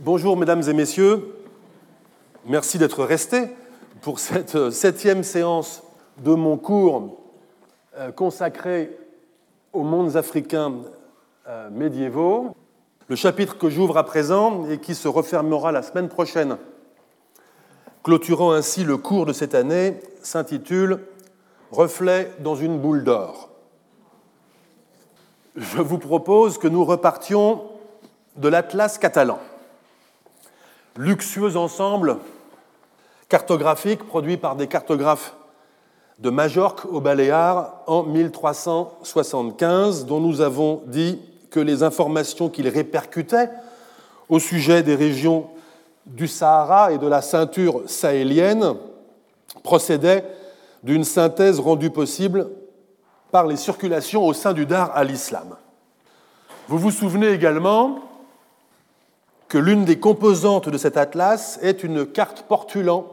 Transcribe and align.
Bonjour 0.00 0.36
mesdames 0.36 0.68
et 0.68 0.72
messieurs, 0.72 1.36
merci 2.46 2.78
d'être 2.78 3.04
restés 3.04 3.44
pour 4.00 4.18
cette 4.18 4.56
euh, 4.56 4.72
septième 4.72 5.22
séance 5.22 5.84
de 6.18 6.34
mon 6.34 6.56
cours 6.56 7.20
euh, 7.96 8.10
consacré 8.10 8.98
aux 9.72 9.84
mondes 9.84 10.16
africains 10.16 10.74
euh, 11.46 11.70
médiévaux. 11.70 12.56
Le 13.06 13.14
chapitre 13.14 13.56
que 13.56 13.70
j'ouvre 13.70 13.96
à 13.96 14.02
présent 14.02 14.68
et 14.68 14.78
qui 14.78 14.96
se 14.96 15.06
refermera 15.06 15.70
la 15.70 15.84
semaine 15.84 16.08
prochaine, 16.08 16.56
clôturant 18.02 18.50
ainsi 18.50 18.82
le 18.82 18.96
cours 18.96 19.26
de 19.26 19.32
cette 19.32 19.54
année, 19.54 20.00
s'intitule 20.24 21.06
Reflet 21.70 22.32
dans 22.40 22.56
une 22.56 22.80
boule 22.80 23.04
d'or. 23.04 23.50
Je 25.54 25.80
vous 25.80 25.98
propose 25.98 26.58
que 26.58 26.66
nous 26.66 26.84
repartions 26.84 27.62
de 28.36 28.48
l'Atlas 28.48 28.98
catalan, 28.98 29.38
luxueux 30.96 31.56
ensemble 31.56 32.18
cartographique 33.28 34.06
produit 34.06 34.36
par 34.36 34.56
des 34.56 34.66
cartographes 34.66 35.34
de 36.18 36.30
Majorque 36.30 36.84
aux 36.84 37.00
Baléares 37.00 37.74
en 37.86 38.04
1375, 38.04 40.06
dont 40.06 40.20
nous 40.20 40.40
avons 40.40 40.82
dit 40.86 41.20
que 41.50 41.60
les 41.60 41.82
informations 41.82 42.48
qu'il 42.48 42.68
répercutait 42.68 43.50
au 44.28 44.38
sujet 44.38 44.82
des 44.82 44.94
régions 44.94 45.48
du 46.06 46.28
Sahara 46.28 46.92
et 46.92 46.98
de 46.98 47.06
la 47.06 47.22
ceinture 47.22 47.82
sahélienne 47.86 48.74
procédaient 49.62 50.24
d'une 50.82 51.04
synthèse 51.04 51.60
rendue 51.60 51.90
possible 51.90 52.48
par 53.32 53.46
les 53.46 53.56
circulations 53.56 54.24
au 54.24 54.32
sein 54.32 54.52
du 54.52 54.66
Dar 54.66 54.92
à 54.94 55.02
l'islam. 55.02 55.56
Vous 56.68 56.78
vous 56.78 56.90
souvenez 56.90 57.30
également 57.30 57.98
l'une 59.58 59.84
des 59.84 59.98
composantes 59.98 60.68
de 60.68 60.78
cet 60.78 60.96
atlas 60.96 61.58
est 61.62 61.82
une 61.84 62.06
carte 62.06 62.42
portulant 62.42 63.06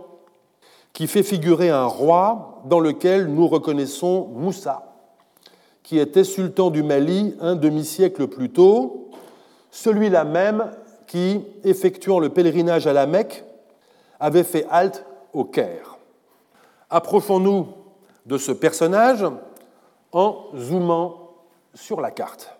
qui 0.93 1.07
fait 1.07 1.23
figurer 1.23 1.69
un 1.69 1.85
roi 1.85 2.61
dans 2.65 2.79
lequel 2.79 3.27
nous 3.27 3.47
reconnaissons 3.47 4.27
Moussa, 4.33 4.93
qui 5.83 5.99
était 5.99 6.23
sultan 6.23 6.69
du 6.69 6.83
Mali 6.83 7.35
un 7.39 7.55
demi-siècle 7.55 8.27
plus 8.27 8.49
tôt, 8.49 9.09
celui-là 9.71 10.25
même 10.25 10.71
qui, 11.07 11.45
effectuant 11.63 12.19
le 12.19 12.29
pèlerinage 12.29 12.87
à 12.87 12.93
la 12.93 13.05
Mecque, 13.05 13.43
avait 14.19 14.43
fait 14.43 14.65
halte 14.69 15.05
au 15.33 15.43
Caire. 15.43 15.97
Approchons-nous 16.89 17.67
de 18.25 18.37
ce 18.37 18.51
personnage 18.51 19.25
en 20.11 20.45
zoomant 20.55 21.31
sur 21.73 22.01
la 22.01 22.11
carte. 22.11 22.55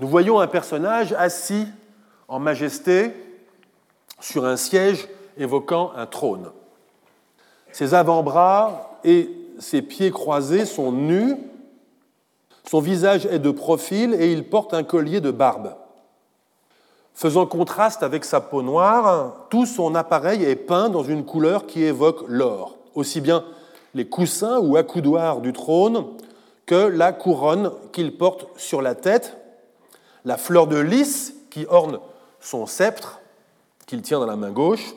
Nous 0.00 0.08
voyons 0.08 0.40
un 0.40 0.46
personnage 0.46 1.12
assis 1.12 1.66
en 2.28 2.38
majesté 2.38 3.12
sur 4.20 4.44
un 4.44 4.56
siège 4.56 5.08
évoquant 5.38 5.92
un 5.96 6.06
trône. 6.06 6.50
Ses 7.72 7.94
avant-bras 7.94 8.98
et 9.04 9.30
ses 9.58 9.82
pieds 9.82 10.10
croisés 10.10 10.66
sont 10.66 10.92
nus, 10.92 11.36
son 12.68 12.80
visage 12.80 13.26
est 13.26 13.38
de 13.38 13.50
profil 13.50 14.14
et 14.14 14.30
il 14.30 14.48
porte 14.48 14.74
un 14.74 14.84
collier 14.84 15.20
de 15.20 15.30
barbe. 15.30 15.74
Faisant 17.14 17.46
contraste 17.46 18.02
avec 18.02 18.24
sa 18.24 18.40
peau 18.40 18.62
noire, 18.62 19.46
tout 19.48 19.66
son 19.66 19.94
appareil 19.94 20.44
est 20.44 20.54
peint 20.54 20.88
dans 20.88 21.02
une 21.02 21.24
couleur 21.24 21.66
qui 21.66 21.82
évoque 21.82 22.24
l'or, 22.28 22.76
aussi 22.94 23.20
bien 23.20 23.44
les 23.94 24.06
coussins 24.06 24.58
ou 24.58 24.76
accoudoirs 24.76 25.40
du 25.40 25.52
trône 25.52 26.04
que 26.66 26.74
la 26.74 27.12
couronne 27.12 27.72
qu'il 27.92 28.16
porte 28.16 28.46
sur 28.56 28.82
la 28.82 28.94
tête, 28.94 29.36
la 30.24 30.36
fleur 30.36 30.66
de 30.66 30.78
lys 30.78 31.34
qui 31.50 31.66
orne 31.70 31.98
son 32.48 32.64
sceptre, 32.64 33.20
qu'il 33.86 34.00
tient 34.00 34.20
dans 34.20 34.26
la 34.26 34.36
main 34.36 34.50
gauche, 34.50 34.94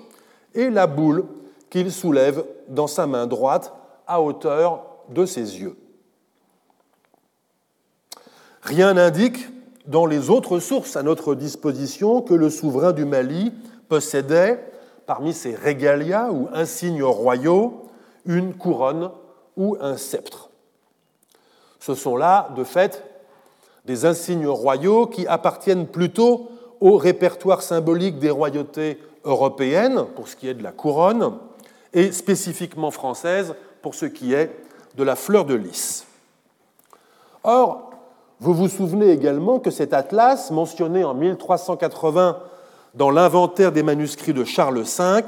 et 0.55 0.69
la 0.69 0.87
boule 0.87 1.25
qu'il 1.69 1.91
soulève 1.91 2.45
dans 2.69 2.87
sa 2.87 3.07
main 3.07 3.27
droite 3.27 3.73
à 4.07 4.21
hauteur 4.21 4.85
de 5.09 5.25
ses 5.25 5.59
yeux. 5.59 5.75
Rien 8.61 8.93
n'indique 8.93 9.49
dans 9.85 10.05
les 10.05 10.29
autres 10.29 10.59
sources 10.59 10.95
à 10.95 11.03
notre 11.03 11.35
disposition 11.35 12.21
que 12.21 12.33
le 12.33 12.49
souverain 12.49 12.93
du 12.93 13.03
Mali 13.03 13.51
possédait, 13.89 14.71
parmi 15.05 15.33
ses 15.33 15.53
régalias 15.53 16.29
ou 16.31 16.47
insignes 16.53 17.03
royaux, 17.03 17.89
une 18.25 18.53
couronne 18.53 19.11
ou 19.57 19.75
un 19.81 19.97
sceptre. 19.97 20.51
Ce 21.81 21.95
sont 21.95 22.15
là, 22.15 22.49
de 22.55 22.63
fait, 22.63 23.03
des 23.83 24.05
insignes 24.05 24.47
royaux 24.47 25.07
qui 25.07 25.27
appartiennent 25.27 25.87
plutôt 25.87 26.49
au 26.81 26.97
répertoire 26.97 27.61
symbolique 27.61 28.19
des 28.19 28.31
royautés 28.31 28.99
européennes, 29.23 30.05
pour 30.15 30.27
ce 30.27 30.35
qui 30.35 30.49
est 30.49 30.55
de 30.55 30.63
la 30.63 30.71
couronne, 30.71 31.37
et 31.93 32.11
spécifiquement 32.11 32.91
française 32.91 33.55
pour 33.81 33.95
ce 33.95 34.05
qui 34.05 34.33
est 34.33 34.51
de 34.95 35.03
la 35.03 35.15
fleur 35.15 35.45
de 35.45 35.53
lys. 35.53 36.05
Or, 37.43 37.91
vous 38.39 38.53
vous 38.53 38.67
souvenez 38.67 39.11
également 39.11 39.59
que 39.59 39.69
cet 39.69 39.93
atlas, 39.93 40.51
mentionné 40.51 41.03
en 41.03 41.13
1380 41.13 42.39
dans 42.95 43.11
l'inventaire 43.11 43.71
des 43.71 43.83
manuscrits 43.83 44.33
de 44.33 44.43
Charles 44.43 44.81
V, 44.81 45.21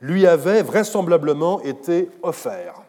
lui 0.00 0.26
avait 0.26 0.62
vraisemblablement 0.62 1.60
été 1.60 2.10
offert. 2.22 2.82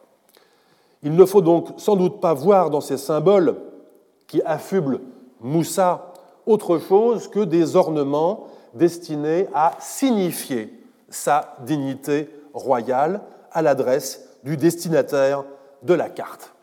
Il 1.03 1.15
ne 1.15 1.25
faut 1.25 1.41
donc 1.41 1.69
sans 1.77 1.95
doute 1.95 2.19
pas 2.19 2.33
voir 2.33 2.69
dans 2.69 2.81
ces 2.81 2.97
symboles 2.97 3.55
qui 4.27 4.41
affublent 4.43 5.01
Moussa 5.41 6.08
autre 6.45 6.79
chose 6.79 7.27
que 7.27 7.39
des 7.39 7.75
ornements 7.75 8.47
destinés 8.73 9.47
à 9.53 9.73
signifier 9.79 10.73
sa 11.09 11.55
dignité 11.61 12.29
royale 12.53 13.21
à 13.51 13.61
l'adresse 13.61 14.27
du 14.43 14.57
destinataire 14.57 15.43
de 15.83 15.93
la 15.93 16.09
carte. 16.09 16.53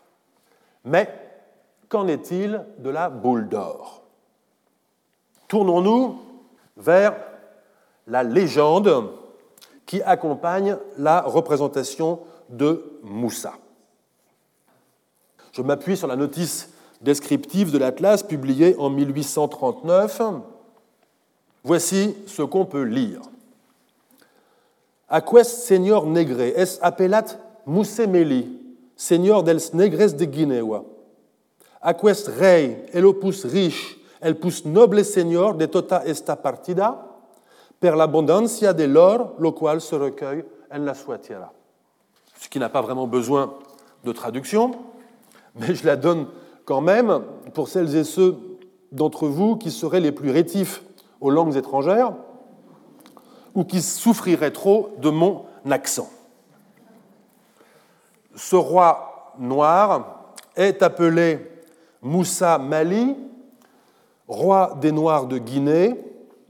Mais 0.85 1.09
qu'en 1.89 2.07
est-il 2.07 2.65
de 2.79 2.89
la 2.89 3.09
boule 3.09 3.49
d'or? 3.49 4.03
Tournons-nous 5.47 6.19
vers 6.77 7.15
la 8.07 8.23
légende 8.23 9.11
qui 9.85 10.01
accompagne 10.01 10.77
la 10.97 11.21
représentation 11.21 12.19
de 12.49 12.99
Moussa. 13.03 13.53
Je 15.51 15.61
m'appuie 15.61 15.97
sur 15.97 16.07
la 16.07 16.15
notice 16.15 16.69
descriptive 17.01 17.71
de 17.71 17.77
l'Atlas 17.77 18.23
publiée 18.23 18.75
en 18.79 18.89
1839. 18.89 20.21
Voici 21.63 22.15
ce 22.25 22.41
qu'on 22.41 22.65
peut 22.65 22.83
lire. 22.83 23.21
Aquest 25.09 25.63
seigneur 25.65 26.05
negre 26.05 26.41
es 26.41 26.79
appelat 26.81 27.37
Musemeli, 27.65 28.47
seigneur 28.95 29.43
dels 29.43 29.73
negres 29.73 30.15
de 30.15 30.25
Guinea. 30.25 30.83
Aquest 31.81 32.27
rei, 32.27 32.85
el 32.93 33.05
opus 33.05 33.45
riche, 33.45 33.97
el 34.19 34.35
pus 34.35 34.65
noble 34.65 35.03
seigneur 35.03 35.55
de 35.55 35.67
tota 35.67 36.01
esta 36.05 36.35
partida, 36.35 36.95
per 37.79 37.95
l'abondancia 37.95 38.73
de 38.73 38.87
l'or, 38.87 39.35
le 39.39 39.51
qual 39.51 39.79
se 39.81 39.95
recueille 39.95 40.43
en 40.71 40.79
la 40.85 40.93
sua 40.93 41.17
tierra. 41.17 41.53
Ce 42.39 42.49
qui 42.49 42.59
n'a 42.59 42.69
pas 42.69 42.81
vraiment 42.81 43.07
besoin 43.07 43.53
de 44.03 44.11
traduction, 44.11 44.71
mais 45.55 45.75
je 45.75 45.85
la 45.85 45.95
donne 45.95 46.27
quand 46.67 46.81
même 46.81 47.21
pour 47.53 47.69
celles 47.69 47.95
et 47.95 48.03
ceux 48.03 48.35
d'entre 48.91 49.27
vous 49.27 49.55
qui 49.55 49.71
seraient 49.71 50.01
les 50.01 50.11
plus 50.11 50.31
rétifs 50.31 50.83
aux 51.21 51.29
langues 51.29 51.55
étrangères 51.55 52.13
ou 53.55 53.63
qui 53.63 53.81
souffriraient 53.81 54.51
trop 54.51 54.89
de 54.99 55.09
mon 55.09 55.45
accent. 55.71 56.09
Ce 58.35 58.57
roi 58.57 59.33
noir 59.39 60.33
est 60.57 60.83
appelé 60.83 61.39
Moussa 62.01 62.57
Mali, 62.57 63.15
roi 64.27 64.77
des 64.81 64.91
Noirs 64.91 65.27
de 65.27 65.37
Guinée. 65.37 65.95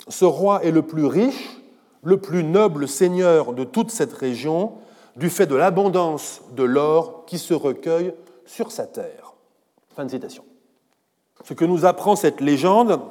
Ce 0.07 0.25
roi 0.25 0.63
est 0.63 0.71
le 0.71 0.81
plus 0.81 1.05
riche, 1.05 1.61
le 2.01 2.17
plus 2.17 2.43
noble 2.43 2.87
seigneur 2.87 3.53
de 3.53 3.63
toute 3.63 3.91
cette 3.91 4.13
région, 4.13 4.73
du 5.15 5.29
fait 5.29 5.45
de 5.45 5.55
l'abondance 5.55 6.41
de 6.55 6.63
l'or 6.63 7.25
qui 7.27 7.37
se 7.37 7.53
recueille 7.53 8.15
sur 8.45 8.71
sa 8.71 8.87
terre. 8.87 9.26
Fin 9.97 10.05
de 10.05 10.11
citation. 10.11 10.45
Ce 11.43 11.55
que 11.55 11.65
nous 11.65 11.83
apprend 11.83 12.15
cette 12.15 12.39
légende, 12.39 13.01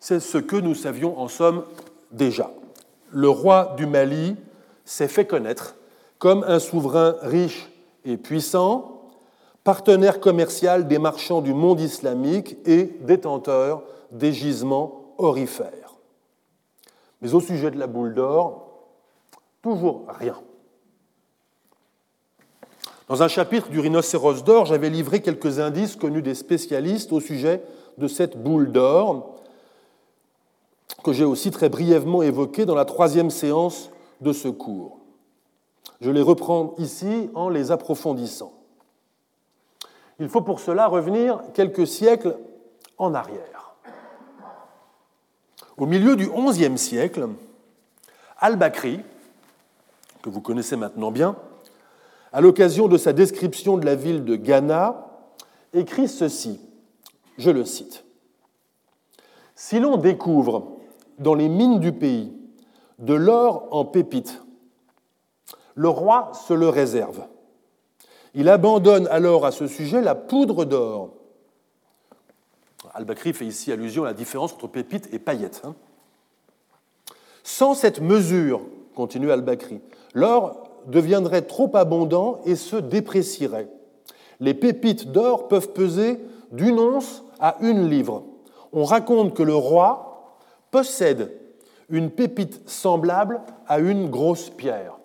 c'est 0.00 0.20
ce 0.20 0.38
que 0.38 0.56
nous 0.56 0.74
savions 0.74 1.20
en 1.20 1.28
somme 1.28 1.64
déjà. 2.12 2.50
Le 3.10 3.28
roi 3.28 3.74
du 3.76 3.84
Mali 3.84 4.34
s'est 4.86 5.06
fait 5.06 5.26
connaître 5.26 5.76
comme 6.18 6.44
un 6.48 6.60
souverain 6.60 7.16
riche 7.20 7.70
et 8.06 8.16
puissant, 8.16 9.02
partenaire 9.64 10.18
commercial 10.18 10.88
des 10.88 10.98
marchands 10.98 11.42
du 11.42 11.52
monde 11.52 11.78
islamique 11.78 12.56
et 12.64 12.84
détenteur 13.02 13.82
des 14.10 14.32
gisements 14.32 15.12
orifères. 15.18 15.94
Mais 17.20 17.34
au 17.34 17.40
sujet 17.40 17.70
de 17.70 17.78
la 17.78 17.86
boule 17.86 18.14
d'or, 18.14 18.70
toujours 19.60 20.06
rien. 20.08 20.40
Dans 23.08 23.22
un 23.22 23.28
chapitre 23.28 23.70
du 23.70 23.80
rhinocéros 23.80 24.44
d'or, 24.44 24.66
j'avais 24.66 24.90
livré 24.90 25.22
quelques 25.22 25.60
indices 25.60 25.96
connus 25.96 26.20
des 26.20 26.34
spécialistes 26.34 27.10
au 27.10 27.20
sujet 27.20 27.62
de 27.96 28.06
cette 28.06 28.36
boule 28.36 28.70
d'or. 28.70 29.34
que 31.04 31.12
j'ai 31.12 31.24
aussi 31.24 31.50
très 31.50 31.68
brièvement 31.68 32.22
évoquées 32.22 32.66
dans 32.66 32.74
la 32.74 32.84
troisième 32.84 33.30
séance 33.30 33.90
de 34.20 34.32
ce 34.32 34.48
cours. 34.48 34.98
Je 36.00 36.10
les 36.10 36.20
reprends 36.20 36.74
ici 36.76 37.30
en 37.34 37.48
les 37.48 37.70
approfondissant. 37.70 38.52
Il 40.18 40.28
faut 40.28 40.42
pour 40.42 40.60
cela 40.60 40.86
revenir 40.86 41.40
quelques 41.54 41.86
siècles 41.86 42.36
en 42.98 43.14
arrière. 43.14 43.74
Au 45.76 45.86
milieu 45.86 46.16
du 46.16 46.28
XIe 46.28 46.76
siècle, 46.76 47.28
Al-Bakri, 48.38 49.00
que 50.20 50.28
vous 50.28 50.40
connaissez 50.40 50.76
maintenant 50.76 51.12
bien, 51.12 51.36
à 52.32 52.40
l'occasion 52.40 52.88
de 52.88 52.98
sa 52.98 53.12
description 53.12 53.78
de 53.78 53.86
la 53.86 53.94
ville 53.94 54.24
de 54.24 54.36
Ghana, 54.36 55.06
écrit 55.72 56.08
ceci, 56.08 56.60
je 57.38 57.50
le 57.50 57.64
cite. 57.64 58.04
Si 59.54 59.80
l'on 59.80 59.96
découvre 59.96 60.78
dans 61.18 61.34
les 61.34 61.48
mines 61.48 61.80
du 61.80 61.92
pays 61.92 62.32
de 62.98 63.14
l'or 63.14 63.68
en 63.70 63.84
pépites, 63.84 64.42
le 65.74 65.88
roi 65.88 66.32
se 66.34 66.52
le 66.52 66.68
réserve. 66.68 67.26
Il 68.34 68.48
abandonne 68.48 69.06
alors 69.08 69.46
à 69.46 69.52
ce 69.52 69.66
sujet 69.66 70.00
la 70.00 70.14
poudre 70.14 70.64
d'or. 70.64 71.14
Al-Bakri 72.94 73.32
fait 73.32 73.46
ici 73.46 73.72
allusion 73.72 74.04
à 74.04 74.08
la 74.08 74.14
différence 74.14 74.52
entre 74.52 74.66
pépites 74.66 75.08
et 75.12 75.18
paillettes. 75.18 75.62
Hein. 75.64 75.74
Sans 77.42 77.74
cette 77.74 78.00
mesure, 78.00 78.62
continue 78.94 79.30
Al-Bakri, 79.30 79.80
l'or 80.14 80.67
deviendrait 80.88 81.42
trop 81.42 81.70
abondant 81.74 82.40
et 82.44 82.56
se 82.56 82.76
déprécierait. 82.76 83.68
Les 84.40 84.54
pépites 84.54 85.12
d'or 85.12 85.48
peuvent 85.48 85.72
peser 85.72 86.18
d'une 86.50 86.78
once 86.78 87.22
à 87.38 87.56
une 87.60 87.88
livre. 87.88 88.24
On 88.72 88.84
raconte 88.84 89.34
que 89.34 89.42
le 89.42 89.54
roi 89.54 90.38
possède 90.70 91.32
une 91.90 92.10
pépite 92.10 92.68
semblable 92.68 93.40
à 93.66 93.78
une 93.78 94.10
grosse 94.10 94.50
pierre. 94.50 94.98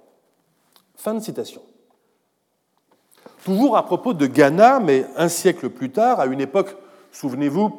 Fin 0.95 1.13
de 1.13 1.19
citation. 1.19 1.61
Toujours 3.45 3.77
à 3.77 3.85
propos 3.85 4.13
de 4.13 4.25
Ghana, 4.25 4.79
mais 4.79 5.05
un 5.17 5.27
siècle 5.27 5.69
plus 5.69 5.91
tard, 5.91 6.19
à 6.19 6.25
une 6.25 6.41
époque, 6.41 6.75
souvenez-vous, 7.11 7.71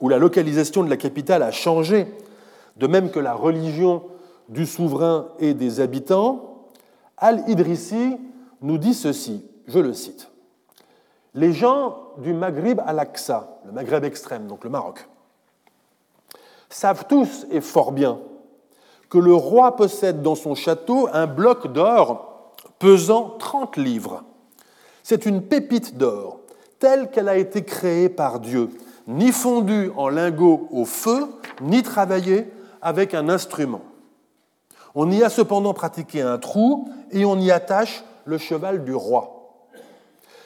où 0.00 0.08
la 0.08 0.18
localisation 0.18 0.82
de 0.82 0.90
la 0.90 0.96
capitale 0.96 1.42
a 1.42 1.50
changé, 1.50 2.06
de 2.76 2.86
même 2.86 3.10
que 3.10 3.20
la 3.20 3.34
religion 3.34 4.02
du 4.48 4.66
souverain 4.66 5.28
et 5.38 5.54
des 5.54 5.80
habitants, 5.80 6.51
Al-Idrissi 7.22 8.18
nous 8.60 8.76
dit 8.76 8.92
ceci, 8.92 9.44
je 9.66 9.78
le 9.78 9.94
cite. 9.94 10.28
Les 11.34 11.52
gens 11.52 11.96
du 12.18 12.34
Maghrib 12.34 12.80
al-Aqsa, 12.84 13.60
le 13.64 13.72
Maghreb 13.72 14.04
extrême, 14.04 14.46
donc 14.46 14.64
le 14.64 14.70
Maroc, 14.70 15.08
savent 16.68 17.06
tous 17.08 17.46
et 17.50 17.62
fort 17.62 17.92
bien 17.92 18.18
que 19.08 19.18
le 19.18 19.34
roi 19.34 19.76
possède 19.76 20.20
dans 20.20 20.34
son 20.34 20.54
château 20.54 21.08
un 21.12 21.26
bloc 21.26 21.72
d'or 21.72 22.52
pesant 22.78 23.36
30 23.38 23.78
livres 23.78 24.24
c'est 25.02 25.26
une 25.26 25.42
pépite 25.42 25.96
d'or, 25.96 26.40
telle 26.78 27.10
qu'elle 27.10 27.28
a 27.28 27.36
été 27.36 27.64
créée 27.64 28.08
par 28.08 28.40
Dieu, 28.40 28.70
ni 29.08 29.32
fondue 29.32 29.90
en 29.96 30.08
lingots 30.08 30.68
au 30.70 30.84
feu, 30.84 31.26
ni 31.60 31.82
travaillée 31.82 32.50
avec 32.80 33.14
un 33.14 33.28
instrument. 33.28 33.82
On 34.94 35.10
y 35.10 35.22
a 35.22 35.30
cependant 35.30 35.74
pratiqué 35.74 36.22
un 36.22 36.38
trou 36.38 36.88
et 37.12 37.24
on 37.24 37.38
y 37.38 37.50
attache 37.50 38.04
le 38.24 38.38
cheval 38.38 38.84
du 38.84 38.94
roi. 38.94 39.38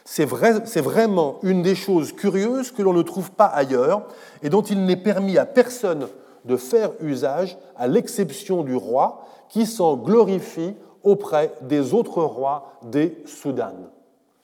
C'est 0.04 0.24
vraiment 0.24 1.38
une 1.42 1.62
des 1.62 1.74
choses 1.74 2.12
curieuses 2.12 2.70
que 2.70 2.82
l'on 2.82 2.92
ne 2.92 3.02
trouve 3.02 3.32
pas 3.32 3.46
ailleurs 3.46 4.06
et 4.42 4.50
dont 4.50 4.62
il 4.62 4.84
n'est 4.84 4.96
permis 4.96 5.36
à 5.36 5.46
personne 5.46 6.08
de 6.44 6.56
faire 6.56 6.92
usage, 7.00 7.58
à 7.76 7.88
l'exception 7.88 8.62
du 8.62 8.76
roi, 8.76 9.26
qui 9.48 9.66
s'en 9.66 9.96
glorifie 9.96 10.74
auprès 11.02 11.52
des 11.62 11.92
autres 11.92 12.22
rois 12.22 12.78
des 12.82 13.20
Soudanes. 13.26 13.88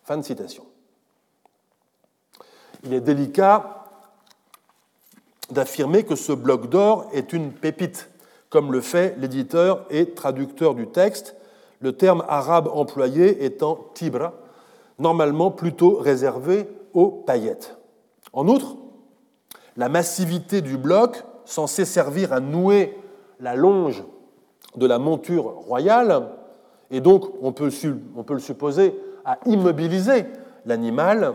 Fin 0.03 0.17
de 0.17 0.23
citation. 0.23 0.65
Il 2.85 2.93
est 2.93 3.01
délicat 3.01 3.85
d'affirmer 5.51 6.03
que 6.03 6.17
ce 6.17 6.33
bloc 6.33 6.69
d'or 6.69 7.07
est 7.13 7.33
une 7.33 7.53
pépite, 7.53 8.09
comme 8.51 8.73
le 8.73 8.81
fait 8.81 9.15
l'éditeur 9.19 9.87
et 9.91 10.11
traducteur 10.11 10.75
du 10.75 10.89
texte, 10.89 11.37
le 11.83 11.93
terme 11.93 12.25
arabe 12.29 12.69
employé 12.73 13.45
étant 13.45 13.79
tibra, 13.93 14.33
normalement 14.99 15.51
plutôt 15.51 15.97
réservé 15.97 16.69
aux 16.95 17.09
paillettes. 17.09 17.77
En 18.33 18.49
outre, 18.49 18.77
la 19.77 19.89
massivité 19.89 20.63
du 20.63 20.79
bloc, 20.79 21.25
censé 21.45 21.85
servir 21.85 22.33
à 22.33 22.41
nouer 22.41 22.97
la 23.41 23.57
longe 23.57 24.05
de 24.77 24.87
la 24.87 24.99
monture 24.99 25.45
royale, 25.45 26.29
et 26.91 27.01
donc 27.01 27.25
on 27.43 27.53
peut, 27.53 27.71
on 28.17 28.23
peut 28.23 28.35
le 28.35 28.41
supposer 28.41 28.95
à 29.25 29.39
immobiliser 29.47 30.27
l'animal 30.65 31.35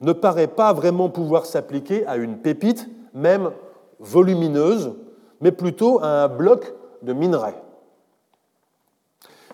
ne 0.00 0.12
paraît 0.12 0.48
pas 0.48 0.72
vraiment 0.72 1.08
pouvoir 1.08 1.46
s'appliquer 1.46 2.04
à 2.06 2.16
une 2.16 2.38
pépite, 2.38 2.88
même 3.14 3.52
volumineuse, 4.00 4.94
mais 5.40 5.52
plutôt 5.52 6.00
à 6.02 6.24
un 6.24 6.28
bloc 6.28 6.74
de 7.02 7.12
minerai. 7.12 7.54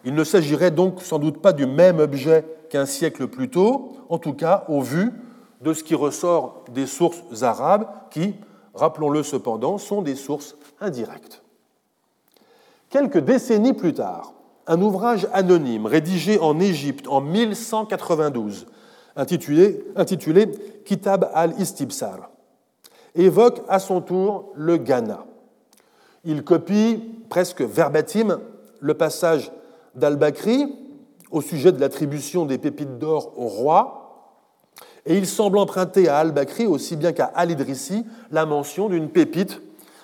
Il 0.04 0.14
ne 0.14 0.24
s'agirait 0.24 0.70
donc 0.70 1.02
sans 1.02 1.18
doute 1.18 1.40
pas 1.40 1.52
du 1.52 1.66
même 1.66 1.98
objet 1.98 2.44
qu'un 2.70 2.86
siècle 2.86 3.26
plus 3.26 3.50
tôt, 3.50 3.96
en 4.08 4.18
tout 4.18 4.34
cas 4.34 4.64
au 4.68 4.80
vu 4.80 5.12
de 5.60 5.72
ce 5.72 5.82
qui 5.82 5.94
ressort 5.94 6.64
des 6.72 6.86
sources 6.86 7.42
arabes 7.42 7.86
qui, 8.10 8.34
rappelons-le 8.74 9.22
cependant, 9.22 9.78
sont 9.78 10.02
des 10.02 10.14
sources 10.14 10.56
indirectes. 10.80 11.42
Quelques 12.90 13.18
décennies 13.18 13.74
plus 13.74 13.92
tard, 13.92 14.32
un 14.66 14.80
ouvrage 14.80 15.26
anonyme 15.32 15.86
rédigé 15.86 16.38
en 16.38 16.60
Égypte 16.60 17.08
en 17.08 17.20
1192, 17.20 18.66
intitulé, 19.16 19.84
Kitab 20.84 21.28
al-Istibsar, 21.34 22.30
évoque 23.14 23.62
à 23.68 23.78
son 23.78 24.00
tour 24.00 24.52
le 24.54 24.76
Ghana. 24.76 25.24
Il 26.24 26.44
copie 26.44 27.02
presque 27.28 27.62
verbatim 27.62 28.38
le 28.80 28.94
passage 28.94 29.50
d'Al-Bakri 29.98 30.74
au 31.30 31.40
sujet 31.40 31.72
de 31.72 31.80
l'attribution 31.80 32.46
des 32.46 32.58
pépites 32.58 32.98
d'or 32.98 33.32
au 33.36 33.46
roi, 33.46 34.08
et 35.04 35.16
il 35.16 35.26
semble 35.26 35.58
emprunter 35.58 36.08
à 36.08 36.18
Al-Bakri 36.18 36.66
aussi 36.66 36.96
bien 36.96 37.12
qu'à 37.12 37.24
Al-Idrissi 37.24 38.04
la 38.30 38.46
mention 38.46 38.88
d'une 38.88 39.08
pépite 39.08 39.62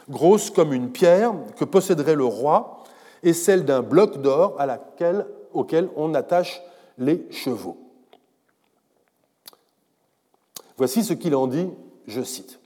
grosse 0.09 0.51
comme 0.51 0.73
une 0.73 0.91
pierre 0.91 1.35
que 1.57 1.65
posséderait 1.65 2.15
le 2.15 2.25
roi 2.25 2.83
et 3.23 3.33
celle 3.33 3.65
d'un 3.65 3.83
bloc 3.83 4.21
d'or 4.23 4.59
auquel 5.53 5.89
on 5.97 6.15
attache 6.15 6.63
les 6.99 7.27
chevaux. 7.31 7.77
Voici 10.77 11.05
ce 11.05 11.13
qu'il 11.13 11.35
en 11.35 11.47
dit, 11.47 11.69
je 12.07 12.23
cite. 12.23 12.61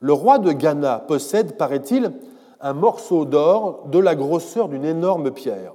Le 0.00 0.12
roi 0.12 0.38
de 0.38 0.52
Ghana 0.52 1.00
possède, 1.00 1.56
paraît-il, 1.56 2.12
un 2.60 2.72
morceau 2.72 3.24
d'or 3.24 3.86
de 3.86 3.98
la 3.98 4.14
grosseur 4.14 4.68
d'une 4.68 4.84
énorme 4.84 5.30
pierre. 5.30 5.74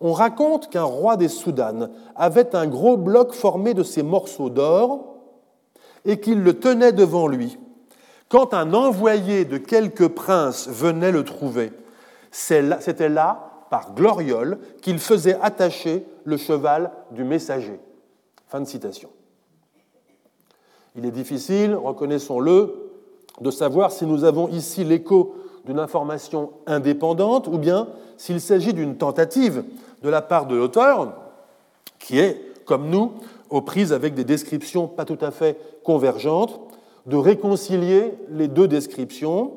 On 0.00 0.12
raconte 0.12 0.70
qu'un 0.70 0.84
roi 0.84 1.16
des 1.16 1.28
Soudanes 1.28 1.90
avait 2.14 2.54
un 2.54 2.66
gros 2.66 2.96
bloc 2.96 3.32
formé 3.32 3.74
de 3.74 3.82
ces 3.82 4.02
morceaux 4.02 4.50
d'or 4.50 5.16
et 6.04 6.20
qu'il 6.20 6.42
le 6.42 6.58
tenait 6.58 6.92
devant 6.92 7.26
lui. 7.26 7.58
Quand 8.28 8.54
un 8.54 8.74
envoyé 8.74 9.44
de 9.44 9.58
quelque 9.58 10.04
prince 10.04 10.68
venait 10.68 11.12
le 11.12 11.24
trouver, 11.24 11.72
c'était 12.30 13.08
là, 13.08 13.50
par 13.70 13.94
gloriole, 13.94 14.58
qu'il 14.82 14.98
faisait 14.98 15.38
attacher 15.40 16.06
le 16.24 16.36
cheval 16.36 16.92
du 17.10 17.24
messager. 17.24 17.80
Fin 18.46 18.60
de 18.60 18.66
citation. 18.66 19.10
Il 20.94 21.04
est 21.04 21.10
difficile, 21.10 21.74
reconnaissons-le, 21.74 22.90
de 23.40 23.50
savoir 23.50 23.92
si 23.92 24.04
nous 24.04 24.24
avons 24.24 24.48
ici 24.48 24.84
l'écho 24.84 25.34
d'une 25.64 25.78
information 25.78 26.50
indépendante 26.66 27.46
ou 27.46 27.58
bien 27.58 27.88
s'il 28.16 28.40
s'agit 28.40 28.72
d'une 28.72 28.96
tentative 28.96 29.64
de 30.02 30.08
la 30.08 30.22
part 30.22 30.46
de 30.46 30.56
l'auteur, 30.56 31.12
qui 31.98 32.18
est, 32.18 32.64
comme 32.64 32.88
nous, 32.88 33.12
aux 33.50 33.62
prises 33.62 33.92
avec 33.92 34.14
des 34.14 34.24
descriptions 34.24 34.86
pas 34.86 35.04
tout 35.04 35.18
à 35.20 35.30
fait 35.30 35.58
convergentes, 35.82 36.60
de 37.06 37.16
réconcilier 37.16 38.14
les 38.30 38.48
deux 38.48 38.68
descriptions, 38.68 39.52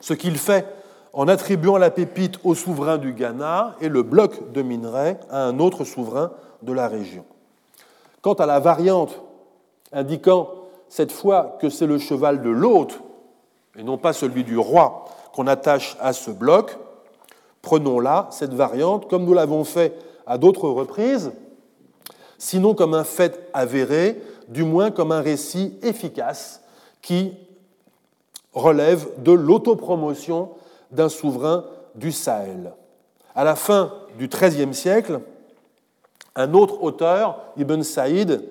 ce 0.00 0.14
qu'il 0.14 0.38
fait 0.38 0.66
en 1.12 1.28
attribuant 1.28 1.76
la 1.78 1.90
pépite 1.90 2.38
au 2.44 2.54
souverain 2.54 2.98
du 2.98 3.12
Ghana 3.12 3.76
et 3.80 3.88
le 3.88 4.02
bloc 4.02 4.52
de 4.52 4.62
minerai 4.62 5.16
à 5.30 5.44
un 5.44 5.58
autre 5.58 5.84
souverain 5.84 6.32
de 6.62 6.72
la 6.72 6.88
région. 6.88 7.24
Quant 8.22 8.34
à 8.34 8.46
la 8.46 8.60
variante 8.60 9.20
indiquant 9.92 10.48
cette 10.88 11.12
fois 11.12 11.58
que 11.60 11.68
c'est 11.68 11.86
le 11.86 11.98
cheval 11.98 12.42
de 12.42 12.50
l'hôte 12.50 13.00
et 13.76 13.82
non 13.82 13.98
pas 13.98 14.12
celui 14.12 14.44
du 14.44 14.58
roi 14.58 15.04
qu'on 15.32 15.46
attache 15.46 15.96
à 16.00 16.12
ce 16.12 16.30
bloc, 16.30 16.76
prenons 17.62 18.00
là 18.00 18.28
cette 18.30 18.54
variante 18.54 19.08
comme 19.08 19.24
nous 19.24 19.34
l'avons 19.34 19.64
fait 19.64 19.94
à 20.26 20.38
d'autres 20.38 20.68
reprises, 20.68 21.32
sinon 22.38 22.74
comme 22.74 22.94
un 22.94 23.04
fait 23.04 23.48
avéré, 23.52 24.20
du 24.48 24.64
moins 24.64 24.90
comme 24.90 25.12
un 25.12 25.20
récit 25.20 25.78
efficace 25.82 26.62
qui 27.02 27.32
relève 28.52 29.08
de 29.22 29.32
l'autopromotion 29.32 30.50
d'un 30.90 31.08
souverain 31.08 31.64
du 31.94 32.12
Sahel. 32.12 32.72
À 33.34 33.44
la 33.44 33.56
fin 33.56 33.92
du 34.18 34.28
XIIIe 34.28 34.74
siècle, 34.74 35.20
un 36.34 36.54
autre 36.54 36.82
auteur, 36.82 37.38
Ibn 37.56 37.82
Saïd, 37.82 38.42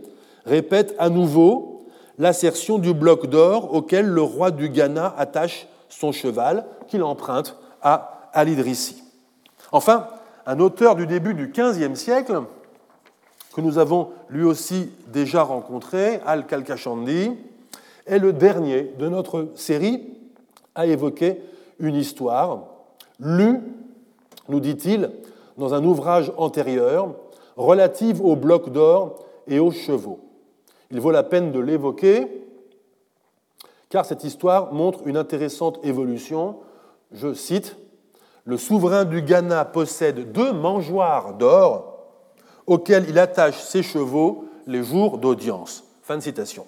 répète 0.46 0.96
à 0.98 1.10
nouveau 1.10 1.86
l'assertion 2.18 2.78
du 2.78 2.94
bloc 2.94 3.28
d'or 3.28 3.74
auquel 3.74 4.06
le 4.06 4.22
roi 4.22 4.52
du 4.52 4.70
Ghana 4.70 5.14
attache 5.18 5.68
son 5.90 6.12
cheval, 6.12 6.66
qu'il 6.88 7.04
emprunte 7.04 7.58
à 7.82 8.16
Al-Idrissi. 8.38 9.03
Enfin, 9.72 10.08
un 10.46 10.60
auteur 10.60 10.96
du 10.96 11.08
début 11.08 11.34
du 11.34 11.48
XVe 11.48 11.96
siècle, 11.96 12.44
que 13.56 13.62
nous 13.62 13.79
avons 13.79 14.12
lui 14.29 14.44
aussi 14.44 14.91
déjà 15.08 15.41
rencontré, 15.41 16.20
Al-Kalkashandi, 16.24 17.32
est 18.06 18.20
le 18.20 18.34
dernier 18.34 18.94
de 19.00 19.10
notre 19.10 19.48
série 19.56 20.03
à 20.75 20.86
évoquer 20.86 21.41
une 21.79 21.96
histoire 21.96 22.65
lue, 23.20 23.60
nous 24.48 24.60
dit-il, 24.60 25.10
dans 25.58 25.74
un 25.74 25.84
ouvrage 25.84 26.32
antérieur 26.38 27.15
relative 27.56 28.24
au 28.24 28.36
bloc 28.36 28.72
d'or 28.72 29.25
et 29.48 29.58
aux 29.58 29.72
chevaux. 29.72 30.20
Il 30.91 31.00
vaut 31.01 31.12
la 31.12 31.24
peine 31.24 31.51
de 31.51 31.60
l'évoquer 31.60 32.27
car 33.89 34.06
cette 34.06 34.24
histoire 34.24 34.74
montre 34.74 35.08
une 35.08 35.17
intéressante 35.17 35.79
évolution. 35.84 36.58
Je 37.12 37.34
cite, 37.34 37.77
Le 38.48 38.56
souverain 38.56 39.04
du 39.04 39.22
Ghana 39.22 39.66
possède 39.66 40.32
deux 40.32 40.54
mangeoires 40.54 41.34
d'or 41.34 41.98
auxquels 42.66 43.10
il 43.10 43.20
attache 43.20 43.60
ses 43.62 43.84
chevaux 43.84 44.46
les 44.66 44.84
jours 44.84 45.18
d'audience. 45.18 45.84
Fin 46.01 46.16
de 46.16 46.22
citation. 46.22 46.66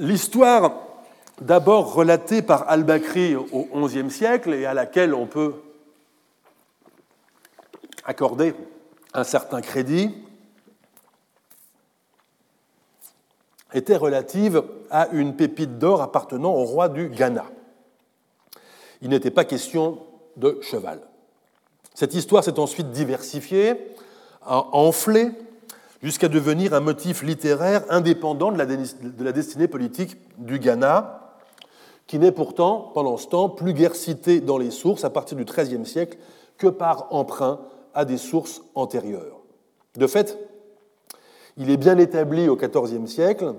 L'histoire, 0.00 0.72
d'abord 1.40 1.94
relatée 1.94 2.42
par 2.42 2.68
Al-Bakri 2.68 3.36
au 3.36 3.86
XIe 3.86 4.10
siècle 4.10 4.52
et 4.54 4.66
à 4.66 4.74
laquelle 4.74 5.14
on 5.14 5.26
peut 5.26 5.54
accorder 8.04 8.56
un 9.12 9.22
certain 9.22 9.60
crédit, 9.60 10.12
était 13.72 13.96
relative 13.96 14.64
à 14.90 15.06
une 15.12 15.36
pépite 15.36 15.78
d'or 15.78 16.02
appartenant 16.02 16.54
au 16.54 16.64
roi 16.64 16.88
du 16.88 17.08
Ghana. 17.08 17.44
Il 19.04 19.10
n'était 19.10 19.30
pas 19.30 19.44
question 19.44 19.98
de 20.36 20.58
cheval. 20.62 20.98
Cette 21.94 22.14
histoire 22.14 22.42
s'est 22.42 22.58
ensuite 22.58 22.90
diversifiée, 22.90 23.74
enflée, 24.42 25.30
jusqu'à 26.02 26.28
devenir 26.28 26.74
un 26.74 26.80
motif 26.80 27.22
littéraire 27.22 27.84
indépendant 27.90 28.50
de 28.50 28.58
la, 29.24 29.32
destinée 29.32 29.68
politique 29.68 30.16
du 30.38 30.58
Ghana, 30.58 31.36
qui 32.06 32.18
n'est 32.18 32.32
pourtant, 32.32 32.90
pendant 32.94 33.16
ce 33.16 33.28
temps, 33.28 33.48
plus 33.48 33.74
guère 33.74 33.94
cité 33.94 34.40
dans 34.40 34.58
les 34.58 34.70
sources 34.70 35.04
à 35.04 35.10
partir 35.10 35.36
du 35.36 35.44
XIIIe 35.44 35.86
siècle 35.86 36.18
que 36.56 36.66
par 36.66 37.12
emprunt 37.12 37.60
à 37.94 38.04
des 38.04 38.18
sources 38.18 38.62
antérieures. 38.74 39.40
De 39.96 40.06
fait, 40.06 40.38
il 41.56 41.70
est 41.70 41.76
bien 41.76 41.98
établi 41.98 42.48
au 42.48 42.56
XIVe 42.56 43.06
siècle, 43.06 43.54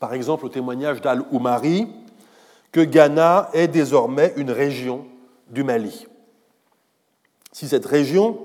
par 0.00 0.14
exemple 0.14 0.46
au 0.46 0.48
témoignage 0.48 1.00
d'Al-Oumari, 1.00 1.86
que 2.76 2.82
Ghana 2.82 3.48
est 3.54 3.68
désormais 3.68 4.34
une 4.36 4.50
région 4.50 5.06
du 5.48 5.64
Mali. 5.64 6.06
Si 7.50 7.68
cette 7.68 7.86
région, 7.86 8.36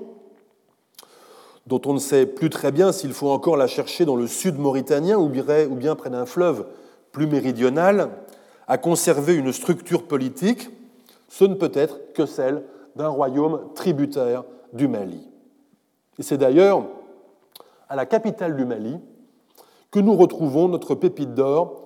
dont 1.66 1.82
on 1.84 1.92
ne 1.92 1.98
sait 1.98 2.24
plus 2.24 2.48
très 2.48 2.72
bien 2.72 2.92
s'il 2.92 3.12
faut 3.12 3.28
encore 3.28 3.58
la 3.58 3.66
chercher 3.66 4.06
dans 4.06 4.16
le 4.16 4.26
sud 4.26 4.58
mauritanien 4.58 5.18
ou 5.18 5.28
bien 5.28 5.96
près 5.96 6.08
d'un 6.08 6.24
fleuve 6.24 6.64
plus 7.10 7.26
méridional, 7.26 8.08
a 8.68 8.78
conservé 8.78 9.34
une 9.34 9.52
structure 9.52 10.04
politique, 10.04 10.70
ce 11.28 11.44
ne 11.44 11.52
peut 11.52 11.72
être 11.74 12.14
que 12.14 12.24
celle 12.24 12.62
d'un 12.96 13.08
royaume 13.08 13.60
tributaire 13.74 14.44
du 14.72 14.88
Mali. 14.88 15.28
Et 16.18 16.22
c'est 16.22 16.38
d'ailleurs 16.38 16.86
à 17.86 17.96
la 17.96 18.06
capitale 18.06 18.56
du 18.56 18.64
Mali 18.64 18.98
que 19.90 20.00
nous 20.00 20.16
retrouvons 20.16 20.68
notre 20.68 20.94
pépite 20.94 21.34
d'or 21.34 21.82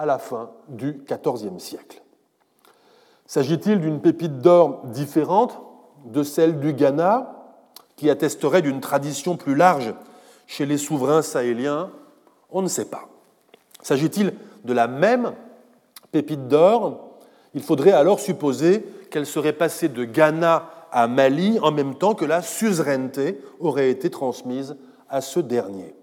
à 0.00 0.06
la 0.06 0.18
fin 0.18 0.48
du 0.68 1.02
XIVe 1.06 1.58
siècle. 1.58 2.00
S'agit-il 3.26 3.80
d'une 3.80 4.00
pépite 4.00 4.38
d'or 4.38 4.80
différente 4.86 5.60
de 6.06 6.22
celle 6.22 6.58
du 6.58 6.72
Ghana, 6.72 7.36
qui 7.96 8.08
attesterait 8.08 8.62
d'une 8.62 8.80
tradition 8.80 9.36
plus 9.36 9.54
large 9.54 9.94
chez 10.46 10.64
les 10.64 10.78
souverains 10.78 11.20
sahéliens? 11.20 11.90
On 12.50 12.62
ne 12.62 12.66
sait 12.66 12.86
pas. 12.86 13.10
S'agit-il 13.82 14.32
de 14.64 14.72
la 14.72 14.88
même 14.88 15.34
pépite 16.12 16.48
d'or? 16.48 17.10
Il 17.52 17.62
faudrait 17.62 17.92
alors 17.92 18.20
supposer 18.20 18.82
qu'elle 19.10 19.26
serait 19.26 19.52
passée 19.52 19.90
de 19.90 20.04
Ghana 20.04 20.64
à 20.90 21.08
Mali 21.08 21.58
en 21.60 21.72
même 21.72 21.94
temps 21.94 22.14
que 22.14 22.24
la 22.24 22.40
suzeraineté 22.40 23.38
aurait 23.58 23.90
été 23.90 24.08
transmise 24.08 24.76
à 25.10 25.20
ce 25.20 25.40
dernier. 25.40 25.94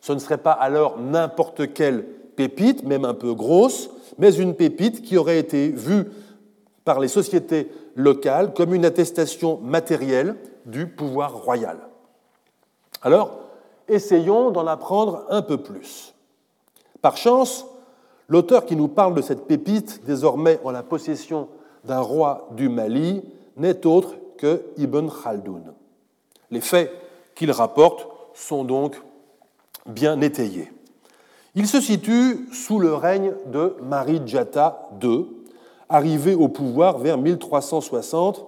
Ce 0.00 0.12
ne 0.12 0.20
serait 0.20 0.38
pas 0.38 0.52
alors 0.52 1.00
n'importe 1.00 1.72
quelle 1.72 2.06
pépite, 2.36 2.84
même 2.84 3.04
un 3.04 3.14
peu 3.14 3.34
grosse, 3.34 3.90
mais 4.18 4.34
une 4.34 4.54
pépite 4.54 5.02
qui 5.02 5.16
aurait 5.16 5.38
été 5.38 5.68
vue 5.68 6.06
par 6.84 7.00
les 7.00 7.08
sociétés 7.08 7.70
locales 7.96 8.54
comme 8.54 8.74
une 8.74 8.84
attestation 8.84 9.58
matérielle 9.58 10.36
du 10.66 10.86
pouvoir 10.86 11.34
royal. 11.34 11.78
Alors, 13.02 13.38
essayons 13.88 14.50
d'en 14.50 14.66
apprendre 14.66 15.24
un 15.28 15.42
peu 15.42 15.58
plus. 15.58 16.14
Par 17.02 17.16
chance, 17.16 17.66
l'auteur 18.28 18.66
qui 18.66 18.76
nous 18.76 18.88
parle 18.88 19.14
de 19.14 19.22
cette 19.22 19.46
pépite, 19.46 20.02
désormais 20.04 20.60
en 20.64 20.70
la 20.70 20.82
possession 20.82 21.48
d'un 21.84 22.00
roi 22.00 22.48
du 22.52 22.68
Mali, 22.68 23.22
n'est 23.56 23.86
autre 23.86 24.14
que 24.38 24.62
Ibn 24.76 25.08
Khaldoun. 25.08 25.72
Les 26.50 26.60
faits 26.60 26.90
qu'il 27.34 27.50
rapporte 27.50 28.06
sont 28.34 28.64
donc 28.64 29.00
bien 29.86 30.20
étayés. 30.20 30.70
Il 31.56 31.66
se 31.66 31.80
situe 31.80 32.46
sous 32.52 32.78
le 32.78 32.94
règne 32.94 33.32
de 33.46 33.74
Marie 33.82 34.20
Djata 34.26 34.90
II, 35.02 35.24
arrivé 35.88 36.34
au 36.34 36.48
pouvoir 36.48 36.98
vers 36.98 37.16
1360 37.16 38.44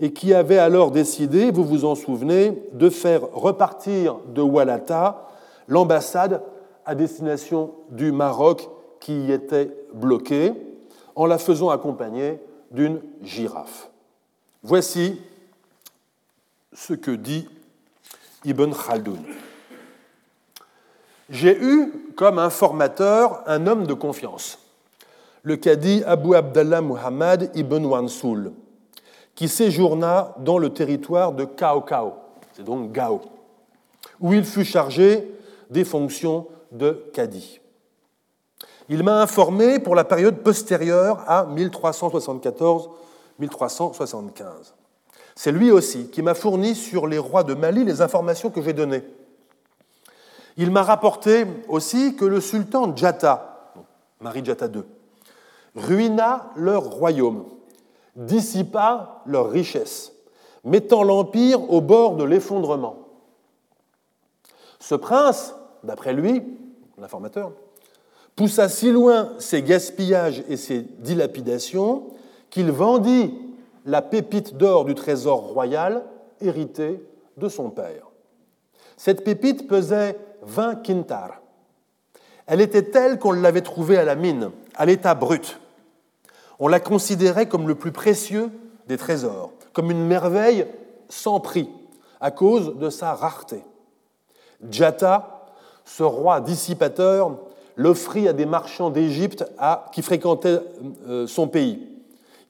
et 0.00 0.14
qui 0.14 0.32
avait 0.32 0.58
alors 0.58 0.90
décidé, 0.90 1.50
vous 1.50 1.64
vous 1.64 1.84
en 1.84 1.94
souvenez, 1.94 2.62
de 2.72 2.88
faire 2.88 3.20
repartir 3.34 4.16
de 4.34 4.40
Walata 4.40 5.28
l'ambassade 5.66 6.42
à 6.86 6.94
destination 6.94 7.74
du 7.90 8.12
Maroc 8.12 8.70
qui 8.98 9.26
y 9.26 9.32
était 9.32 9.70
bloquée, 9.92 10.54
en 11.14 11.26
la 11.26 11.36
faisant 11.36 11.68
accompagner 11.68 12.38
d'une 12.70 13.00
girafe. 13.22 13.90
Voici 14.62 15.20
ce 16.72 16.94
que 16.94 17.10
dit 17.10 17.46
Ibn 18.46 18.70
Khaldoun. 18.72 19.18
J'ai 21.28 21.58
eu 21.58 21.92
comme 22.16 22.38
informateur 22.38 23.42
un 23.46 23.66
homme 23.66 23.86
de 23.86 23.94
confiance, 23.94 24.58
le 25.42 25.56
cadi 25.56 26.02
Abu 26.06 26.34
Abdallah 26.34 26.80
Muhammad 26.80 27.50
ibn 27.54 27.84
Wansoul, 27.84 28.52
qui 29.34 29.48
séjourna 29.48 30.34
dans 30.38 30.58
le 30.58 30.70
territoire 30.70 31.32
de 31.32 31.44
Cao 31.44 31.84
c'est 32.54 32.64
donc 32.64 32.90
Gao, 32.90 33.20
où 34.20 34.32
il 34.32 34.44
fut 34.44 34.64
chargé 34.64 35.32
des 35.70 35.84
fonctions 35.84 36.48
de 36.72 37.04
cadi. 37.12 37.60
Il 38.88 39.04
m'a 39.04 39.20
informé 39.20 39.78
pour 39.78 39.94
la 39.94 40.04
période 40.04 40.38
postérieure 40.38 41.22
à 41.28 41.44
1374 41.44 42.90
1375. 43.38 44.74
C'est 45.36 45.52
lui 45.52 45.70
aussi 45.70 46.08
qui 46.08 46.22
m'a 46.22 46.34
fourni 46.34 46.74
sur 46.74 47.06
les 47.06 47.18
rois 47.18 47.44
de 47.44 47.54
Mali 47.54 47.84
les 47.84 48.02
informations 48.02 48.50
que 48.50 48.60
j'ai 48.60 48.72
données. 48.72 49.04
Il 50.58 50.72
m'a 50.72 50.82
rapporté 50.82 51.46
aussi 51.68 52.16
que 52.16 52.24
le 52.24 52.40
sultan 52.40 52.94
Djata, 52.94 53.72
Marie 54.20 54.44
Djata 54.44 54.66
II, 54.66 54.82
ruina 55.76 56.50
leur 56.56 56.82
royaume, 56.82 57.44
dissipa 58.16 59.22
leurs 59.24 59.50
richesses, 59.50 60.12
mettant 60.64 61.04
l'empire 61.04 61.70
au 61.72 61.80
bord 61.80 62.16
de 62.16 62.24
l'effondrement. 62.24 62.96
Ce 64.80 64.96
prince, 64.96 65.54
d'après 65.84 66.12
lui, 66.12 66.42
l'informateur, 66.98 67.52
poussa 68.34 68.68
si 68.68 68.90
loin 68.90 69.30
ses 69.38 69.62
gaspillages 69.62 70.42
et 70.48 70.56
ses 70.56 70.80
dilapidations 70.80 72.08
qu'il 72.50 72.72
vendit 72.72 73.32
la 73.86 74.02
pépite 74.02 74.56
d'or 74.56 74.84
du 74.84 74.96
trésor 74.96 75.40
royal 75.40 76.04
hérité 76.40 77.00
de 77.36 77.48
son 77.48 77.70
père. 77.70 78.10
Cette 78.96 79.22
pépite 79.22 79.68
pesait 79.68 80.16
20 80.48 80.76
quintars. 80.76 81.40
Elle 82.46 82.60
était 82.60 82.90
telle 82.90 83.18
qu'on 83.18 83.32
l'avait 83.32 83.60
trouvée 83.60 83.98
à 83.98 84.04
la 84.04 84.14
mine, 84.14 84.50
à 84.74 84.86
l'état 84.86 85.14
brut. 85.14 85.60
On 86.58 86.68
la 86.68 86.80
considérait 86.80 87.46
comme 87.46 87.68
le 87.68 87.74
plus 87.74 87.92
précieux 87.92 88.50
des 88.86 88.96
trésors, 88.96 89.52
comme 89.72 89.90
une 89.90 90.06
merveille 90.06 90.66
sans 91.08 91.40
prix, 91.40 91.68
à 92.20 92.30
cause 92.30 92.76
de 92.76 92.90
sa 92.90 93.14
rareté. 93.14 93.62
Djata, 94.68 95.46
ce 95.84 96.02
roi 96.02 96.40
dissipateur, 96.40 97.36
l'offrit 97.76 98.26
à 98.26 98.32
des 98.32 98.46
marchands 98.46 98.90
d'Égypte 98.90 99.44
qui 99.92 100.02
fréquentaient 100.02 100.60
euh, 101.06 101.26
son 101.26 101.46
pays. 101.48 101.86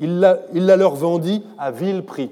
Il 0.00 0.20
la, 0.20 0.38
il 0.54 0.64
la 0.64 0.76
leur 0.76 0.94
vendit 0.94 1.44
à 1.58 1.70
vil 1.70 2.04
prix, 2.04 2.30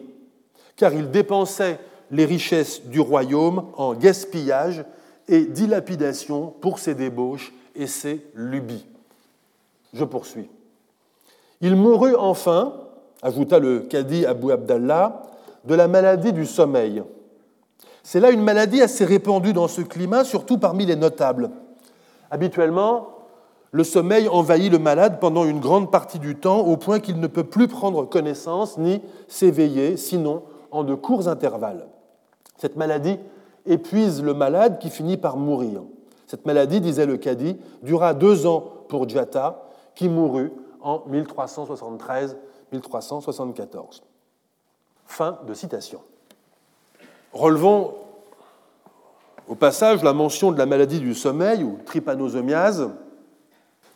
car 0.77 0.95
il 0.95 1.11
dépensait 1.11 1.79
les 2.11 2.25
richesses 2.25 2.87
du 2.87 3.01
royaume 3.01 3.67
en 3.77 3.95
gaspillage 3.95 4.85
et 5.29 5.45
dilapidation 5.45 6.55
pour 6.61 6.79
ses 6.79 6.95
débauches 6.95 7.53
et 7.75 7.87
ses 7.87 8.27
lubies. 8.35 8.87
Je 9.93 10.05
poursuis. 10.05 10.49
Il 11.61 11.77
mourut 11.77 12.15
enfin, 12.15 12.75
ajouta 13.23 13.59
le 13.59 13.81
cadi 13.81 14.27
Abu 14.27 14.53
Abdallah, 14.53 15.23
de 15.65 15.75
la 15.75 15.89
maladie 15.89 16.33
du 16.33 16.47
sommeil. 16.47 17.03
C'est 18.03 18.21
là 18.21 18.31
une 18.31 18.43
maladie 18.43 18.83
assez 18.83 19.05
répandue 19.05 19.53
dans 19.53 19.69
ce 19.69 19.81
climat, 19.81 20.23
surtout 20.23 20.59
parmi 20.59 20.87
les 20.87 20.97
notables. 20.97 21.51
Habituellement, 22.31 23.09
le 23.73 23.85
sommeil 23.85 24.29
envahit 24.29 24.71
le 24.71 24.79
malade 24.79 25.19
pendant 25.21 25.45
une 25.45 25.61
grande 25.61 25.91
partie 25.91 26.19
du 26.19 26.37
temps, 26.37 26.61
au 26.61 26.77
point 26.77 27.01
qu'il 27.01 27.19
ne 27.19 27.27
peut 27.27 27.45
plus 27.45 27.69
prendre 27.69 28.05
connaissance 28.05 28.79
ni 28.79 29.03
s'éveiller, 29.29 29.97
sinon 29.97 30.43
en 30.71 30.85
de 30.85 30.95
courts 30.95 31.29
intervalles. 31.29 31.87
Cette 32.59 32.77
maladie 32.77 33.19
épuise 33.67 34.23
le 34.23 34.35
malade 34.35 34.79
qui 34.79 34.91
finit 34.91 35.17
par 35.17 35.37
mourir. 35.37 35.83
Cette 36.27 36.47
maladie, 36.47 36.81
disait 36.81 37.07
le 37.07 37.17
cadi, 37.17 37.57
dura 37.83 38.15
deux 38.15 38.47
ans 38.47 38.73
pour 38.89 39.09
Djata, 39.09 39.69
qui 39.95 40.09
mourut 40.09 40.53
en 40.81 41.05
1373-1374. 42.73 44.03
Fin 45.07 45.39
de 45.47 45.55
citation. 45.55 46.01
Relevons 47.33 47.95
au 49.49 49.55
passage 49.55 50.03
la 50.03 50.13
mention 50.13 50.51
de 50.51 50.59
la 50.59 50.67
maladie 50.67 50.99
du 50.99 51.15
sommeil 51.15 51.63
ou 51.63 51.79
trypanosomiase, 51.85 52.91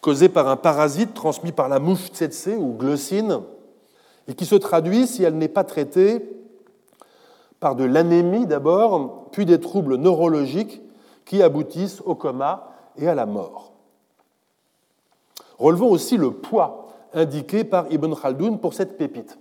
causée 0.00 0.28
par 0.28 0.48
un 0.48 0.56
parasite 0.56 1.12
transmis 1.14 1.52
par 1.52 1.68
la 1.68 1.80
mouche 1.80 2.10
tsetse 2.12 2.50
ou 2.56 2.74
glossine, 2.74 3.40
et 4.28 4.34
qui 4.34 4.46
se 4.46 4.54
traduit, 4.54 5.06
si 5.06 5.24
elle 5.24 5.36
n'est 5.36 5.48
pas 5.48 5.64
traitée, 5.64 6.39
par 7.60 7.76
de 7.76 7.84
l'anémie 7.84 8.46
d'abord, 8.46 9.28
puis 9.30 9.46
des 9.46 9.60
troubles 9.60 9.96
neurologiques 9.96 10.80
qui 11.26 11.42
aboutissent 11.42 12.00
au 12.04 12.14
coma 12.14 12.72
et 12.96 13.06
à 13.06 13.14
la 13.14 13.26
mort. 13.26 13.72
Relevons 15.58 15.90
aussi 15.90 16.16
le 16.16 16.32
poids 16.32 16.88
indiqué 17.12 17.64
par 17.64 17.90
Ibn 17.92 18.14
Khaldoun 18.14 18.58
pour 18.58 18.72
cette 18.72 18.96
pépite. 18.96 19.38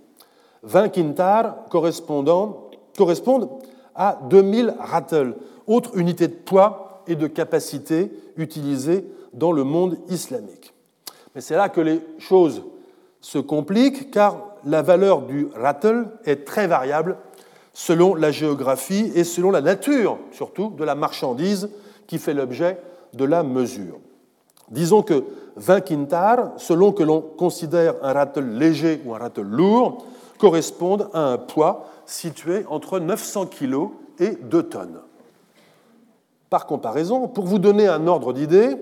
20 0.62 0.90
quintars 0.90 1.64
correspondent 1.70 3.48
à 3.94 4.18
2000 4.28 4.74
rattles, 4.78 5.34
autre 5.66 5.96
unité 5.96 6.28
de 6.28 6.34
poids 6.34 7.02
et 7.06 7.16
de 7.16 7.26
capacité 7.26 8.12
utilisée 8.36 9.10
dans 9.32 9.52
le 9.52 9.64
monde 9.64 9.96
islamique. 10.08 10.74
Mais 11.34 11.40
c'est 11.40 11.56
là 11.56 11.68
que 11.68 11.80
les 11.80 12.02
choses 12.18 12.62
se 13.20 13.38
compliquent 13.38 14.10
car 14.10 14.36
la 14.64 14.82
valeur 14.82 15.22
du 15.22 15.48
rattle 15.54 16.08
est 16.24 16.44
très 16.44 16.66
variable 16.66 17.16
selon 17.72 18.14
la 18.14 18.30
géographie 18.30 19.12
et 19.14 19.24
selon 19.24 19.50
la 19.50 19.60
nature, 19.60 20.18
surtout, 20.32 20.70
de 20.70 20.84
la 20.84 20.94
marchandise 20.94 21.70
qui 22.06 22.18
fait 22.18 22.34
l'objet 22.34 22.78
de 23.14 23.24
la 23.24 23.42
mesure. 23.42 23.98
Disons 24.70 25.02
que 25.02 25.24
20 25.56 25.80
quintars, 25.80 26.52
selon 26.56 26.92
que 26.92 27.02
l'on 27.02 27.20
considère 27.20 27.94
un 28.02 28.12
rattle 28.12 28.56
léger 28.56 29.00
ou 29.04 29.14
un 29.14 29.18
rattle 29.18 29.42
lourd, 29.42 30.04
correspondent 30.38 31.08
à 31.12 31.32
un 31.32 31.38
poids 31.38 31.86
situé 32.06 32.64
entre 32.68 32.98
900 32.98 33.46
kg 33.46 33.88
et 34.18 34.30
2 34.30 34.62
tonnes. 34.64 35.00
Par 36.48 36.66
comparaison, 36.66 37.28
pour 37.28 37.46
vous 37.46 37.58
donner 37.58 37.86
un 37.86 38.06
ordre 38.06 38.32
d'idée, 38.32 38.76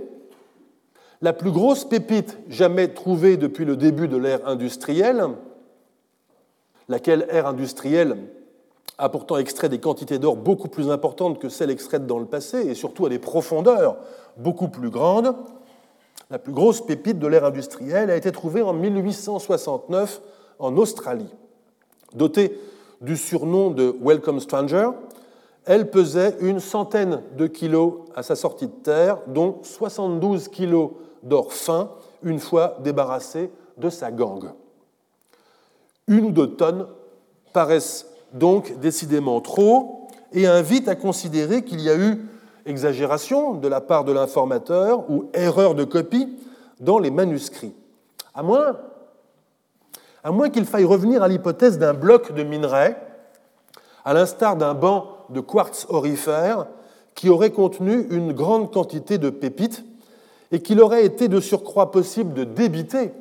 la 1.20 1.32
plus 1.32 1.50
grosse 1.50 1.84
pépite 1.84 2.38
jamais 2.48 2.88
trouvée 2.88 3.36
depuis 3.36 3.64
le 3.64 3.76
début 3.76 4.08
de 4.08 4.16
l'ère 4.16 4.46
industrielle, 4.46 5.24
laquelle 6.88 7.26
ère 7.30 7.46
industrielle 7.46 8.16
a 8.96 9.08
pourtant 9.08 9.36
extrait 9.36 9.68
des 9.68 9.78
quantités 9.78 10.18
d'or 10.18 10.36
beaucoup 10.36 10.68
plus 10.68 10.90
importantes 10.90 11.38
que 11.38 11.48
celles 11.48 11.70
extraites 11.70 12.06
dans 12.06 12.18
le 12.18 12.26
passé 12.26 12.66
et 12.66 12.74
surtout 12.74 13.06
à 13.06 13.08
des 13.08 13.18
profondeurs 13.18 13.96
beaucoup 14.36 14.68
plus 14.68 14.90
grandes. 14.90 15.34
La 16.30 16.38
plus 16.38 16.52
grosse 16.52 16.84
pépite 16.84 17.18
de 17.18 17.26
l'ère 17.26 17.44
industrielle 17.44 18.10
a 18.10 18.16
été 18.16 18.32
trouvée 18.32 18.62
en 18.62 18.72
1869 18.72 20.20
en 20.58 20.76
Australie. 20.76 21.34
Dotée 22.14 22.58
du 23.00 23.16
surnom 23.16 23.70
de 23.70 23.94
Welcome 24.00 24.40
Stranger, 24.40 24.90
elle 25.64 25.90
pesait 25.90 26.36
une 26.40 26.60
centaine 26.60 27.22
de 27.36 27.46
kilos 27.46 27.94
à 28.14 28.22
sa 28.22 28.34
sortie 28.34 28.66
de 28.66 28.72
terre, 28.72 29.18
dont 29.26 29.58
72 29.62 30.48
kilos 30.48 30.92
d'or 31.22 31.52
fin 31.52 31.90
une 32.22 32.40
fois 32.40 32.78
débarrassée 32.80 33.50
de 33.76 33.90
sa 33.90 34.10
gangue. 34.10 34.50
Une 36.06 36.26
ou 36.26 36.30
deux 36.30 36.56
tonnes 36.56 36.86
paraissent 37.52 38.07
donc 38.32 38.78
décidément 38.80 39.40
trop, 39.40 40.08
et 40.32 40.46
invite 40.46 40.88
à 40.88 40.94
considérer 40.94 41.62
qu'il 41.62 41.80
y 41.80 41.88
a 41.88 41.96
eu 41.96 42.18
exagération 42.68 43.54
de 43.54 43.66
la 43.68 43.80
part 43.80 44.04
de 44.04 44.12
l'informateur 44.12 45.10
ou 45.10 45.30
erreur 45.32 45.74
de 45.74 45.84
copie 45.84 46.36
dans 46.80 46.98
les 46.98 47.10
manuscrits. 47.10 47.74
À 48.34 48.42
moins, 48.42 48.76
qu'il 50.50 50.66
faille 50.66 50.84
revenir 50.84 51.22
à 51.22 51.28
l'hypothèse 51.28 51.78
d'un 51.78 51.94
bloc 51.94 52.32
de 52.32 52.42
minerai, 52.42 52.96
à 54.04 54.14
l'instar 54.14 54.56
d'un 54.56 54.74
banc 54.74 55.06
de 55.30 55.40
quartz 55.40 55.86
orifère, 55.88 56.66
qui 57.14 57.30
aurait 57.30 57.50
contenu 57.50 58.06
une 58.10 58.32
grande 58.32 58.70
quantité 58.72 59.18
de 59.18 59.30
pépites 59.30 59.84
et 60.52 60.60
qu'il 60.62 60.80
aurait 60.80 61.04
été 61.04 61.28
de 61.28 61.40
surcroît 61.40 61.90
possible 61.90 62.32
de 62.32 62.44
débiter, 62.44 63.12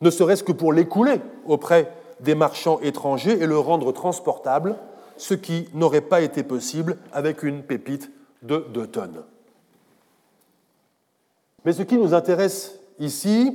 ne 0.00 0.10
serait-ce 0.10 0.42
que 0.42 0.52
pour 0.52 0.72
l'écouler 0.72 1.20
auprès 1.46 1.92
des 2.20 2.34
marchands 2.34 2.80
étrangers 2.80 3.40
et 3.40 3.46
le 3.46 3.58
rendre 3.58 3.92
transportable, 3.92 4.76
ce 5.16 5.34
qui 5.34 5.68
n'aurait 5.74 6.00
pas 6.00 6.20
été 6.20 6.42
possible 6.42 6.98
avec 7.12 7.42
une 7.42 7.62
pépite 7.62 8.10
de 8.42 8.66
2 8.72 8.86
tonnes. 8.86 9.22
Mais 11.64 11.72
ce 11.72 11.82
qui 11.82 11.96
nous 11.96 12.14
intéresse 12.14 12.78
ici 12.98 13.54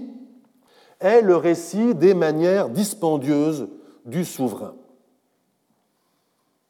est 1.00 1.22
le 1.22 1.36
récit 1.36 1.96
des 1.96 2.14
manières 2.14 2.70
dispendieuses 2.70 3.68
du 4.06 4.26
souverain. 4.26 4.74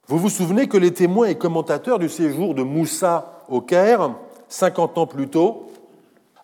Vous 0.08 0.18
vous 0.18 0.30
souvenez 0.30 0.68
que 0.68 0.78
les 0.78 0.94
témoins 0.94 1.28
et 1.28 1.38
commentateurs 1.38 2.00
du 2.00 2.10
séjour 2.10 2.54
de 2.54 2.64
Moussa 2.64 3.46
au 3.50 3.62
Caire, 3.62 4.14
50 4.50 4.98
ans 4.98 5.08
plus 5.08 5.30
tôt, 5.30 5.68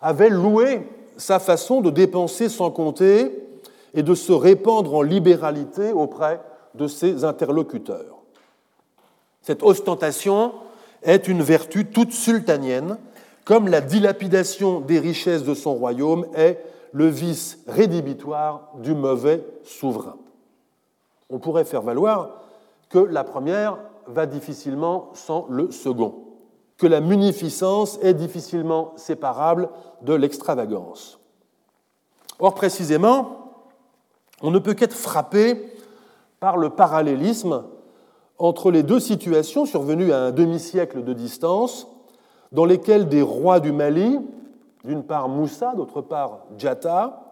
avaient 0.00 0.30
loué 0.30 0.88
sa 1.16 1.38
façon 1.38 1.80
de 1.80 1.90
dépenser 1.90 2.48
sans 2.48 2.70
compter 2.70 3.47
et 3.94 4.02
de 4.02 4.14
se 4.14 4.32
répandre 4.32 4.94
en 4.94 5.02
libéralité 5.02 5.92
auprès 5.92 6.40
de 6.74 6.86
ses 6.86 7.24
interlocuteurs. 7.24 8.18
Cette 9.42 9.62
ostentation 9.62 10.52
est 11.02 11.28
une 11.28 11.42
vertu 11.42 11.86
toute 11.86 12.12
sultanienne, 12.12 12.98
comme 13.44 13.68
la 13.68 13.80
dilapidation 13.80 14.80
des 14.80 14.98
richesses 14.98 15.44
de 15.44 15.54
son 15.54 15.74
royaume 15.74 16.26
est 16.34 16.62
le 16.92 17.06
vice 17.06 17.58
rédhibitoire 17.66 18.72
du 18.82 18.94
mauvais 18.94 19.44
souverain. 19.64 20.16
On 21.30 21.38
pourrait 21.38 21.64
faire 21.64 21.82
valoir 21.82 22.42
que 22.90 22.98
la 22.98 23.24
première 23.24 23.78
va 24.06 24.26
difficilement 24.26 25.10
sans 25.14 25.46
le 25.48 25.70
second, 25.70 26.14
que 26.78 26.86
la 26.86 27.00
munificence 27.00 27.98
est 28.02 28.14
difficilement 28.14 28.92
séparable 28.96 29.68
de 30.02 30.14
l'extravagance. 30.14 31.18
Or, 32.38 32.54
précisément, 32.54 33.37
on 34.42 34.50
ne 34.50 34.58
peut 34.58 34.74
qu'être 34.74 34.94
frappé 34.94 35.72
par 36.40 36.56
le 36.56 36.70
parallélisme 36.70 37.64
entre 38.38 38.70
les 38.70 38.82
deux 38.82 39.00
situations 39.00 39.66
survenues 39.66 40.12
à 40.12 40.20
un 40.20 40.30
demi-siècle 40.30 41.02
de 41.02 41.12
distance, 41.12 41.88
dans 42.52 42.64
lesquelles 42.64 43.08
des 43.08 43.22
rois 43.22 43.60
du 43.60 43.72
Mali, 43.72 44.18
d'une 44.84 45.02
part 45.02 45.28
Moussa, 45.28 45.74
d'autre 45.74 46.00
part 46.00 46.40
Djata, 46.56 47.24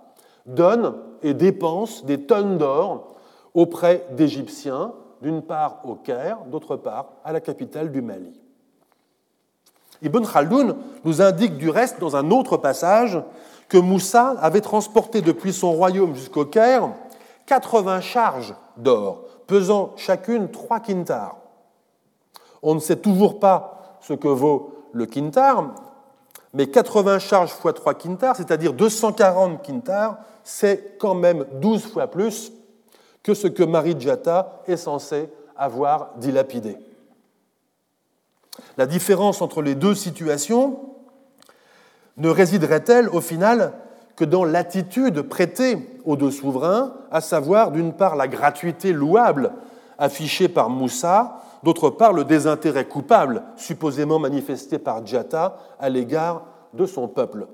donnent 0.46 0.94
et 1.22 1.34
dépensent 1.34 2.04
des 2.04 2.22
tonnes 2.22 2.58
d'or 2.58 3.14
auprès 3.54 4.06
d'Égyptiens, 4.12 4.92
d'une 5.22 5.42
part 5.42 5.80
au 5.84 5.94
Caire, 5.94 6.38
d'autre 6.50 6.76
part 6.76 7.12
à 7.24 7.32
la 7.32 7.40
capitale 7.40 7.90
du 7.90 8.02
Mali. 8.02 8.38
Ibn 10.02 10.24
Khaldoun 10.24 10.76
nous 11.04 11.22
indique 11.22 11.56
du 11.56 11.70
reste 11.70 12.00
dans 12.00 12.16
un 12.16 12.30
autre 12.30 12.56
passage 12.56 13.20
que 13.68 13.78
Moussa 13.78 14.34
avait 14.40 14.60
transporté 14.60 15.22
depuis 15.22 15.52
son 15.52 15.72
royaume 15.72 16.14
jusqu'au 16.14 16.44
Caire 16.44 16.90
80 17.46 18.00
charges 18.00 18.54
d'or, 18.76 19.22
pesant 19.46 19.92
chacune 19.96 20.50
3 20.50 20.80
quintars. 20.80 21.36
On 22.62 22.74
ne 22.74 22.80
sait 22.80 22.96
toujours 22.96 23.38
pas 23.38 23.98
ce 24.00 24.12
que 24.12 24.28
vaut 24.28 24.74
le 24.92 25.06
quintar, 25.06 25.74
mais 26.52 26.68
80 26.68 27.18
charges 27.18 27.50
fois 27.50 27.72
3 27.72 27.94
quintars, 27.94 28.36
c'est-à-dire 28.36 28.72
240 28.72 29.64
quintars, 29.64 30.18
c'est 30.42 30.96
quand 30.98 31.14
même 31.14 31.44
12 31.60 31.86
fois 31.86 32.06
plus 32.06 32.52
que 33.22 33.34
ce 33.34 33.46
que 33.46 33.62
Marie 33.62 33.96
Djata 33.98 34.62
est 34.66 34.76
censée 34.76 35.28
avoir 35.56 36.10
dilapidé. 36.16 36.76
La 38.76 38.86
différence 38.86 39.42
entre 39.42 39.62
les 39.62 39.74
deux 39.74 39.94
situations 39.94 40.80
ne 42.16 42.28
résiderait-elle 42.28 43.08
au 43.08 43.20
final 43.20 43.72
que 44.16 44.24
dans 44.24 44.44
l'attitude 44.44 45.22
prêtée 45.22 46.00
aux 46.04 46.16
deux 46.16 46.30
souverains, 46.30 46.94
à 47.10 47.20
savoir 47.20 47.70
d'une 47.70 47.92
part 47.92 48.16
la 48.16 48.28
gratuité 48.28 48.92
louable 48.92 49.52
affichée 49.98 50.48
par 50.48 50.70
Moussa, 50.70 51.42
d'autre 51.62 51.90
part 51.90 52.12
le 52.12 52.24
désintérêt 52.24 52.86
coupable 52.86 53.42
supposément 53.56 54.18
manifesté 54.18 54.78
par 54.78 55.06
Djata 55.06 55.58
à 55.78 55.88
l'égard 55.88 56.44
de 56.72 56.86
son 56.86 57.08
peuple? 57.08 57.46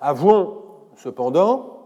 Avouons 0.00 0.58
cependant 0.96 1.78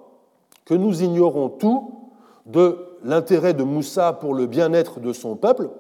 que 0.65 0.75
nous 0.75 1.03
ignorons 1.03 1.49
tout 1.49 2.11
de 2.47 2.79
l'intérêt 3.05 3.55
de 3.55 3.63
Moussa 3.63 4.13
pour 4.13 4.35
le 4.35 4.47
bien-être 4.47 5.01
de 5.01 5.13
son 5.13 5.37
peuple, 5.37 5.71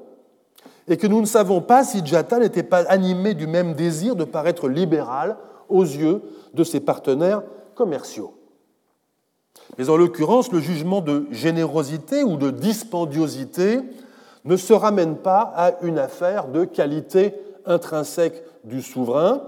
et 0.88 0.96
que 0.96 1.06
nous 1.06 1.20
ne 1.20 1.26
savons 1.26 1.60
pas 1.60 1.84
si 1.84 2.04
Djata 2.04 2.38
n'était 2.38 2.62
pas 2.62 2.82
animé 2.88 3.34
du 3.34 3.46
même 3.46 3.74
désir 3.74 4.16
de 4.16 4.24
paraître 4.24 4.68
libéral 4.68 5.36
aux 5.68 5.84
yeux 5.84 6.22
de 6.54 6.64
ses 6.64 6.80
partenaires 6.80 7.42
commerciaux. 7.74 8.34
Mais 9.78 9.88
en 9.88 9.96
l'occurrence, 9.96 10.52
le 10.52 10.60
jugement 10.60 11.00
de 11.00 11.26
générosité 11.30 12.24
ou 12.24 12.36
de 12.36 12.50
dispendiosité 12.50 13.80
ne 14.44 14.56
se 14.56 14.72
ramène 14.72 15.16
pas 15.16 15.52
à 15.56 15.72
une 15.82 15.98
affaire 15.98 16.48
de 16.48 16.64
qualité 16.64 17.34
intrinsèque 17.64 18.42
du 18.64 18.82
souverain, 18.82 19.42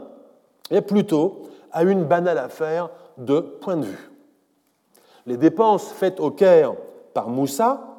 et 0.70 0.80
plutôt 0.80 1.42
à 1.72 1.82
une 1.82 2.04
banale 2.04 2.38
affaire 2.38 2.90
de 3.18 3.40
point 3.40 3.76
de 3.76 3.86
vue. 3.86 4.10
Les 5.26 5.36
dépenses 5.36 5.92
faites 5.92 6.20
au 6.20 6.30
Caire 6.30 6.74
par 7.12 7.28
Moussa 7.28 7.93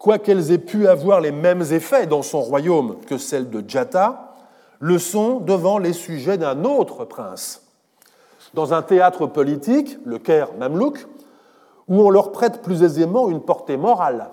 quoiqu'elles 0.00 0.50
aient 0.50 0.58
pu 0.58 0.88
avoir 0.88 1.20
les 1.20 1.30
mêmes 1.30 1.60
effets 1.60 2.06
dans 2.06 2.22
son 2.22 2.40
royaume 2.40 2.96
que 3.06 3.18
celles 3.18 3.50
de 3.50 3.62
Djata, 3.64 4.34
le 4.80 4.98
sont 4.98 5.40
devant 5.40 5.76
les 5.78 5.92
sujets 5.92 6.38
d'un 6.38 6.64
autre 6.64 7.04
prince. 7.04 7.66
Dans 8.54 8.72
un 8.72 8.80
théâtre 8.80 9.26
politique, 9.26 9.98
le 10.06 10.18
Caire 10.18 10.54
Mamlouk, 10.58 11.06
où 11.86 12.00
on 12.00 12.08
leur 12.08 12.32
prête 12.32 12.62
plus 12.62 12.82
aisément 12.82 13.28
une 13.28 13.42
portée 13.42 13.76
morale. 13.76 14.30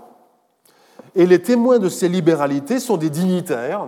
Et 1.15 1.25
les 1.25 1.41
témoins 1.41 1.79
de 1.79 1.89
ces 1.89 2.07
libéralités 2.07 2.79
sont 2.79 2.95
des 2.95 3.09
dignitaires 3.09 3.87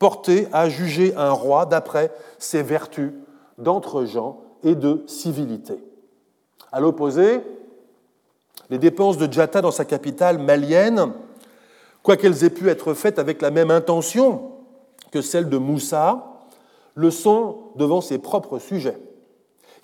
portés 0.00 0.48
à 0.52 0.68
juger 0.68 1.14
un 1.16 1.30
roi 1.30 1.66
d'après 1.66 2.10
ses 2.38 2.64
vertus 2.64 3.12
d'entre-gens 3.58 4.40
et 4.64 4.74
de 4.74 5.04
civilité. 5.06 5.84
À 6.72 6.80
l'opposé, 6.80 7.42
les 8.72 8.78
dépenses 8.78 9.18
de 9.18 9.30
Djata 9.30 9.60
dans 9.60 9.70
sa 9.70 9.84
capitale 9.84 10.38
malienne, 10.38 11.12
quoiqu'elles 12.02 12.42
aient 12.42 12.48
pu 12.48 12.70
être 12.70 12.94
faites 12.94 13.18
avec 13.18 13.42
la 13.42 13.50
même 13.50 13.70
intention 13.70 14.52
que 15.10 15.20
celles 15.20 15.50
de 15.50 15.58
Moussa, 15.58 16.40
le 16.94 17.10
sont 17.10 17.58
devant 17.76 18.00
ses 18.00 18.16
propres 18.16 18.58
sujets. 18.58 18.96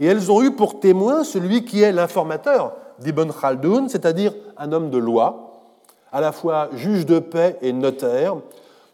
Et 0.00 0.06
elles 0.06 0.32
ont 0.32 0.42
eu 0.42 0.52
pour 0.52 0.80
témoin 0.80 1.22
celui 1.22 1.66
qui 1.66 1.82
est 1.82 1.92
l'informateur 1.92 2.76
d'Ibn 2.98 3.30
Khaldoun, 3.30 3.90
c'est-à-dire 3.90 4.32
un 4.56 4.72
homme 4.72 4.88
de 4.88 4.96
loi, 4.96 5.52
à 6.10 6.22
la 6.22 6.32
fois 6.32 6.70
juge 6.72 7.04
de 7.04 7.18
paix 7.18 7.58
et 7.60 7.74
notaire, 7.74 8.36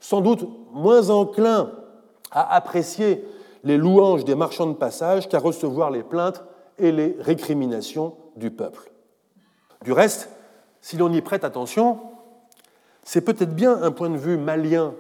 sans 0.00 0.20
doute 0.20 0.44
moins 0.72 1.08
enclin 1.08 1.70
à 2.32 2.56
apprécier 2.56 3.24
les 3.62 3.76
louanges 3.76 4.24
des 4.24 4.34
marchands 4.34 4.66
de 4.66 4.74
passage 4.74 5.28
qu'à 5.28 5.38
recevoir 5.38 5.92
les 5.92 6.02
plaintes 6.02 6.42
et 6.80 6.90
les 6.90 7.16
récriminations 7.20 8.14
du 8.34 8.50
peuple. 8.50 8.90
Du 9.84 9.92
reste, 9.92 10.30
si 10.80 10.96
l'on 10.96 11.12
y 11.12 11.20
prête 11.20 11.44
attention, 11.44 11.98
c'est 13.02 13.20
peut-être 13.20 13.54
bien 13.54 13.82
un 13.82 13.90
point 13.90 14.08
de 14.08 14.16
vue 14.16 14.38
malien 14.38 14.94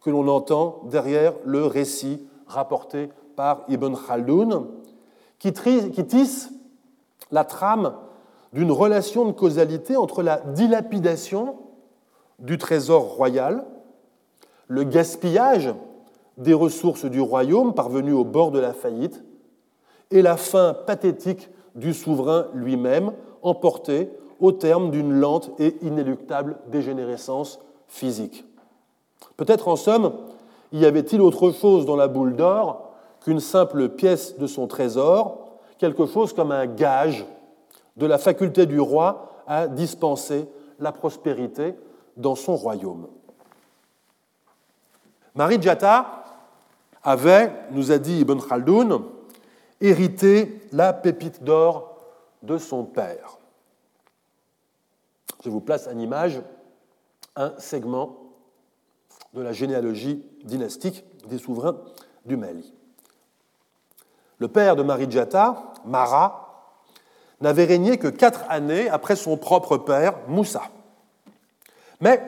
que 0.00 0.08
l'on 0.08 0.26
entend 0.28 0.80
derrière 0.84 1.34
le 1.44 1.66
récit 1.66 2.26
rapporté 2.46 3.10
par 3.36 3.64
Ibn 3.68 3.94
Khaldoun, 3.94 4.66
qui 5.38 5.52
tisse 5.52 6.50
la 7.30 7.44
trame 7.44 7.94
d'une 8.54 8.72
relation 8.72 9.26
de 9.26 9.32
causalité 9.32 9.98
entre 9.98 10.22
la 10.22 10.38
dilapidation 10.38 11.58
du 12.38 12.56
trésor 12.56 13.14
royal, 13.14 13.66
le 14.68 14.84
gaspillage 14.84 15.74
des 16.38 16.54
ressources 16.54 17.04
du 17.04 17.20
royaume 17.20 17.74
parvenues 17.74 18.14
au 18.14 18.24
bord 18.24 18.52
de 18.52 18.58
la 18.58 18.72
faillite, 18.72 19.22
et 20.10 20.22
la 20.22 20.38
fin 20.38 20.72
pathétique 20.72 21.50
du 21.74 21.92
souverain 21.92 22.46
lui-même, 22.54 23.12
emporté 23.42 24.10
au 24.40 24.52
terme 24.52 24.90
d'une 24.90 25.12
lente 25.12 25.50
et 25.58 25.76
inéluctable 25.82 26.58
dégénérescence 26.68 27.60
physique. 27.88 28.44
Peut-être 29.36 29.68
en 29.68 29.76
somme, 29.76 30.12
y 30.72 30.84
avait-il 30.84 31.20
autre 31.20 31.50
chose 31.50 31.86
dans 31.86 31.96
la 31.96 32.08
boule 32.08 32.36
d'or 32.36 32.90
qu'une 33.22 33.40
simple 33.40 33.90
pièce 33.90 34.38
de 34.38 34.46
son 34.46 34.66
trésor, 34.66 35.58
quelque 35.78 36.06
chose 36.06 36.32
comme 36.32 36.52
un 36.52 36.66
gage 36.66 37.26
de 37.96 38.06
la 38.06 38.18
faculté 38.18 38.66
du 38.66 38.80
roi 38.80 39.42
à 39.46 39.66
dispenser 39.66 40.48
la 40.78 40.92
prospérité 40.92 41.74
dans 42.16 42.34
son 42.34 42.56
royaume. 42.56 43.08
Marie 45.34 45.60
Djata 45.60 46.24
avait, 47.02 47.52
nous 47.72 47.92
a 47.92 47.98
dit 47.98 48.20
Ibn 48.20 48.38
Khaldoun, 48.40 49.02
hérité 49.80 50.60
la 50.72 50.92
pépite 50.92 51.42
d'or 51.42 51.96
de 52.42 52.58
son 52.58 52.84
père. 52.84 53.39
Je 55.42 55.48
vous 55.48 55.60
place 55.60 55.86
en 55.86 55.98
image 55.98 56.40
un 57.36 57.52
segment 57.58 58.16
de 59.32 59.42
la 59.42 59.52
généalogie 59.52 60.24
dynastique 60.44 61.04
des 61.28 61.38
souverains 61.38 61.76
du 62.26 62.36
Mali. 62.36 62.74
Le 64.38 64.48
père 64.48 64.76
de 64.76 64.82
Marie 64.82 65.10
Djata, 65.10 65.62
Mara, 65.84 66.46
n'avait 67.40 67.64
régné 67.64 67.98
que 67.98 68.08
quatre 68.08 68.44
années 68.48 68.88
après 68.88 69.16
son 69.16 69.36
propre 69.36 69.78
père, 69.78 70.14
Moussa. 70.28 70.62
Mais 72.00 72.22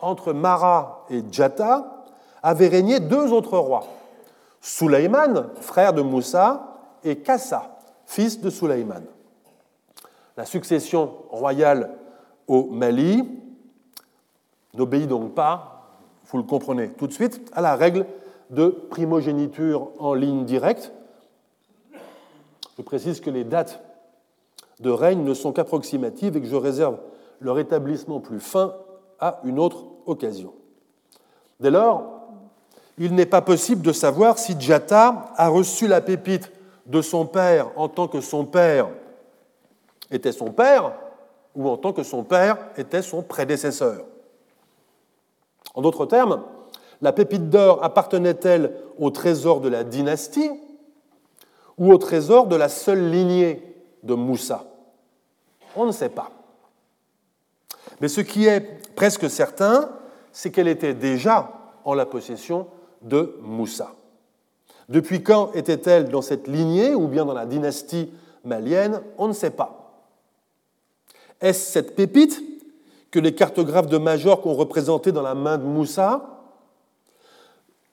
entre 0.00 0.32
Mara 0.32 1.06
et 1.10 1.22
Djata 1.30 2.04
avaient 2.42 2.68
régné 2.68 3.00
deux 3.00 3.32
autres 3.32 3.58
rois, 3.58 3.86
Souleyman, 4.60 5.50
frère 5.60 5.92
de 5.92 6.02
Moussa, 6.02 6.78
et 7.04 7.16
Kassa, 7.16 7.78
fils 8.06 8.40
de 8.40 8.50
Souleyman. 8.50 9.04
La 10.36 10.44
succession 10.44 11.14
royale 11.30 11.96
au 12.48 12.64
Mali 12.70 13.24
n'obéit 14.74 15.08
donc 15.08 15.34
pas, 15.34 15.98
vous 16.26 16.38
le 16.38 16.44
comprenez 16.44 16.90
tout 16.90 17.06
de 17.06 17.12
suite, 17.12 17.40
à 17.52 17.60
la 17.60 17.76
règle 17.76 18.06
de 18.50 18.68
primogéniture 18.68 19.88
en 19.98 20.14
ligne 20.14 20.44
directe. 20.44 20.92
Je 22.76 22.82
précise 22.82 23.20
que 23.20 23.30
les 23.30 23.44
dates 23.44 23.82
de 24.80 24.90
règne 24.90 25.24
ne 25.24 25.34
sont 25.34 25.52
qu'approximatives 25.52 26.36
et 26.36 26.40
que 26.40 26.46
je 26.46 26.56
réserve 26.56 26.98
leur 27.40 27.58
établissement 27.58 28.20
plus 28.20 28.40
fin 28.40 28.74
à 29.18 29.40
une 29.44 29.58
autre 29.58 29.84
occasion. 30.04 30.52
Dès 31.60 31.70
lors, 31.70 32.16
il 32.98 33.14
n'est 33.14 33.26
pas 33.26 33.42
possible 33.42 33.82
de 33.82 33.92
savoir 33.92 34.38
si 34.38 34.58
Djata 34.58 35.32
a 35.36 35.48
reçu 35.48 35.86
la 35.86 36.00
pépite 36.00 36.50
de 36.86 37.02
son 37.02 37.26
père 37.26 37.70
en 37.76 37.88
tant 37.88 38.08
que 38.08 38.20
son 38.20 38.44
père 38.44 38.88
était 40.10 40.32
son 40.32 40.52
père, 40.52 40.92
ou 41.56 41.68
en 41.68 41.76
tant 41.76 41.92
que 41.92 42.02
son 42.02 42.22
père 42.22 42.58
était 42.76 43.02
son 43.02 43.22
prédécesseur. 43.22 44.04
En 45.74 45.82
d'autres 45.82 46.06
termes, 46.06 46.42
la 47.02 47.12
pépite 47.12 47.50
d'or 47.50 47.82
appartenait-elle 47.82 48.74
au 48.98 49.10
trésor 49.10 49.60
de 49.60 49.68
la 49.68 49.82
dynastie 49.82 50.50
ou 51.78 51.92
au 51.92 51.98
trésor 51.98 52.46
de 52.46 52.56
la 52.56 52.68
seule 52.68 53.10
lignée 53.10 53.74
de 54.02 54.14
Moussa? 54.14 54.64
On 55.74 55.86
ne 55.86 55.92
sait 55.92 56.08
pas. 56.08 56.30
Mais 58.00 58.08
ce 58.08 58.20
qui 58.20 58.46
est 58.46 58.94
presque 58.94 59.28
certain, 59.28 59.90
c'est 60.32 60.50
qu'elle 60.50 60.68
était 60.68 60.94
déjà 60.94 61.50
en 61.84 61.94
la 61.94 62.06
possession 62.06 62.66
de 63.02 63.38
Moussa. 63.42 63.92
Depuis 64.88 65.22
quand 65.22 65.52
était-elle 65.54 66.08
dans 66.08 66.22
cette 66.22 66.46
lignée 66.48 66.94
ou 66.94 67.08
bien 67.08 67.24
dans 67.24 67.34
la 67.34 67.46
dynastie 67.46 68.12
malienne? 68.44 69.02
On 69.18 69.28
ne 69.28 69.32
sait 69.32 69.50
pas. 69.50 69.85
Est-ce 71.40 71.72
cette 71.72 71.94
pépite 71.94 72.42
que 73.10 73.18
les 73.18 73.34
cartographes 73.34 73.88
de 73.88 73.98
Majorque 73.98 74.46
ont 74.46 74.54
représentée 74.54 75.12
dans 75.12 75.22
la 75.22 75.34
main 75.34 75.58
de 75.58 75.64
Moussa? 75.64 76.42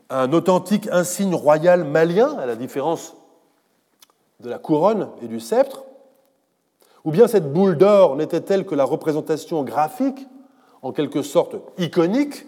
Un 0.10 0.32
authentique 0.34 0.88
insigne 0.92 1.36
royal 1.36 1.84
malien, 1.84 2.38
à 2.38 2.46
la 2.46 2.56
différence 2.56 3.16
de 4.40 4.50
la 4.50 4.60
couronne 4.60 5.10
et 5.22 5.28
du 5.28 5.40
sceptre? 5.40 5.84
Ou 7.06 7.12
bien 7.12 7.28
cette 7.28 7.52
boule 7.52 7.78
d'or 7.78 8.16
n'était-elle 8.16 8.66
que 8.66 8.76
la 8.76 8.86
représentation 8.86 9.64
graphique, 9.64 10.28
en 10.82 10.92
quelque 10.92 11.22
sorte 11.22 11.56
iconique, 11.78 12.46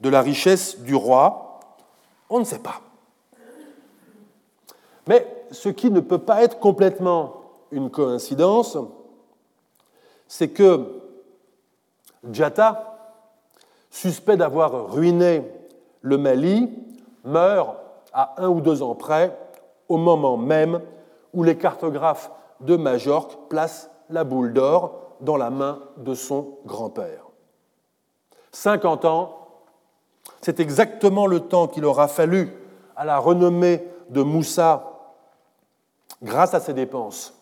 de 0.00 0.08
la 0.08 0.20
richesse 0.20 0.80
du 0.80 0.94
roi? 0.94 1.60
On 2.30 2.40
ne 2.40 2.44
sait 2.44 2.58
pas. 2.58 2.80
Mais 5.06 5.26
ce 5.50 5.68
qui 5.68 5.90
ne 5.90 6.00
peut 6.00 6.18
pas 6.18 6.42
être 6.42 6.58
complètement 6.58 7.42
une 7.70 7.90
coïncidence, 7.90 8.78
c'est 10.36 10.48
que 10.48 11.00
Djata, 12.28 12.98
suspect 13.88 14.36
d'avoir 14.36 14.90
ruiné 14.92 15.48
le 16.00 16.18
Mali, 16.18 16.76
meurt 17.22 17.76
à 18.12 18.42
un 18.42 18.48
ou 18.48 18.60
deux 18.60 18.82
ans 18.82 18.96
près 18.96 19.38
au 19.88 19.96
moment 19.96 20.36
même 20.36 20.80
où 21.34 21.44
les 21.44 21.56
cartographes 21.56 22.32
de 22.58 22.74
Majorque 22.74 23.48
placent 23.48 23.92
la 24.10 24.24
boule 24.24 24.52
d'or 24.52 25.14
dans 25.20 25.36
la 25.36 25.50
main 25.50 25.78
de 25.98 26.14
son 26.14 26.58
grand-père. 26.66 27.28
50 28.50 29.04
ans, 29.04 29.38
c'est 30.40 30.58
exactement 30.58 31.28
le 31.28 31.38
temps 31.38 31.68
qu'il 31.68 31.84
aura 31.84 32.08
fallu 32.08 32.52
à 32.96 33.04
la 33.04 33.18
renommée 33.18 33.86
de 34.10 34.22
Moussa 34.22 34.98
grâce 36.24 36.54
à 36.54 36.60
ses 36.60 36.74
dépenses 36.74 37.40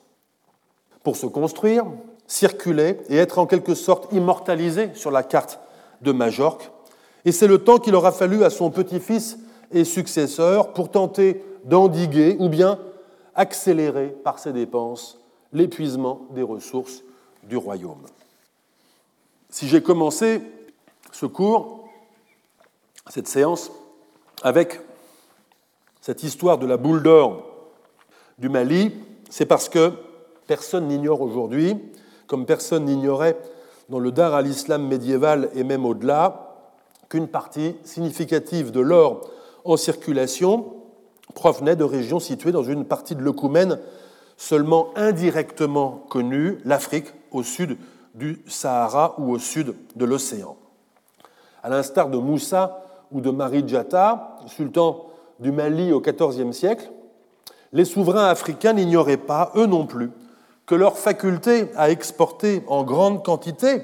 pour 1.02 1.16
se 1.16 1.24
construire, 1.24 1.86
circuler 2.32 2.96
et 3.10 3.18
être 3.18 3.38
en 3.38 3.44
quelque 3.44 3.74
sorte 3.74 4.10
immortalisé 4.10 4.88
sur 4.94 5.10
la 5.10 5.22
carte 5.22 5.60
de 6.00 6.12
Majorque. 6.12 6.70
Et 7.26 7.30
c'est 7.30 7.46
le 7.46 7.58
temps 7.58 7.76
qu'il 7.76 7.94
aura 7.94 8.10
fallu 8.10 8.42
à 8.42 8.48
son 8.48 8.70
petit-fils 8.70 9.36
et 9.70 9.84
successeur 9.84 10.72
pour 10.72 10.90
tenter 10.90 11.44
d'endiguer 11.64 12.36
ou 12.38 12.48
bien 12.48 12.78
accélérer 13.34 14.16
par 14.24 14.38
ses 14.38 14.54
dépenses 14.54 15.20
l'épuisement 15.52 16.22
des 16.30 16.40
ressources 16.40 17.02
du 17.42 17.58
royaume. 17.58 18.00
Si 19.50 19.68
j'ai 19.68 19.82
commencé 19.82 20.40
ce 21.12 21.26
cours, 21.26 21.86
cette 23.10 23.28
séance, 23.28 23.70
avec 24.42 24.80
cette 26.00 26.22
histoire 26.22 26.56
de 26.56 26.66
la 26.66 26.78
boule 26.78 27.02
d'or 27.02 27.44
du 28.38 28.48
Mali, 28.48 28.90
c'est 29.28 29.44
parce 29.44 29.68
que 29.68 29.92
personne 30.46 30.88
n'ignore 30.88 31.20
aujourd'hui, 31.20 31.76
comme 32.32 32.46
personne 32.46 32.86
n'ignorait 32.86 33.36
dans 33.90 33.98
le 33.98 34.10
Dar 34.10 34.32
al-Islam 34.34 34.88
médiéval 34.88 35.50
et 35.54 35.64
même 35.64 35.84
au-delà, 35.84 36.54
qu'une 37.10 37.28
partie 37.28 37.76
significative 37.84 38.70
de 38.70 38.80
l'or 38.80 39.28
en 39.66 39.76
circulation 39.76 40.72
provenait 41.34 41.76
de 41.76 41.84
régions 41.84 42.20
situées 42.20 42.50
dans 42.50 42.62
une 42.62 42.86
partie 42.86 43.14
de 43.14 43.20
l'Okoumène 43.20 43.78
seulement 44.38 44.88
indirectement 44.96 46.06
connue, 46.08 46.56
l'Afrique, 46.64 47.12
au 47.32 47.42
sud 47.42 47.76
du 48.14 48.42
Sahara 48.46 49.14
ou 49.18 49.30
au 49.30 49.38
sud 49.38 49.74
de 49.94 50.04
l'océan. 50.06 50.56
À 51.62 51.68
l'instar 51.68 52.08
de 52.08 52.16
Moussa 52.16 52.82
ou 53.10 53.20
de 53.20 53.30
Marie 53.30 53.68
Djata, 53.68 54.38
sultan 54.46 55.04
du 55.38 55.52
Mali 55.52 55.92
au 55.92 56.00
XIVe 56.00 56.52
siècle, 56.52 56.90
les 57.74 57.84
souverains 57.84 58.28
africains 58.28 58.72
n'ignoraient 58.72 59.18
pas, 59.18 59.52
eux 59.54 59.66
non 59.66 59.84
plus, 59.84 60.10
que 60.66 60.74
leur 60.74 60.96
faculté 60.96 61.66
à 61.76 61.90
exporter 61.90 62.62
en 62.66 62.84
grande 62.84 63.24
quantité 63.24 63.82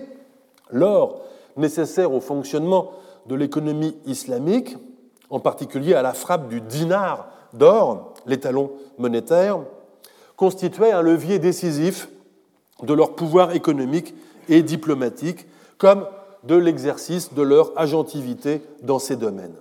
l'or 0.70 1.22
nécessaire 1.56 2.12
au 2.12 2.20
fonctionnement 2.20 2.92
de 3.26 3.34
l'économie 3.34 3.96
islamique, 4.06 4.76
en 5.30 5.40
particulier 5.40 5.94
à 5.94 6.02
la 6.02 6.14
frappe 6.14 6.48
du 6.48 6.60
dinar 6.60 7.28
d'or, 7.52 8.14
l'étalon 8.26 8.72
monétaire, 8.96 9.58
constituait 10.36 10.92
un 10.92 11.02
levier 11.02 11.38
décisif 11.38 12.08
de 12.82 12.94
leur 12.94 13.14
pouvoir 13.14 13.52
économique 13.52 14.14
et 14.48 14.62
diplomatique, 14.62 15.46
comme 15.78 16.06
de 16.44 16.54
l'exercice 16.54 17.34
de 17.34 17.42
leur 17.42 17.72
agentivité 17.76 18.62
dans 18.82 18.98
ces 18.98 19.16
domaines. 19.16 19.56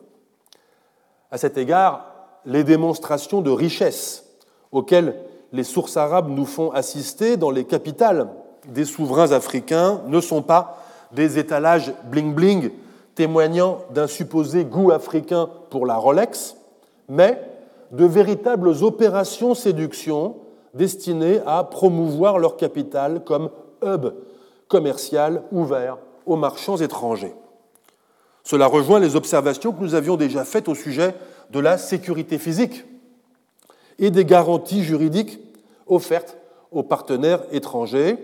À 1.31 1.37
cet 1.37 1.57
égard, 1.57 2.05
les 2.45 2.63
démonstrations 2.63 3.41
de 3.41 3.49
richesse 3.51 4.23
auxquelles 4.71 5.15
les 5.53 5.63
sources 5.63 5.97
arabes 5.97 6.29
nous 6.29 6.45
font 6.45 6.71
assister 6.71 7.37
dans 7.37 7.51
les 7.51 7.65
capitales 7.65 8.27
des 8.67 8.85
souverains 8.85 9.31
africains 9.31 10.01
ne 10.07 10.19
sont 10.19 10.41
pas 10.41 10.83
des 11.11 11.39
étalages 11.39 11.93
bling-bling 12.11 12.71
témoignant 13.15 13.79
d'un 13.93 14.07
supposé 14.07 14.65
goût 14.65 14.91
africain 14.91 15.49
pour 15.69 15.85
la 15.85 15.95
Rolex, 15.95 16.57
mais 17.09 17.41
de 17.91 18.05
véritables 18.05 18.69
opérations 18.83 19.55
séduction 19.55 20.35
destinées 20.73 21.39
à 21.45 21.63
promouvoir 21.63 22.37
leur 22.37 22.57
capital 22.57 23.23
comme 23.23 23.49
hub 23.83 24.07
commercial 24.67 25.43
ouvert 25.51 25.97
aux 26.25 26.35
marchands 26.35 26.77
étrangers. 26.77 27.33
Cela 28.43 28.67
rejoint 28.67 28.99
les 28.99 29.15
observations 29.15 29.71
que 29.71 29.81
nous 29.81 29.95
avions 29.95 30.17
déjà 30.17 30.43
faites 30.43 30.67
au 30.67 30.75
sujet 30.75 31.15
de 31.49 31.59
la 31.59 31.77
sécurité 31.77 32.37
physique 32.37 32.85
et 33.99 34.11
des 34.11 34.25
garanties 34.25 34.83
juridiques 34.83 35.39
offertes 35.87 36.37
aux 36.71 36.83
partenaires 36.83 37.43
étrangers, 37.51 38.17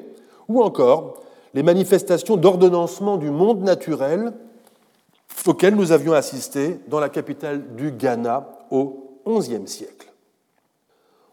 ou 0.48 0.62
encore 0.62 1.16
les 1.54 1.64
manifestations 1.64 2.38
d'ordonnancement 2.38 3.18
du 3.18 3.30
monde 3.30 3.62
naturel 3.62 4.34
auxquelles 5.46 5.76
nous 5.76 5.92
avions 5.92 6.14
assisté 6.14 6.80
dans 6.88 7.00
la 7.00 7.10
capitale 7.10 7.76
du 7.76 7.92
Ghana 7.92 8.48
au 8.72 9.20
XIe 9.28 9.68
siècle. 9.68 10.12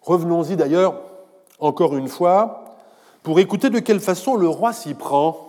Revenons-y 0.02 0.56
d'ailleurs 0.56 1.00
encore 1.58 1.96
une 1.96 2.08
fois 2.08 2.64
pour 3.22 3.38
écouter 3.38 3.70
de 3.70 3.78
quelle 3.78 4.00
façon 4.00 4.36
le 4.36 4.48
roi 4.48 4.72
s'y 4.72 4.94
prend 4.94 5.48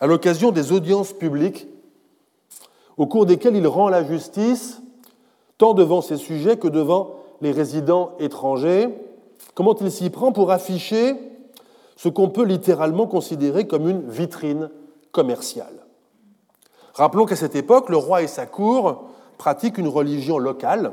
à 0.00 0.06
l'occasion 0.06 0.50
des 0.50 0.72
audiences 0.72 1.12
publiques 1.12 1.66
au 2.96 3.06
cours 3.06 3.26
desquelles 3.26 3.56
il 3.56 3.66
rend 3.66 3.88
la 3.88 4.04
justice 4.04 4.80
tant 5.58 5.74
devant 5.74 6.00
ses 6.00 6.16
sujets 6.16 6.56
que 6.56 6.68
devant 6.68 7.16
les 7.40 7.52
résidents 7.52 8.12
étrangers, 8.18 8.88
comment 9.54 9.74
il 9.76 9.90
s'y 9.90 10.10
prend 10.10 10.32
pour 10.32 10.50
afficher 10.50 11.16
ce 11.96 12.08
qu'on 12.08 12.28
peut 12.28 12.44
littéralement 12.44 13.06
considérer 13.06 13.66
comme 13.66 13.88
une 13.88 14.08
vitrine 14.08 14.70
commerciale. 15.12 15.74
Rappelons 16.94 17.26
qu'à 17.26 17.36
cette 17.36 17.56
époque, 17.56 17.90
le 17.90 17.96
roi 17.96 18.22
et 18.22 18.26
sa 18.26 18.46
cour 18.46 19.04
pratiquent 19.36 19.78
une 19.78 19.88
religion 19.88 20.38
locale, 20.38 20.92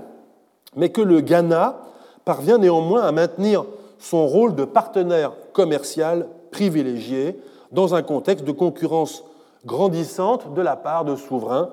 mais 0.76 0.90
que 0.90 1.02
le 1.02 1.22
Ghana 1.22 1.78
parvient 2.26 2.58
néanmoins 2.58 3.04
à 3.04 3.12
maintenir 3.12 3.66
son 4.00 4.28
rôle 4.28 4.56
de 4.56 4.66
partenaire 4.66 5.34
commercial 5.54 6.28
privilégié 6.52 7.40
dans 7.72 7.96
un 7.96 8.04
contexte 8.04 8.46
de 8.46 8.52
concurrence 8.52 9.24
grandissante 9.66 10.54
de 10.54 10.62
la 10.62 10.76
part 10.76 11.06
de 11.06 11.16
souverains 11.16 11.70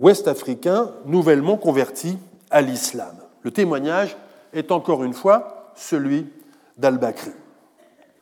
ouest-africains 0.00 0.90
nouvellement 1.06 1.56
convertis 1.56 2.18
à 2.50 2.60
l'islam. 2.60 3.14
Le 3.42 3.50
témoignage 3.50 4.16
est 4.52 4.72
encore 4.72 5.04
une 5.04 5.14
fois 5.14 5.72
celui 5.74 6.26
d'Al-Bakri. 6.76 7.30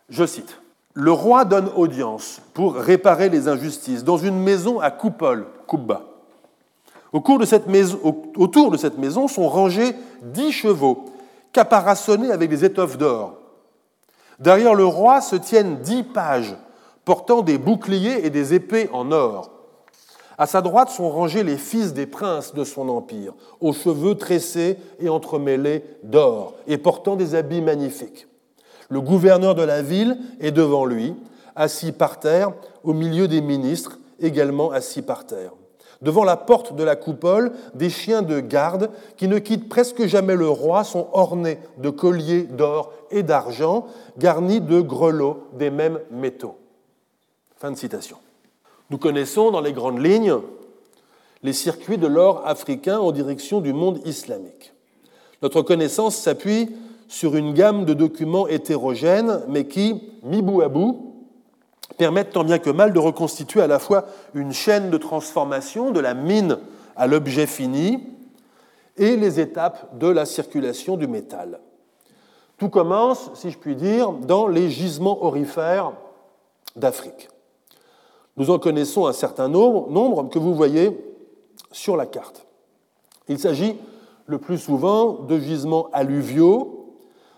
Je 0.09 0.25
cite 0.25 0.61
Le 0.95 1.13
roi 1.13 1.45
donne 1.45 1.71
audience 1.77 2.41
pour 2.55 2.75
réparer 2.75 3.29
les 3.29 3.49
injustices 3.49 4.05
dans 4.05 4.19
une 4.19 4.41
maison 4.41 4.81
à 4.81 4.91
coupole, 4.91 5.47
Kubba. 5.69 6.03
Autour 7.13 7.39
de 7.39 7.47
cette 7.47 7.67
maison 8.99 9.29
sont 9.29 9.49
rangés 9.49 9.95
dix 10.23 10.53
chevaux, 10.53 11.07
caparaçonnés 11.53 12.31
avec 12.31 12.51
des 12.51 12.65
étoffes 12.65 12.99
d'or. 12.99 13.39
Derrière 14.39 14.75
le 14.75 14.85
roi 14.85 15.21
se 15.21 15.37
tiennent 15.37 15.77
dix 15.77 16.03
pages 16.03 16.55
portant 17.05 17.41
des 17.41 17.59
boucliers 17.59 18.27
et 18.27 18.31
des 18.31 18.53
épées 18.55 18.91
en 18.93 19.11
or. 19.13 19.58
À 20.39 20.47
sa 20.47 20.61
droite 20.63 20.91
sont 20.91 21.11
rangés 21.11 21.43
les 21.43 21.57
fils 21.57 21.93
des 21.93 22.07
princes 22.07 22.55
de 22.55 22.63
son 22.63 22.89
empire, 22.89 23.35
aux 23.61 23.73
cheveux 23.73 24.15
tressés 24.15 24.79
et 25.01 25.09
entremêlés 25.09 25.83
d'or, 26.05 26.55
et 26.69 26.79
portant 26.79 27.17
des 27.17 27.35
habits 27.35 27.61
magnifiques. 27.61 28.29
Le 28.89 29.01
gouverneur 29.01 29.57
de 29.57 29.65
la 29.65 29.83
ville 29.83 30.17
est 30.39 30.53
devant 30.53 30.85
lui, 30.85 31.17
assis 31.57 31.91
par 31.91 32.21
terre, 32.21 32.53
au 32.85 32.93
milieu 32.93 33.27
des 33.27 33.41
ministres, 33.41 33.99
également 34.21 34.71
assis 34.71 35.03
par 35.03 35.27
terre. 35.27 35.51
Devant 36.03 36.23
la 36.23 36.37
porte 36.37 36.77
de 36.77 36.85
la 36.85 36.95
coupole, 36.95 37.51
des 37.75 37.91
chiens 37.91 38.23
de 38.23 38.39
garde, 38.39 38.91
qui 39.17 39.27
ne 39.27 39.41
quittent 39.41 39.69
presque 39.69 40.07
jamais 40.07 40.37
le 40.37 40.49
roi, 40.49 40.85
sont 40.85 41.09
ornés 41.13 41.59
de 41.79 41.91
colliers 41.91 42.45
d'or 42.45 42.93
et 43.11 43.25
d'argent, 43.25 43.87
garnis 44.17 44.61
de 44.61 44.81
grelots 44.81 45.49
des 45.55 45.71
mêmes 45.71 45.99
métaux. 46.13 46.55
Fin 47.57 47.73
de 47.73 47.77
citation. 47.77 48.19
Nous 48.91 48.99
connaissons 48.99 49.51
dans 49.51 49.61
les 49.61 49.73
grandes 49.73 50.03
lignes 50.03 50.39
les 51.43 51.53
circuits 51.53 51.99
de 51.99 52.07
l'or 52.07 52.43
africain 52.47 52.99
en 52.99 53.13
direction 53.13 53.61
du 53.61 53.73
monde 53.73 54.01
islamique. 54.07 54.73
Notre 55.43 55.63
connaissance 55.63 56.17
s'appuie 56.17 56.71
sur 57.07 57.37
une 57.37 57.55
gamme 57.55 57.85
de 57.85 57.95
documents 57.95 58.49
hétérogènes, 58.49 59.43
mais 59.49 59.67
qui, 59.67 60.03
mis 60.23 60.43
bout 60.43 60.63
à 60.63 60.69
bout, 60.69 61.15
permettent 61.97 62.33
tant 62.33 62.45
bien 62.45 62.59
que 62.59 62.71
mal 62.71 62.93
de 62.93 62.99
reconstituer 62.99 63.61
à 63.61 63.67
la 63.67 63.79
fois 63.79 64.07
une 64.35 64.53
chaîne 64.53 64.91
de 64.91 64.99
transformation 64.99 65.91
de 65.91 66.01
la 66.01 66.15
mine 66.15 66.59
à 66.97 67.07
l'objet 67.07 67.47
fini 67.47 68.03
et 68.97 69.17
les 69.17 69.39
étapes 69.41 69.99
de 69.99 70.09
la 70.09 70.27
circulation 70.27 70.97
du 70.97 71.07
métal. 71.07 71.61
Tout 72.57 72.69
commence, 72.69 73.31
si 73.35 73.51
je 73.51 73.59
puis 73.59 73.77
dire, 73.77 74.11
dans 74.11 74.49
les 74.49 74.71
gisements 74.71 75.25
orifères 75.25 75.93
d'Afrique. 76.75 77.29
Nous 78.39 78.51
en 78.51 78.61
connaissons 78.61 79.07
un 79.07 79.13
certain 79.13 79.49
nombre 79.49 80.29
que 80.31 80.39
vous 80.39 80.55
voyez 80.55 80.97
sur 81.73 81.97
la 81.97 82.07
carte. 82.07 82.47
Il 83.27 83.41
s'agit 83.41 83.75
le 84.27 84.39
plus 84.39 84.59
souvent 84.59 85.15
de 85.15 85.39
gisements 85.41 85.89
alluviaux 85.93 86.95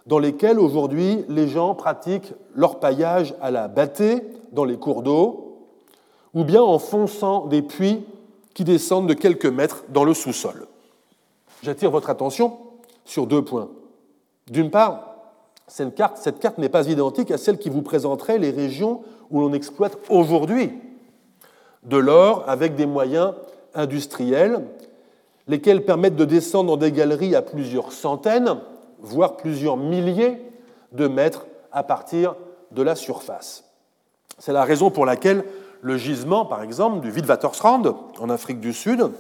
dans 0.07 0.19
lesquels 0.19 0.59
aujourd'hui 0.59 1.25
les 1.29 1.49
gens 1.49 1.75
pratiquent 1.75 2.35
leur 2.55 2.81
paillage 2.81 3.35
à 3.41 3.51
la 3.51 3.67
battée 3.67 4.23
dans 4.53 4.65
les 4.65 4.77
cours 4.77 5.03
d'eau 5.03 5.69
ou 6.35 6.45
bien 6.45 6.63
en 6.63 6.79
fonçant 6.79 7.47
des 7.47 7.63
puits 7.63 8.05
qui 8.53 8.65
descendent 8.65 9.09
de 9.09 9.15
quelques 9.15 9.47
mètres 9.47 9.85
dans 9.89 10.05
le 10.05 10.13
sous-sol. 10.13 10.67
J'attire 11.63 11.91
votre 11.91 12.11
attention 12.11 12.59
sur 13.07 13.27
deux 13.27 13.43
points. 13.43 13.71
D'une 14.49 14.71
part, 14.71 15.15
cette 15.67 15.95
carte 15.95 16.59
n'est 16.59 16.69
pas 16.69 16.89
identique 16.89 17.31
à 17.31 17.39
celle 17.39 17.59
qui 17.59 17.71
vous 17.71 17.83
présenterait 17.83 18.39
les 18.39 18.51
régions 18.51 19.01
où 19.31 19.41
l'on 19.41 19.55
exploite 19.55 19.97
aujourd'hui 20.11 20.73
de 21.83 21.97
l'or 21.97 22.45
avec 22.47 22.75
des 22.75 22.87
moyens 22.87 23.35
industriels, 23.75 24.65
lesquels 25.47 25.85
permettent 25.85 26.17
de 26.17 26.25
descendre 26.25 26.71
dans 26.71 26.77
des 26.77 26.93
galeries 26.93 27.35
à 27.35 27.43
plusieurs 27.43 27.93
centaines, 27.93 28.59
voire 29.01 29.37
plusieurs 29.37 29.77
milliers 29.77 30.41
de 30.93 31.09
mètres 31.09 31.47
à 31.73 31.83
partir 31.83 32.35
de 32.71 32.83
la 32.83 32.95
surface. 32.95 33.65
C'est 34.39 34.53
la 34.53 34.65
raison 34.65 34.91
pour 34.91 35.07
laquelle 35.07 35.45
le 35.83 35.97
gisement, 35.97 36.45
par 36.45 36.63
exemple, 36.63 37.01
du 37.01 37.11
Witwatersrand, 37.11 37.83
en 38.19 38.31
Afrique 38.31 38.61
du 38.61 38.73
Sud, 38.73 39.11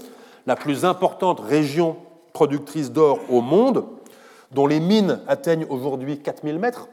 la 0.46 0.56
plus 0.56 0.84
importante 0.84 1.40
région 1.40 1.96
productrice 2.32 2.92
d'or 2.92 3.18
au 3.28 3.40
monde, 3.40 3.84
dont 4.52 4.66
les 4.66 4.80
mines 4.80 5.20
atteignent 5.26 5.66
aujourd'hui 5.68 6.20
4000 6.20 6.58
mètres 6.58 6.88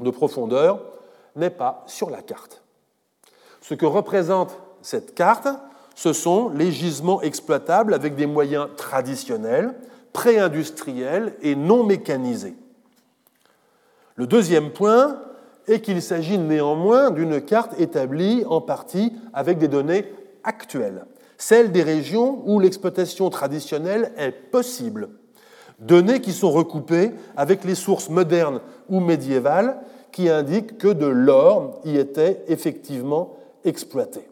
de 0.00 0.10
profondeur, 0.10 0.80
n'est 1.36 1.50
pas 1.50 1.84
sur 1.86 2.10
la 2.10 2.22
carte. 2.22 2.62
Ce 3.60 3.74
que 3.74 3.86
représente 3.86 4.58
cette 4.82 5.14
carte, 5.14 5.48
ce 5.94 6.12
sont 6.12 6.48
les 6.50 6.72
gisements 6.72 7.22
exploitables 7.22 7.94
avec 7.94 8.14
des 8.14 8.26
moyens 8.26 8.68
traditionnels, 8.76 9.74
pré-industriels 10.12 11.34
et 11.42 11.54
non 11.54 11.84
mécanisés. 11.84 12.54
Le 14.16 14.26
deuxième 14.26 14.70
point 14.70 15.18
est 15.68 15.80
qu'il 15.80 16.02
s'agit 16.02 16.38
néanmoins 16.38 17.10
d'une 17.10 17.40
carte 17.40 17.78
établie 17.80 18.44
en 18.46 18.60
partie 18.60 19.12
avec 19.32 19.58
des 19.58 19.68
données 19.68 20.12
actuelles, 20.44 21.04
celles 21.38 21.72
des 21.72 21.82
régions 21.82 22.42
où 22.46 22.58
l'exploitation 22.60 23.30
traditionnelle 23.30 24.12
est 24.18 24.32
possible, 24.32 25.08
données 25.78 26.20
qui 26.20 26.32
sont 26.32 26.50
recoupées 26.50 27.12
avec 27.36 27.64
les 27.64 27.74
sources 27.74 28.10
modernes 28.10 28.60
ou 28.88 29.00
médiévales 29.00 29.78
qui 30.10 30.28
indiquent 30.28 30.78
que 30.78 30.88
de 30.88 31.06
l'or 31.06 31.80
y 31.84 31.96
était 31.96 32.44
effectivement 32.48 33.36
exploité. 33.64 34.31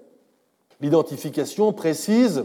L'identification 0.81 1.73
précise 1.73 2.45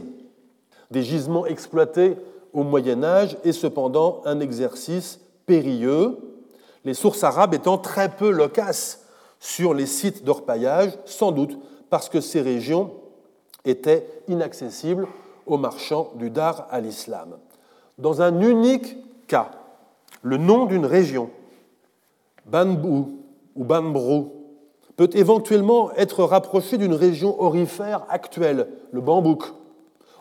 des 0.91 1.03
gisements 1.03 1.45
exploités 1.45 2.17
au 2.53 2.63
Moyen 2.63 3.03
Âge 3.03 3.37
est 3.43 3.51
cependant 3.51 4.21
un 4.25 4.39
exercice 4.39 5.19
périlleux, 5.45 6.17
les 6.83 6.93
sources 6.93 7.23
arabes 7.23 7.53
étant 7.53 7.77
très 7.77 8.09
peu 8.09 8.29
loquaces 8.29 9.05
sur 9.39 9.73
les 9.73 9.85
sites 9.85 10.23
d'orpaillage, 10.23 10.91
sans 11.05 11.31
doute 11.31 11.57
parce 11.89 12.09
que 12.09 12.21
ces 12.21 12.41
régions 12.41 12.91
étaient 13.63 14.07
inaccessibles 14.27 15.07
aux 15.45 15.57
marchands 15.57 16.11
du 16.15 16.29
Dar 16.29 16.67
à 16.71 16.79
l'islam. 16.79 17.37
Dans 17.97 18.21
un 18.21 18.41
unique 18.41 18.97
cas, 19.27 19.51
le 20.21 20.37
nom 20.37 20.65
d'une 20.65 20.85
région, 20.85 21.29
Banbou 22.45 23.19
ou 23.55 23.63
Banbrou, 23.63 24.44
peut 24.95 25.09
éventuellement 25.13 25.91
être 25.95 26.23
rapproché 26.23 26.77
d'une 26.77 26.93
région 26.93 27.41
orifère 27.41 28.05
actuelle, 28.09 28.67
le 28.91 29.01
Bambouk, 29.01 29.43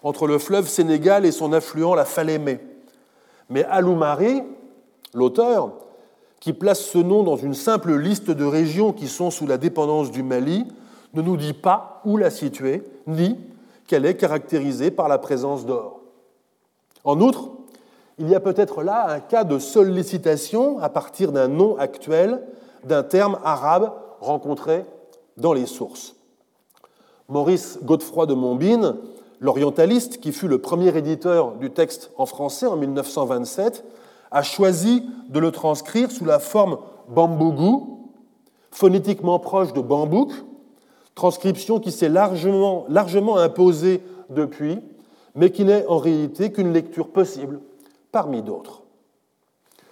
entre 0.03 0.27
le 0.27 0.39
fleuve 0.39 0.69
Sénégal 0.69 1.25
et 1.25 1.33
son 1.33 1.53
affluent 1.53 1.95
la 1.95 2.05
Falémé. 2.05 2.59
Mais 3.49 3.65
Aloumari, 3.65 4.43
l'auteur, 5.15 5.73
qui 6.41 6.53
place 6.53 6.81
ce 6.81 6.99
nom 6.99 7.23
dans 7.23 7.37
une 7.37 7.55
simple 7.55 7.95
liste 7.95 8.31
de 8.31 8.45
régions 8.45 8.93
qui 8.93 9.09
sont 9.09 9.31
sous 9.31 9.47
la 9.47 9.57
dépendance 9.57 10.11
du 10.11 10.23
Mali, 10.23 10.67
ne 11.15 11.23
nous 11.23 11.37
dit 11.37 11.55
pas 11.55 12.03
où 12.05 12.17
la 12.17 12.31
situer, 12.31 12.83
ni 13.07 13.39
qu'elle 13.87 14.05
est 14.05 14.17
caractérisée 14.17 14.91
par 14.91 15.09
la 15.09 15.19
présence 15.19 15.65
d'or. 15.65 16.01
En 17.05 17.21
outre, 17.21 17.51
il 18.19 18.29
y 18.29 18.35
a 18.35 18.41
peut-être 18.41 18.83
là 18.83 19.07
un 19.09 19.21
cas 19.21 19.45
de 19.45 19.59
sollicitation 19.59 20.79
à 20.81 20.89
partir 20.89 21.33
d'un 21.33 21.49
nom 21.49 21.77
actuel, 21.79 22.43
d'un 22.85 23.03
terme 23.03 23.39
arabe 23.45 23.93
rencontré 24.25 24.85
dans 25.37 25.53
les 25.53 25.67
sources. 25.67 26.17
Maurice 27.29 27.79
Godefroy 27.83 28.27
de 28.27 28.35
Montbine, 28.35 28.97
l'orientaliste 29.41 30.21
qui 30.21 30.33
fut 30.33 30.49
le 30.49 30.59
premier 30.59 30.97
éditeur 30.97 31.53
du 31.53 31.71
texte 31.71 32.11
en 32.17 32.27
français 32.27 32.67
en 32.67 32.77
1927, 32.77 33.85
a 34.31 34.43
choisi 34.43 35.05
de 35.29 35.39
le 35.39 35.51
transcrire 35.51 36.11
sous 36.11 36.25
la 36.25 36.39
forme 36.39 36.79
bambougou, 37.09 38.11
phonétiquement 38.71 39.39
proche 39.39 39.73
de 39.73 39.81
bambouk, 39.81 40.33
transcription 41.15 41.79
qui 41.79 41.93
s'est 41.93 42.09
largement, 42.09 42.85
largement 42.89 43.37
imposée 43.37 44.03
depuis, 44.31 44.81
mais 45.35 45.51
qui 45.51 45.65
n'est 45.65 45.87
en 45.87 45.99
réalité 45.99 46.53
qu'une 46.53 46.73
lecture 46.73 47.09
possible 47.09 47.61
parmi 48.13 48.43
d'autres. 48.43 48.83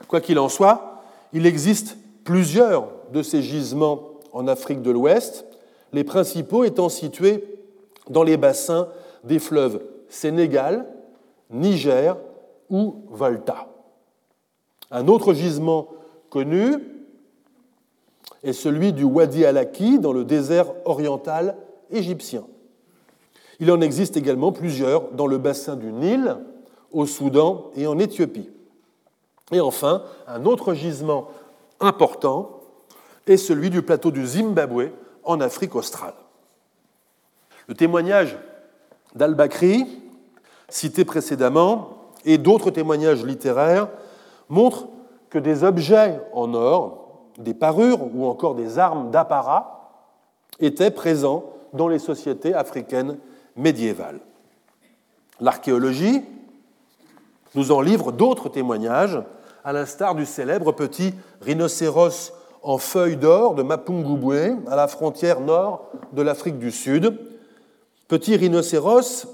Quoi 0.08 0.20
qu'il 0.20 0.38
en 0.38 0.48
soit, 0.48 1.02
il 1.32 1.46
existe 1.46 1.96
plusieurs 2.24 2.88
de 3.12 3.22
ces 3.22 3.42
gisements 3.42 4.11
en 4.32 4.48
Afrique 4.48 4.82
de 4.82 4.90
l'Ouest, 4.90 5.46
les 5.92 6.04
principaux 6.04 6.64
étant 6.64 6.88
situés 6.88 7.44
dans 8.08 8.22
les 8.22 8.36
bassins 8.36 8.88
des 9.24 9.38
fleuves 9.38 9.82
Sénégal, 10.08 10.86
Niger 11.50 12.16
ou 12.70 12.96
Volta. 13.10 13.68
Un 14.90 15.08
autre 15.08 15.32
gisement 15.32 15.88
connu 16.30 16.74
est 18.42 18.52
celui 18.52 18.92
du 18.92 19.04
Wadi 19.04 19.44
al-Aki 19.44 19.98
dans 19.98 20.12
le 20.12 20.24
désert 20.24 20.66
oriental 20.84 21.56
égyptien. 21.90 22.44
Il 23.60 23.70
en 23.70 23.80
existe 23.80 24.16
également 24.16 24.52
plusieurs 24.52 25.12
dans 25.12 25.26
le 25.26 25.38
bassin 25.38 25.76
du 25.76 25.92
Nil, 25.92 26.36
au 26.90 27.06
Soudan 27.06 27.70
et 27.76 27.86
en 27.86 27.98
Éthiopie. 27.98 28.50
Et 29.52 29.60
enfin, 29.60 30.02
un 30.26 30.44
autre 30.44 30.74
gisement 30.74 31.28
important 31.80 32.61
est 33.26 33.36
celui 33.36 33.70
du 33.70 33.82
plateau 33.82 34.10
du 34.10 34.26
Zimbabwe 34.26 34.90
en 35.24 35.40
Afrique 35.40 35.74
australe. 35.74 36.14
Le 37.68 37.74
témoignage 37.74 38.36
d'Al-Bakri, 39.14 39.86
cité 40.68 41.04
précédemment, 41.04 41.98
et 42.24 42.38
d'autres 42.38 42.70
témoignages 42.70 43.24
littéraires 43.24 43.88
montrent 44.48 44.88
que 45.30 45.38
des 45.38 45.64
objets 45.64 46.20
en 46.32 46.54
or, 46.54 47.22
des 47.38 47.54
parures 47.54 48.14
ou 48.14 48.26
encore 48.26 48.54
des 48.54 48.78
armes 48.78 49.10
d'apparat 49.10 49.90
étaient 50.60 50.90
présents 50.90 51.44
dans 51.72 51.88
les 51.88 51.98
sociétés 51.98 52.54
africaines 52.54 53.18
médiévales. 53.56 54.20
L'archéologie 55.40 56.22
nous 57.54 57.72
en 57.72 57.80
livre 57.80 58.12
d'autres 58.12 58.48
témoignages, 58.48 59.20
à 59.64 59.72
l'instar 59.72 60.14
du 60.14 60.26
célèbre 60.26 60.72
petit 60.72 61.14
rhinocéros 61.40 62.32
en 62.62 62.78
feuilles 62.78 63.16
d'or 63.16 63.54
de 63.54 63.62
Mapungubwe, 63.62 64.56
à 64.68 64.76
la 64.76 64.88
frontière 64.88 65.40
nord 65.40 65.90
de 66.12 66.22
l'Afrique 66.22 66.58
du 66.58 66.70
Sud. 66.70 67.18
Petit 68.08 68.36
rhinocéros 68.36 69.26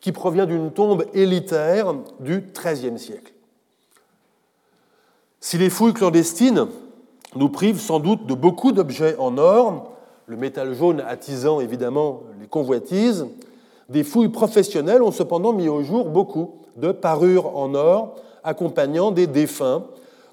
qui 0.00 0.12
provient 0.12 0.46
d'une 0.46 0.70
tombe 0.70 1.06
élitaire 1.14 1.94
du 2.20 2.44
XIIIe 2.52 2.98
siècle. 2.98 3.32
Si 5.40 5.58
les 5.58 5.70
fouilles 5.70 5.94
clandestines 5.94 6.66
nous 7.36 7.48
privent 7.48 7.80
sans 7.80 8.00
doute 8.00 8.26
de 8.26 8.34
beaucoup 8.34 8.72
d'objets 8.72 9.16
en 9.18 9.38
or, 9.38 9.92
le 10.26 10.36
métal 10.36 10.74
jaune 10.74 11.00
attisant 11.00 11.60
évidemment 11.60 12.22
les 12.40 12.46
convoitises, 12.46 13.26
des 13.88 14.04
fouilles 14.04 14.28
professionnelles 14.28 15.02
ont 15.02 15.10
cependant 15.12 15.52
mis 15.52 15.68
au 15.68 15.82
jour 15.82 16.08
beaucoup 16.08 16.56
de 16.76 16.92
parures 16.92 17.56
en 17.56 17.74
or 17.74 18.16
accompagnant 18.42 19.10
des 19.10 19.26
défunts 19.26 19.84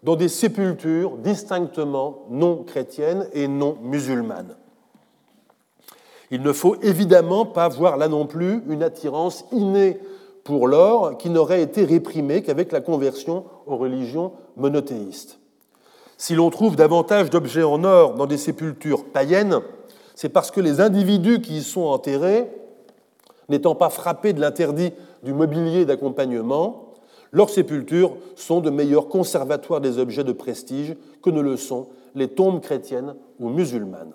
dans 0.04 0.16
des 0.16 0.30
sépultures 0.30 1.18
distinctement 1.18 2.26
non 2.30 2.64
chrétiennes 2.64 3.28
et 3.34 3.48
non 3.48 3.78
musulmanes. 3.82 4.56
Il 6.32 6.42
ne 6.42 6.54
faut 6.54 6.76
évidemment 6.82 7.46
pas 7.46 7.68
voir 7.68 7.98
là 7.98 8.08
non 8.08 8.26
plus 8.26 8.64
une 8.68 8.84
attirance 8.84 9.46
innée 9.52 10.00
pour 10.44 10.68
l'or 10.68 11.18
qui 11.18 11.30
n'aurait 11.30 11.62
été 11.62 11.84
réprimée 11.84 12.42
qu'avec 12.42 12.72
la 12.72 12.82
conversion 12.82 13.46
aux 13.68 13.78
religions 13.78 14.32
monothéistes. 14.56 15.40
Si 16.18 16.36
l'on 16.36 16.50
trouve 16.50 16.76
davantage 16.76 17.30
d'objets 17.30 17.64
en 17.64 17.84
or 17.84 18.16
dans 18.16 18.28
des 18.28 18.38
sépultures 18.38 19.06
païennes, 19.06 19.60
c'est 20.16 20.30
parce 20.30 20.52
que 20.52 20.62
les 20.62 20.80
individus 20.80 21.42
qui 21.42 21.58
y 21.58 21.64
sont 21.64 21.82
enterrés, 21.82 22.50
n'étant 23.50 23.76
pas 23.76 23.90
frappés 23.90 24.34
de 24.34 24.40
l'interdit 24.40 24.94
du 25.24 25.34
mobilier 25.34 25.86
d'accompagnement, 25.86 26.81
leurs 27.32 27.50
sépultures 27.50 28.18
sont 28.36 28.60
de 28.60 28.70
meilleurs 28.70 29.08
conservatoires 29.08 29.82
des 29.82 29.98
objets 29.98 30.24
de 30.24 30.34
prestige 30.34 30.96
que 31.24 31.30
ne 31.30 31.42
le 31.42 31.58
sont 31.58 31.88
les 32.16 32.28
tombes 32.28 32.62
chrétiennes 32.62 33.16
ou 33.40 33.50
musulmanes. 33.50 34.14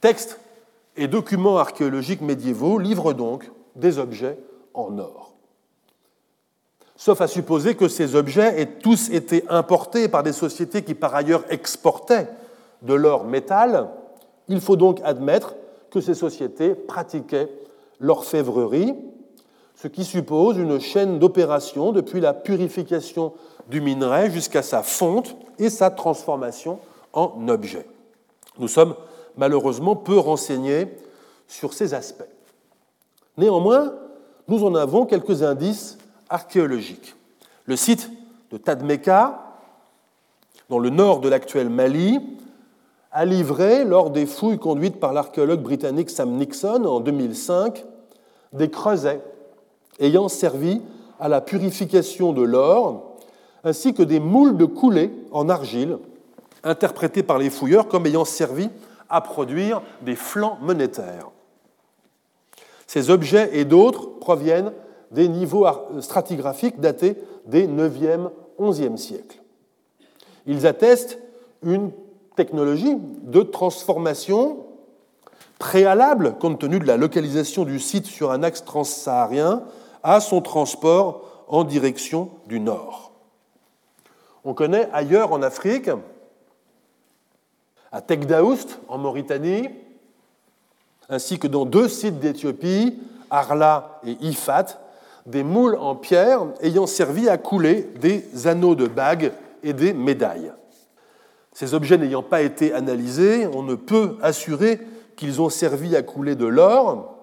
Textes 0.00 0.38
et 0.96 1.08
documents 1.08 1.56
archéologiques 1.56 2.20
médiévaux 2.20 2.78
livrent 2.78 3.14
donc 3.14 3.50
des 3.76 3.98
objets 3.98 4.38
en 4.74 4.98
or. 4.98 5.34
Sauf 6.96 7.20
à 7.20 7.26
supposer 7.26 7.74
que 7.74 7.88
ces 7.88 8.14
objets 8.14 8.60
aient 8.60 8.78
tous 8.78 9.10
été 9.10 9.44
importés 9.48 10.08
par 10.08 10.22
des 10.22 10.32
sociétés 10.32 10.82
qui 10.82 10.94
par 10.94 11.14
ailleurs 11.14 11.44
exportaient 11.48 12.28
de 12.82 12.94
l'or 12.94 13.24
métal, 13.24 13.88
il 14.48 14.60
faut 14.60 14.76
donc 14.76 15.00
admettre 15.02 15.54
que 15.90 16.00
ces 16.00 16.14
sociétés 16.14 16.74
pratiquaient 16.74 17.48
l'orfèvrerie, 17.98 18.94
ce 19.84 19.88
qui 19.88 20.04
suppose 20.04 20.56
une 20.56 20.80
chaîne 20.80 21.18
d'opérations 21.18 21.92
depuis 21.92 22.18
la 22.18 22.32
purification 22.32 23.34
du 23.68 23.82
minerai 23.82 24.30
jusqu'à 24.30 24.62
sa 24.62 24.82
fonte 24.82 25.36
et 25.58 25.68
sa 25.68 25.90
transformation 25.90 26.78
en 27.12 27.48
objet. 27.48 27.86
Nous 28.58 28.68
sommes 28.68 28.94
malheureusement 29.36 29.94
peu 29.94 30.18
renseignés 30.18 30.88
sur 31.48 31.74
ces 31.74 31.92
aspects. 31.92 32.24
Néanmoins, 33.36 33.92
nous 34.48 34.64
en 34.64 34.74
avons 34.74 35.04
quelques 35.04 35.42
indices 35.42 35.98
archéologiques. 36.30 37.14
Le 37.66 37.76
site 37.76 38.10
de 38.52 38.56
Tadmeka, 38.56 39.38
dans 40.70 40.78
le 40.78 40.88
nord 40.88 41.20
de 41.20 41.28
l'actuel 41.28 41.68
Mali, 41.68 42.20
a 43.12 43.26
livré, 43.26 43.84
lors 43.84 44.08
des 44.08 44.24
fouilles 44.24 44.58
conduites 44.58 44.98
par 44.98 45.12
l'archéologue 45.12 45.60
britannique 45.60 46.08
Sam 46.08 46.30
Nixon 46.38 46.86
en 46.86 47.00
2005, 47.00 47.84
des 48.54 48.70
creusets 48.70 49.20
ayant 50.00 50.28
servi 50.28 50.80
à 51.20 51.28
la 51.28 51.40
purification 51.40 52.32
de 52.32 52.42
l'or, 52.42 53.16
ainsi 53.62 53.94
que 53.94 54.02
des 54.02 54.20
moules 54.20 54.56
de 54.56 54.64
coulée 54.64 55.10
en 55.30 55.48
argile, 55.48 55.98
interprétés 56.62 57.22
par 57.22 57.38
les 57.38 57.50
fouilleurs 57.50 57.88
comme 57.88 58.06
ayant 58.06 58.24
servi 58.24 58.68
à 59.08 59.20
produire 59.20 59.82
des 60.02 60.16
flancs 60.16 60.58
monétaires. 60.60 61.30
Ces 62.86 63.10
objets 63.10 63.50
et 63.52 63.64
d'autres 63.64 64.18
proviennent 64.18 64.72
des 65.10 65.28
niveaux 65.28 65.66
stratigraphiques 66.00 66.80
datés 66.80 67.16
des 67.46 67.66
9e, 67.66 68.30
11e 68.58 68.96
siècles. 68.96 69.40
Ils 70.46 70.66
attestent 70.66 71.18
une 71.62 71.90
technologie 72.36 72.96
de 73.22 73.42
transformation 73.42 74.58
préalable, 75.58 76.36
compte 76.40 76.60
tenu 76.60 76.78
de 76.78 76.86
la 76.86 76.96
localisation 76.96 77.64
du 77.64 77.78
site 77.78 78.06
sur 78.06 78.32
un 78.32 78.42
axe 78.42 78.64
transsaharien, 78.64 79.62
à 80.04 80.20
son 80.20 80.40
transport 80.40 81.22
en 81.48 81.64
direction 81.64 82.30
du 82.46 82.60
nord. 82.60 83.10
On 84.44 84.54
connaît 84.54 84.88
ailleurs 84.92 85.32
en 85.32 85.42
Afrique, 85.42 85.90
à 87.90 88.00
Tekdaoust 88.00 88.78
en 88.88 88.98
Mauritanie, 88.98 89.68
ainsi 91.08 91.38
que 91.38 91.46
dans 91.48 91.64
deux 91.64 91.88
sites 91.88 92.20
d'Éthiopie, 92.20 92.98
Arla 93.30 94.00
et 94.06 94.16
Ifat, 94.20 94.78
des 95.26 95.42
moules 95.42 95.76
en 95.76 95.96
pierre 95.96 96.46
ayant 96.60 96.86
servi 96.86 97.28
à 97.28 97.38
couler 97.38 97.88
des 98.00 98.46
anneaux 98.46 98.74
de 98.74 98.86
bagues 98.86 99.32
et 99.62 99.72
des 99.72 99.94
médailles. 99.94 100.52
Ces 101.52 101.72
objets 101.72 101.96
n'ayant 101.96 102.22
pas 102.22 102.42
été 102.42 102.74
analysés, 102.74 103.46
on 103.46 103.62
ne 103.62 103.74
peut 103.74 104.18
assurer 104.22 104.80
qu'ils 105.16 105.40
ont 105.40 105.48
servi 105.48 105.96
à 105.96 106.02
couler 106.02 106.34
de 106.34 106.46
l'or. 106.46 107.14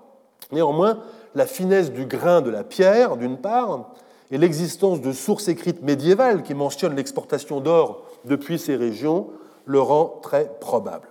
Néanmoins, 0.51 0.99
la 1.35 1.45
finesse 1.45 1.91
du 1.91 2.05
grain 2.05 2.41
de 2.41 2.49
la 2.49 2.63
pierre, 2.63 3.17
d'une 3.17 3.37
part, 3.37 3.91
et 4.31 4.37
l'existence 4.37 5.01
de 5.01 5.11
sources 5.11 5.47
écrites 5.47 5.83
médiévales 5.83 6.43
qui 6.43 6.53
mentionnent 6.53 6.95
l'exportation 6.95 7.59
d'or 7.59 8.03
depuis 8.25 8.57
ces 8.57 8.75
régions 8.75 9.27
le 9.65 9.81
rend 9.81 10.19
très 10.21 10.51
probable. 10.59 11.07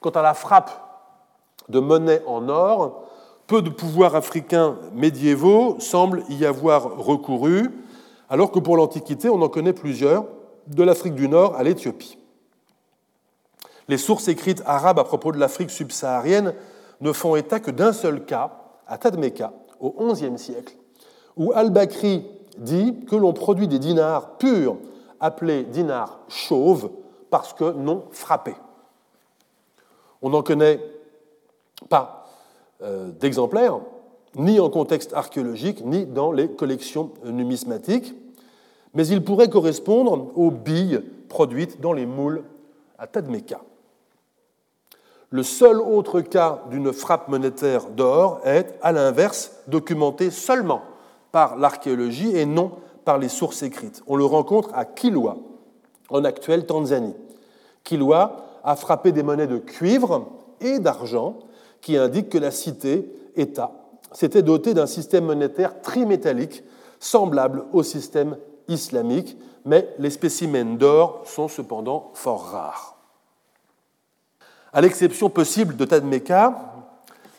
Quant 0.00 0.10
à 0.10 0.22
la 0.22 0.34
frappe 0.34 0.70
de 1.68 1.78
monnaie 1.78 2.22
en 2.26 2.48
or, 2.48 3.04
peu 3.46 3.62
de 3.62 3.70
pouvoirs 3.70 4.16
africains 4.16 4.76
médiévaux 4.92 5.76
semblent 5.78 6.24
y 6.28 6.44
avoir 6.44 6.96
recouru, 6.96 7.70
alors 8.28 8.50
que 8.50 8.58
pour 8.58 8.76
l'Antiquité, 8.76 9.28
on 9.28 9.40
en 9.42 9.48
connaît 9.48 9.72
plusieurs, 9.72 10.24
de 10.66 10.82
l'Afrique 10.82 11.14
du 11.14 11.28
Nord 11.28 11.54
à 11.56 11.62
l'Éthiopie. 11.62 12.18
Les 13.86 13.98
sources 13.98 14.28
écrites 14.28 14.62
arabes 14.64 14.98
à 14.98 15.04
propos 15.04 15.30
de 15.30 15.38
l'Afrique 15.38 15.70
subsaharienne 15.70 16.54
ne 17.00 17.12
font 17.12 17.36
état 17.36 17.60
que 17.60 17.70
d'un 17.70 17.92
seul 17.92 18.24
cas, 18.24 18.63
à 18.86 18.98
Tadmeka, 18.98 19.52
au 19.80 19.90
XIe 20.12 20.38
siècle, 20.38 20.76
où 21.36 21.52
Al-Bakri 21.52 22.24
dit 22.58 22.94
que 23.08 23.16
l'on 23.16 23.32
produit 23.32 23.68
des 23.68 23.78
dinars 23.78 24.36
purs, 24.36 24.76
appelés 25.20 25.64
dinars 25.64 26.20
chauves, 26.28 26.90
parce 27.30 27.52
que 27.52 27.72
non 27.72 28.04
frappés. 28.12 28.56
On 30.22 30.30
n'en 30.30 30.42
connaît 30.42 30.80
pas 31.88 32.26
euh, 32.82 33.10
d'exemplaires, 33.10 33.80
ni 34.36 34.60
en 34.60 34.70
contexte 34.70 35.12
archéologique, 35.12 35.84
ni 35.84 36.06
dans 36.06 36.32
les 36.32 36.48
collections 36.48 37.10
numismatiques, 37.24 38.14
mais 38.94 39.06
ils 39.06 39.22
pourraient 39.22 39.48
correspondre 39.48 40.30
aux 40.36 40.50
billes 40.50 41.02
produites 41.28 41.80
dans 41.80 41.92
les 41.92 42.06
moules 42.06 42.44
à 42.98 43.06
Tadmeka. 43.06 43.60
Le 45.34 45.42
seul 45.42 45.80
autre 45.80 46.20
cas 46.20 46.62
d'une 46.70 46.92
frappe 46.92 47.26
monétaire 47.26 47.90
d'or 47.90 48.40
est, 48.44 48.78
à 48.82 48.92
l'inverse, 48.92 49.50
documenté 49.66 50.30
seulement 50.30 50.82
par 51.32 51.56
l'archéologie 51.56 52.36
et 52.36 52.46
non 52.46 52.70
par 53.04 53.18
les 53.18 53.28
sources 53.28 53.64
écrites. 53.64 54.00
On 54.06 54.14
le 54.14 54.24
rencontre 54.24 54.70
à 54.74 54.84
Kilwa, 54.84 55.38
en 56.08 56.22
actuelle 56.22 56.66
Tanzanie. 56.66 57.16
Kilwa 57.82 58.60
a 58.62 58.76
frappé 58.76 59.10
des 59.10 59.24
monnaies 59.24 59.48
de 59.48 59.58
cuivre 59.58 60.28
et 60.60 60.78
d'argent 60.78 61.40
qui 61.80 61.96
indiquent 61.96 62.30
que 62.30 62.38
la 62.38 62.52
cité-État 62.52 63.72
s'était 64.12 64.44
dotée 64.44 64.72
d'un 64.72 64.86
système 64.86 65.24
monétaire 65.24 65.80
trimétallique 65.80 66.62
semblable 67.00 67.64
au 67.72 67.82
système 67.82 68.36
islamique, 68.68 69.36
mais 69.64 69.92
les 69.98 70.10
spécimens 70.10 70.76
d'or 70.76 71.22
sont 71.24 71.48
cependant 71.48 72.12
fort 72.14 72.44
rares. 72.52 72.93
À 74.74 74.80
l'exception 74.80 75.30
possible 75.30 75.76
de 75.76 75.84
Tadmeka, 75.84 76.74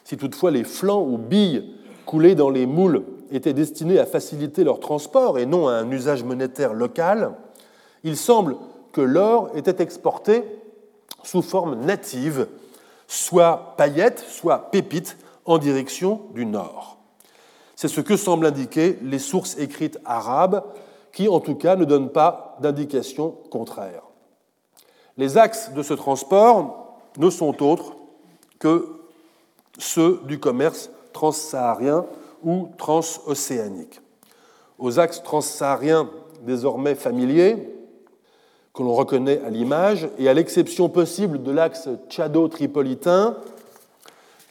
si 0.06 0.16
toutefois 0.16 0.52
les 0.52 0.64
flancs 0.64 1.06
ou 1.06 1.18
billes 1.18 1.76
coulés 2.06 2.34
dans 2.34 2.50
les 2.50 2.66
moules 2.66 3.04
étaient 3.30 3.52
destinés 3.52 4.00
à 4.00 4.06
faciliter 4.06 4.64
leur 4.64 4.80
transport 4.80 5.38
et 5.38 5.46
non 5.46 5.68
à 5.68 5.74
un 5.74 5.92
usage 5.92 6.24
monétaire 6.24 6.74
local, 6.74 7.34
il 8.06 8.16
semble 8.16 8.56
que 8.94 9.02
l'or 9.02 9.50
était 9.54 9.84
exporté 9.84 10.46
sous 11.24 11.42
forme 11.42 11.76
native, 11.84 12.48
soit 13.06 13.74
paillettes, 13.76 14.24
soit 14.30 14.72
pépites, 14.72 15.18
en 15.44 15.58
direction 15.58 16.22
du 16.34 16.46
nord. 16.46 16.98
C'est 17.76 17.90
ce 17.90 18.02
que 18.02 18.16
semblent 18.16 18.46
indiquer 18.46 18.98
les 19.04 19.20
sources 19.20 19.60
écrites 19.60 20.00
arabes, 20.06 20.64
qui 21.12 21.28
en 21.28 21.42
tout 21.42 21.56
cas 21.56 21.76
ne 21.76 21.84
donnent 21.84 22.12
pas 22.12 22.58
d'indication 22.62 23.36
contraire. 23.52 24.04
Les 25.18 25.38
axes 25.38 25.72
de 25.74 25.84
ce 25.84 25.94
transport 25.94 26.85
ne 27.18 27.30
sont 27.30 27.64
autres 27.64 27.96
que 28.60 28.88
ceux 29.78 30.22
du 30.26 30.40
commerce 30.40 30.90
transsaharien 31.14 32.06
ou 32.44 32.70
transocéanique. 32.78 34.02
Aux 34.78 35.00
axes 35.00 35.24
transsahariens 35.24 36.10
désormais 36.42 36.96
familiers, 36.96 37.58
que 38.74 38.84
l'on 38.84 38.94
reconnaît 38.94 39.42
à 39.46 39.50
l'image, 39.50 40.10
et 40.18 40.28
à 40.28 40.34
l'exception 40.34 40.90
possible 40.90 41.42
de 41.42 41.52
l'axe 41.52 41.88
tchado-tripolitain, 42.10 43.38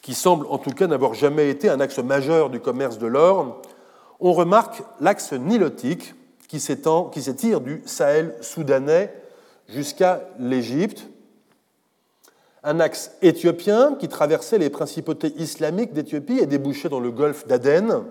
qui 0.01 0.15
semble 0.15 0.47
en 0.49 0.59
tout 0.59 0.71
cas 0.71 0.87
n'avoir 0.87 1.15
jamais 1.15 1.51
été 1.51 1.69
un 1.69 1.81
axe 1.81 1.99
majeur 1.99 2.51
du 2.51 2.61
commerce 2.61 2.99
de 2.99 3.07
l'or, 3.07 3.61
on 4.21 4.33
remarque 4.33 4.83
l'axe 5.01 5.33
nilotique 5.33 6.15
qui 6.49 6.61
s'étire 6.61 7.61
du 7.61 7.83
Sahel 7.85 8.35
soudanais 8.41 9.12
jusqu'à 9.69 10.23
l'Égypte, 10.39 11.09
un 12.65 12.81
axe 12.81 13.12
éthiopien 13.21 13.95
qui 13.99 14.09
traversait 14.09 14.59
les 14.59 14.71
principautés 14.71 15.35
islamiques 15.37 15.93
d'Éthiopie 15.93 16.39
et 16.39 16.47
débouchait 16.47 16.89
dans 16.89 17.01
le 17.01 17.11
golfe 17.11 17.47
d'Aden, 17.47 18.05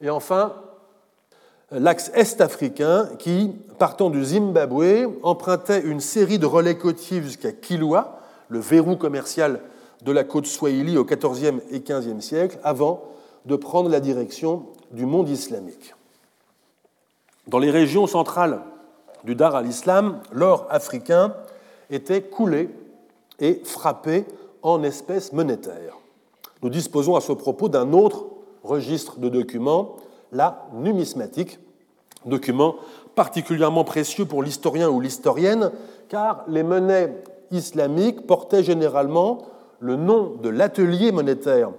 et 0.00 0.10
enfin 0.10 0.54
l'axe 1.70 2.10
est-africain 2.14 3.08
qui, 3.18 3.56
partant 3.78 4.10
du 4.10 4.22
Zimbabwe, 4.22 5.18
empruntait 5.22 5.80
une 5.80 6.00
série 6.00 6.38
de 6.38 6.46
relais 6.46 6.76
côtiers 6.76 7.22
jusqu'à 7.22 7.52
Kilwa, 7.52 8.20
le 8.48 8.58
verrou 8.58 8.96
commercial 8.96 9.60
de 10.02 10.12
la 10.12 10.22
côte 10.22 10.46
Swahili 10.46 10.98
au 10.98 11.04
XIVe 11.04 11.62
et 11.70 11.80
XVe 11.80 12.20
siècle, 12.20 12.58
avant 12.62 13.04
de 13.46 13.56
prendre 13.56 13.88
la 13.88 14.00
direction 14.00 14.66
du 14.92 15.06
monde 15.06 15.30
islamique. 15.30 15.94
Dans 17.46 17.58
les 17.58 17.70
régions 17.70 18.06
centrales 18.06 18.60
du 19.24 19.34
Dar 19.34 19.54
al-Islam, 19.54 20.20
l'or 20.32 20.66
africain 20.70 21.34
était 21.90 22.22
coulé 22.22 22.68
et 23.40 23.60
frappé 23.64 24.24
en 24.62 24.82
espèces 24.82 25.32
monétaires. 25.32 25.98
Nous 26.62 26.70
disposons 26.70 27.16
à 27.16 27.20
ce 27.20 27.32
propos 27.32 27.68
d'un 27.68 27.92
autre 27.92 28.26
registre 28.62 29.18
de 29.18 29.28
documents, 29.28 29.96
la 30.32 30.66
numismatique, 30.72 31.58
document 32.24 32.76
particulièrement 33.14 33.84
précieux 33.84 34.24
pour 34.24 34.42
l'historien 34.42 34.88
ou 34.88 35.00
l'historienne, 35.00 35.70
car 36.08 36.44
les 36.48 36.62
monnaies 36.62 37.22
islamiques 37.50 38.26
portaient 38.26 38.64
généralement 38.64 39.42
le 39.80 39.96
nom 39.96 40.36
de 40.42 40.48
l'atelier 40.48 41.12
monétaire 41.12 41.70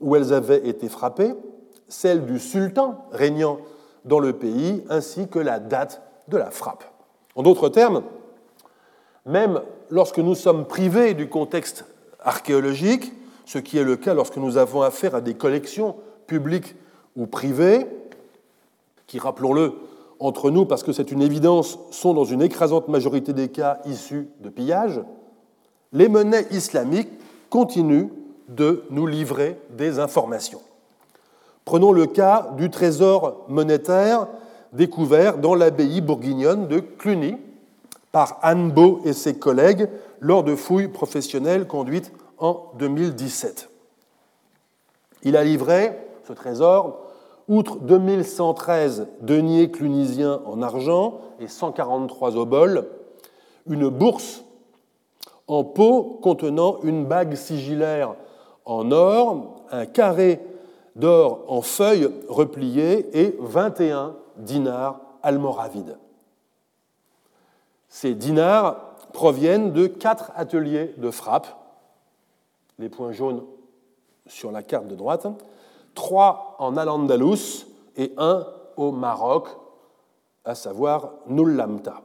où 0.00 0.14
elles 0.14 0.32
avaient 0.32 0.68
été 0.68 0.88
frappées, 0.88 1.34
celle 1.88 2.26
du 2.26 2.38
sultan 2.38 3.06
régnant 3.10 3.58
dans 4.04 4.18
le 4.20 4.34
pays, 4.34 4.84
ainsi 4.90 5.28
que 5.28 5.38
la 5.38 5.58
date 5.58 6.02
de 6.28 6.36
la 6.36 6.50
frappe. 6.50 6.84
En 7.34 7.42
d'autres 7.42 7.68
termes, 7.68 8.02
même 9.24 9.60
lorsque 9.90 10.18
nous 10.18 10.34
sommes 10.34 10.66
privés 10.66 11.14
du 11.14 11.28
contexte 11.28 11.84
archéologique, 12.20 13.12
ce 13.44 13.58
qui 13.58 13.78
est 13.78 13.84
le 13.84 13.96
cas 13.96 14.14
lorsque 14.14 14.36
nous 14.36 14.56
avons 14.56 14.82
affaire 14.82 15.14
à 15.14 15.20
des 15.20 15.34
collections 15.34 15.96
publics 16.26 16.74
ou 17.16 17.26
privés, 17.26 17.86
qui, 19.06 19.18
rappelons-le, 19.18 19.72
entre 20.20 20.50
nous, 20.50 20.66
parce 20.66 20.82
que 20.82 20.92
c'est 20.92 21.12
une 21.12 21.22
évidence, 21.22 21.78
sont 21.90 22.12
dans 22.12 22.24
une 22.24 22.42
écrasante 22.42 22.88
majorité 22.88 23.32
des 23.32 23.48
cas 23.48 23.78
issus 23.86 24.28
de 24.40 24.48
pillages, 24.48 25.00
les 25.92 26.08
monnaies 26.08 26.46
islamiques 26.50 27.10
continuent 27.50 28.08
de 28.48 28.84
nous 28.90 29.06
livrer 29.06 29.58
des 29.70 29.98
informations. 29.98 30.60
Prenons 31.64 31.92
le 31.92 32.06
cas 32.06 32.50
du 32.56 32.70
trésor 32.70 33.44
monétaire 33.48 34.26
découvert 34.72 35.38
dans 35.38 35.54
l'abbaye 35.54 36.00
bourguignonne 36.00 36.66
de 36.66 36.80
Cluny 36.80 37.36
par 38.12 38.38
Anne 38.42 38.70
Beau 38.70 39.00
et 39.04 39.12
ses 39.12 39.38
collègues 39.38 39.88
lors 40.20 40.44
de 40.44 40.54
fouilles 40.54 40.88
professionnelles 40.88 41.66
conduites 41.66 42.12
en 42.38 42.72
2017. 42.78 43.70
Il 45.22 45.36
a 45.36 45.44
livré, 45.44 45.98
ce 46.26 46.32
trésor, 46.32 47.00
outre 47.48 47.78
2113 47.78 49.08
deniers 49.20 49.70
clunisiens 49.70 50.40
en 50.46 50.62
argent 50.62 51.20
et 51.40 51.48
143 51.48 52.36
oboles, 52.36 52.88
une 53.66 53.88
bourse 53.88 54.44
en 55.46 55.64
pot 55.64 56.20
contenant 56.22 56.78
une 56.82 57.06
bague 57.06 57.34
sigillaire 57.34 58.14
en 58.64 58.92
or, 58.92 59.64
un 59.70 59.86
carré 59.86 60.40
d'or 60.94 61.44
en 61.48 61.62
feuilles 61.62 62.10
repliées 62.28 63.08
et 63.18 63.36
21 63.40 64.14
dinars 64.36 65.00
almoravides. 65.22 65.96
Ces 67.88 68.14
dinars 68.14 68.76
proviennent 69.12 69.72
de 69.72 69.86
quatre 69.86 70.32
ateliers 70.36 70.94
de 70.98 71.10
frappe, 71.10 71.48
les 72.78 72.88
points 72.88 73.12
jaunes 73.12 73.44
sur 74.26 74.52
la 74.52 74.62
carte 74.62 74.86
de 74.86 74.94
droite, 74.94 75.26
trois 75.94 76.56
en 76.58 76.76
Al-Andalus 76.76 77.66
et 77.96 78.12
un 78.18 78.46
au 78.76 78.92
Maroc, 78.92 79.48
à 80.44 80.54
savoir 80.54 81.12
Nullamta. 81.26 82.02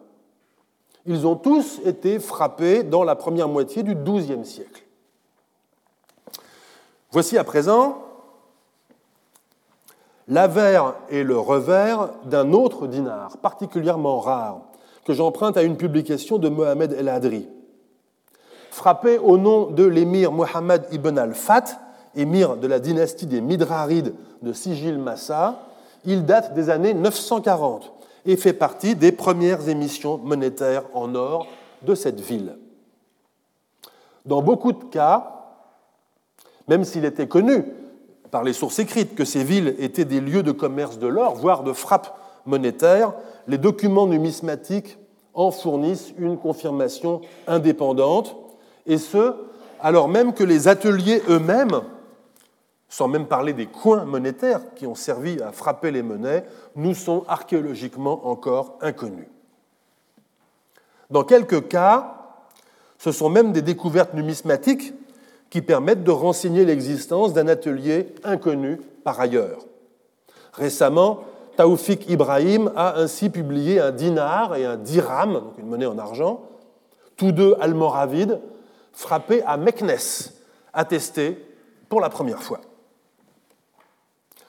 Ils 1.05 1.27
ont 1.27 1.35
tous 1.35 1.79
été 1.85 2.19
frappés 2.19 2.83
dans 2.83 3.03
la 3.03 3.15
première 3.15 3.49
moitié 3.49 3.83
du 3.83 3.93
XIIe 3.93 4.45
siècle. 4.45 4.83
Voici 7.11 7.37
à 7.37 7.43
présent 7.43 8.01
l'avers 10.27 10.95
et 11.09 11.23
le 11.23 11.37
revers 11.37 12.09
d'un 12.23 12.53
autre 12.53 12.87
dinar, 12.87 13.37
particulièrement 13.37 14.19
rare, 14.19 14.61
que 15.05 15.13
j'emprunte 15.13 15.57
à 15.57 15.63
une 15.63 15.77
publication 15.77 16.37
de 16.37 16.49
Mohamed 16.49 16.93
El 16.93 17.09
Hadri. 17.09 17.47
Frappé 18.71 19.17
au 19.17 19.37
nom 19.37 19.69
de 19.69 19.83
l'émir 19.83 20.31
Mohammed 20.31 20.85
ibn 20.91 21.17
al-Fat, 21.17 21.79
émir 22.15 22.57
de 22.57 22.67
la 22.67 22.79
dynastie 22.79 23.25
des 23.25 23.41
Midrarides 23.41 24.13
de 24.41 24.53
Sigil 24.53 24.97
Massa, 24.97 25.67
il 26.05 26.25
date 26.25 26.53
des 26.53 26.69
années 26.69 26.93
940 26.93 27.91
et 28.25 28.37
fait 28.37 28.53
partie 28.53 28.95
des 28.95 29.11
premières 29.11 29.69
émissions 29.69 30.17
monétaires 30.17 30.83
en 30.93 31.13
or 31.15 31.47
de 31.81 31.95
cette 31.95 32.19
ville. 32.19 32.57
Dans 34.25 34.41
beaucoup 34.41 34.71
de 34.71 34.83
cas, 34.85 35.43
même 36.67 36.85
s'il 36.85 37.05
était 37.05 37.27
connu 37.27 37.65
par 38.31 38.43
les 38.43 38.53
sources 38.53 38.79
écrites 38.79 39.15
que 39.15 39.25
ces 39.25 39.43
villes 39.43 39.75
étaient 39.77 40.05
des 40.05 40.21
lieux 40.21 40.43
de 40.43 40.51
commerce 40.51 40.97
de 40.97 41.07
l'or, 41.07 41.35
voire 41.35 41.63
de 41.63 41.73
frappe 41.73 42.17
monétaire, 42.45 43.13
les 43.47 43.57
documents 43.57 44.07
numismatiques 44.07 44.97
en 45.33 45.51
fournissent 45.51 46.13
une 46.17 46.37
confirmation 46.37 47.21
indépendante, 47.47 48.35
et 48.85 48.97
ce, 48.97 49.35
alors 49.79 50.07
même 50.07 50.33
que 50.33 50.43
les 50.43 50.67
ateliers 50.67 51.21
eux-mêmes 51.29 51.81
sans 52.93 53.07
même 53.07 53.25
parler 53.25 53.53
des 53.53 53.65
coins 53.65 54.05
monétaires 54.05 54.61
qui 54.75 54.85
ont 54.85 54.93
servi 54.93 55.41
à 55.41 55.51
frapper 55.51 55.89
les 55.89 56.03
monnaies, 56.03 56.45
nous 56.75 56.93
sont 56.93 57.23
archéologiquement 57.27 58.27
encore 58.27 58.77
inconnus. 58.81 59.25
Dans 61.09 61.23
quelques 61.23 61.69
cas, 61.69 62.37
ce 62.99 63.11
sont 63.11 63.29
même 63.29 63.51
des 63.51 63.63
découvertes 63.63 64.13
numismatiques 64.13 64.93
qui 65.49 65.63
permettent 65.63 66.03
de 66.03 66.11
renseigner 66.11 66.65
l'existence 66.65 67.33
d'un 67.33 67.47
atelier 67.47 68.13
inconnu 68.23 68.79
par 69.03 69.19
ailleurs. 69.19 69.65
Récemment, 70.53 71.21
Taoufik 71.55 72.09
Ibrahim 72.09 72.71
a 72.75 72.97
ainsi 72.97 73.29
publié 73.29 73.79
un 73.79 73.91
dinar 73.91 74.55
et 74.55 74.65
un 74.65 74.75
dirham, 74.75 75.33
donc 75.33 75.57
une 75.57 75.67
monnaie 75.67 75.85
en 75.85 75.97
argent, 75.97 76.41
tous 77.15 77.31
deux 77.31 77.55
almoravides, 77.59 78.41
frappés 78.91 79.43
à 79.43 79.57
Meknes, 79.57 80.31
attestés 80.73 81.37
pour 81.89 82.01
la 82.01 82.09
première 82.09 82.41
fois. 82.41 82.61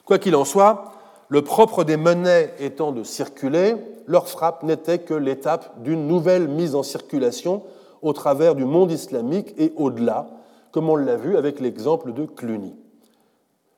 Quoi 0.05 0.19
qu'il 0.19 0.37
en 0.37 0.45
soit, 0.45 0.93
le 1.29 1.43
propre 1.43 1.85
des 1.85 1.97
monnaies 1.97 2.55
étant 2.59 2.93
de 2.93 3.03
circuler, 3.03 3.77
leur 4.07 4.29
frappe 4.29 4.63
n'était 4.63 4.99
que 4.99 5.15
l'étape 5.15 5.83
d'une 5.83 6.07
nouvelle 6.07 6.49
mise 6.49 6.75
en 6.75 6.83
circulation 6.83 7.63
au 8.03 8.13
travers 8.13 8.55
du 8.55 8.65
monde 8.65 8.93
islamique 8.93 9.55
et 9.59 9.73
au-delà, 9.77 10.29
comme 10.73 10.91
on 10.91 10.97
l'a 10.97 11.17
vu 11.17 11.37
avec 11.37 11.61
l'exemple 11.61 12.13
de 12.13 12.25
Cluny. 12.25 12.75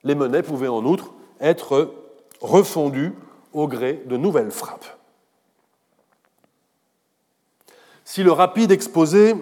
Les 0.03 0.15
monnaies 0.15 0.43
pouvaient 0.43 0.67
en 0.67 0.83
outre 0.83 1.13
être 1.39 1.93
refondues 2.41 3.13
au 3.53 3.67
gré 3.67 4.03
de 4.05 4.17
nouvelles 4.17 4.51
frappes. 4.51 4.97
Si 8.05 8.23
le 8.23 8.31
rapide 8.31 8.71
exposé 8.71 9.35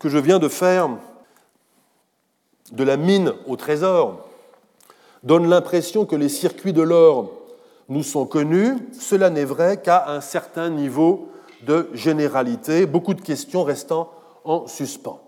que 0.00 0.08
je 0.08 0.18
viens 0.18 0.38
de 0.38 0.48
faire 0.48 0.90
de 2.72 2.84
la 2.84 2.96
mine 2.96 3.32
au 3.46 3.56
trésor 3.56 4.26
donne 5.22 5.48
l'impression 5.48 6.04
que 6.04 6.16
les 6.16 6.28
circuits 6.28 6.72
de 6.72 6.82
l'or 6.82 7.30
nous 7.88 8.02
sont 8.02 8.26
connus, 8.26 8.76
cela 8.92 9.30
n'est 9.30 9.44
vrai 9.44 9.80
qu'à 9.80 10.10
un 10.10 10.20
certain 10.20 10.70
niveau 10.70 11.28
de 11.62 11.88
généralité, 11.94 12.86
beaucoup 12.86 13.14
de 13.14 13.20
questions 13.20 13.62
restant 13.62 14.10
en 14.44 14.66
suspens. 14.66 15.20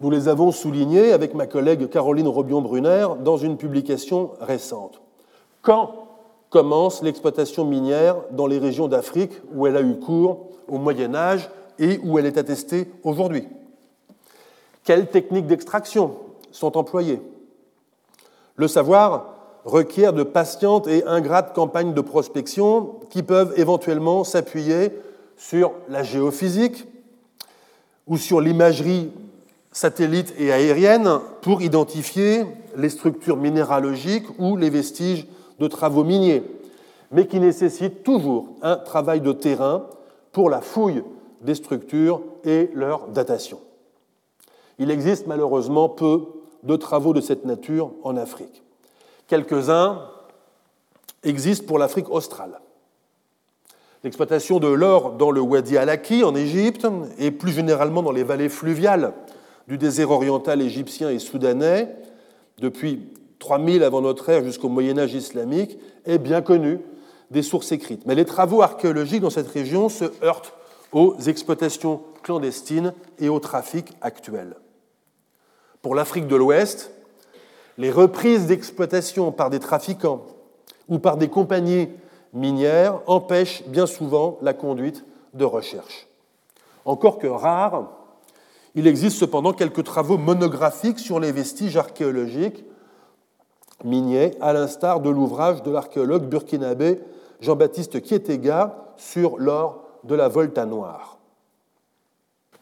Nous 0.00 0.10
les 0.10 0.28
avons 0.28 0.50
soulignées 0.50 1.12
avec 1.12 1.34
ma 1.34 1.46
collègue 1.46 1.90
Caroline 1.90 2.28
Robion-Brunner 2.28 3.08
dans 3.20 3.36
une 3.36 3.58
publication 3.58 4.30
récente. 4.40 5.00
Quand 5.62 6.08
commence 6.50 7.02
l'exploitation 7.02 7.64
minière 7.64 8.16
dans 8.32 8.46
les 8.46 8.58
régions 8.58 8.88
d'Afrique 8.88 9.32
où 9.54 9.66
elle 9.66 9.76
a 9.76 9.82
eu 9.82 9.98
cours 9.98 10.48
au 10.68 10.78
Moyen 10.78 11.14
Âge 11.14 11.48
et 11.78 11.98
où 12.02 12.18
elle 12.18 12.26
est 12.26 12.38
attestée 12.38 12.90
aujourd'hui. 13.04 13.46
Quelles 14.84 15.08
techniques 15.08 15.46
d'extraction 15.46 16.16
sont 16.50 16.76
employées? 16.76 17.22
Le 18.56 18.68
savoir 18.68 19.34
requiert 19.64 20.12
de 20.12 20.22
patientes 20.22 20.88
et 20.88 21.04
ingrates 21.06 21.54
campagnes 21.54 21.94
de 21.94 22.00
prospection 22.00 22.96
qui 23.10 23.22
peuvent 23.22 23.52
éventuellement 23.56 24.24
s'appuyer 24.24 24.90
sur 25.36 25.72
la 25.88 26.02
géophysique 26.02 26.86
ou 28.06 28.16
sur 28.16 28.40
l'imagerie 28.40 29.10
satellite 29.72 30.34
et 30.38 30.52
aérienne 30.52 31.20
pour 31.42 31.62
identifier 31.62 32.44
les 32.76 32.88
structures 32.88 33.36
minéralogiques 33.36 34.26
ou 34.38 34.56
les 34.56 34.70
vestiges 34.70 35.26
de 35.60 35.68
travaux 35.68 36.02
miniers, 36.04 36.42
mais 37.12 37.26
qui 37.26 37.38
nécessitent 37.38 38.02
toujours 38.02 38.48
un 38.62 38.76
travail 38.76 39.20
de 39.20 39.32
terrain 39.32 39.86
pour 40.32 40.50
la 40.50 40.60
fouille 40.60 41.04
des 41.42 41.54
structures 41.54 42.22
et 42.44 42.70
leur 42.74 43.08
datation. 43.08 43.60
Il 44.78 44.90
existe 44.90 45.26
malheureusement 45.26 45.88
peu 45.88 46.22
de 46.62 46.76
travaux 46.76 47.12
de 47.12 47.20
cette 47.20 47.44
nature 47.44 47.92
en 48.02 48.16
Afrique. 48.16 48.62
Quelques-uns 49.26 50.02
existent 51.22 51.66
pour 51.66 51.78
l'Afrique 51.78 52.10
australe. 52.10 52.60
L'exploitation 54.02 54.58
de 54.60 54.68
l'or 54.68 55.12
dans 55.12 55.30
le 55.30 55.42
Wadi 55.42 55.76
al-Aki 55.76 56.24
en 56.24 56.34
Égypte 56.34 56.86
et 57.18 57.30
plus 57.30 57.52
généralement 57.52 58.02
dans 58.02 58.12
les 58.12 58.24
vallées 58.24 58.48
fluviales 58.48 59.12
du 59.68 59.76
désert 59.76 60.10
oriental 60.10 60.62
égyptien 60.62 61.10
et 61.10 61.18
soudanais 61.18 61.94
depuis 62.58 63.10
3000 63.40 63.82
avant 63.82 64.02
notre 64.02 64.28
ère 64.28 64.44
jusqu'au 64.44 64.68
Moyen 64.68 64.98
Âge 64.98 65.14
islamique 65.14 65.78
est 66.04 66.18
bien 66.18 66.42
connue 66.42 66.78
des 67.32 67.42
sources 67.42 67.72
écrites. 67.72 68.06
Mais 68.06 68.14
les 68.14 68.24
travaux 68.24 68.62
archéologiques 68.62 69.22
dans 69.22 69.30
cette 69.30 69.48
région 69.48 69.88
se 69.88 70.04
heurtent 70.22 70.52
aux 70.92 71.16
exploitations 71.26 72.02
clandestines 72.22 72.92
et 73.18 73.28
au 73.28 73.40
trafic 73.40 73.92
actuel. 74.02 74.56
Pour 75.82 75.94
l'Afrique 75.94 76.26
de 76.26 76.36
l'Ouest, 76.36 76.90
les 77.78 77.90
reprises 77.90 78.46
d'exploitation 78.46 79.32
par 79.32 79.48
des 79.48 79.58
trafiquants 79.58 80.26
ou 80.88 80.98
par 80.98 81.16
des 81.16 81.28
compagnies 81.28 81.88
minières 82.34 83.00
empêchent 83.06 83.62
bien 83.66 83.86
souvent 83.86 84.38
la 84.42 84.52
conduite 84.52 85.04
de 85.32 85.44
recherche. 85.44 86.08
Encore 86.84 87.18
que 87.18 87.26
rares, 87.26 87.88
il 88.74 88.86
existe 88.86 89.16
cependant 89.16 89.52
quelques 89.52 89.84
travaux 89.84 90.18
monographiques 90.18 90.98
sur 90.98 91.20
les 91.20 91.32
vestiges 91.32 91.76
archéologiques 91.76 92.64
miniers, 93.84 94.32
à 94.40 94.52
l'instar 94.52 95.00
de 95.00 95.10
l'ouvrage 95.10 95.62
de 95.62 95.70
l'archéologue 95.70 96.24
burkinabé 96.24 97.00
Jean-Baptiste 97.40 98.00
Kietega 98.02 98.76
sur 98.96 99.38
l'or 99.38 99.84
de 100.04 100.14
la 100.14 100.28
Volta 100.28 100.66
Noire. 100.66 101.18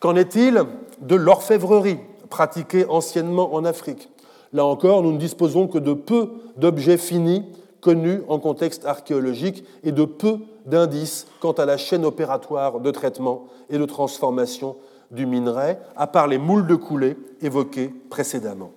Qu'en 0.01 0.17
est-il 0.17 0.63
de 1.01 1.15
l'orfèvrerie 1.17 1.99
pratiquée 2.31 2.87
anciennement 2.89 3.55
en 3.55 3.65
Afrique, 3.65 4.11
Là 4.53 4.65
encore, 4.65 5.03
nous 5.03 5.13
ne 5.13 5.19
disposons 5.19 5.67
que 5.69 5.79
de 5.79 5.93
peu 5.93 6.31
d'objets 6.57 6.97
finis 6.97 7.45
connus 7.81 8.23
en 8.29 8.39
contexte 8.39 8.87
archéologique 8.87 9.65
et 9.85 9.93
de 9.93 10.05
peu 10.05 10.39
d'indices 10.67 11.27
quant 11.41 11.53
à 11.53 11.65
la 11.65 11.77
chaîne 11.77 12.05
opératoire 12.05 12.81
de 12.81 12.91
traitement 12.91 13.47
et 13.71 13.79
de 13.79 13.85
transformation 13.85 14.77
du 15.11 15.27
minerai, 15.27 15.79
à 15.97 16.07
part 16.07 16.27
les 16.27 16.39
moules 16.39 16.67
de 16.67 16.75
coulée 16.75 17.17
évoqués 17.41 17.93
précédemment. 18.11 18.73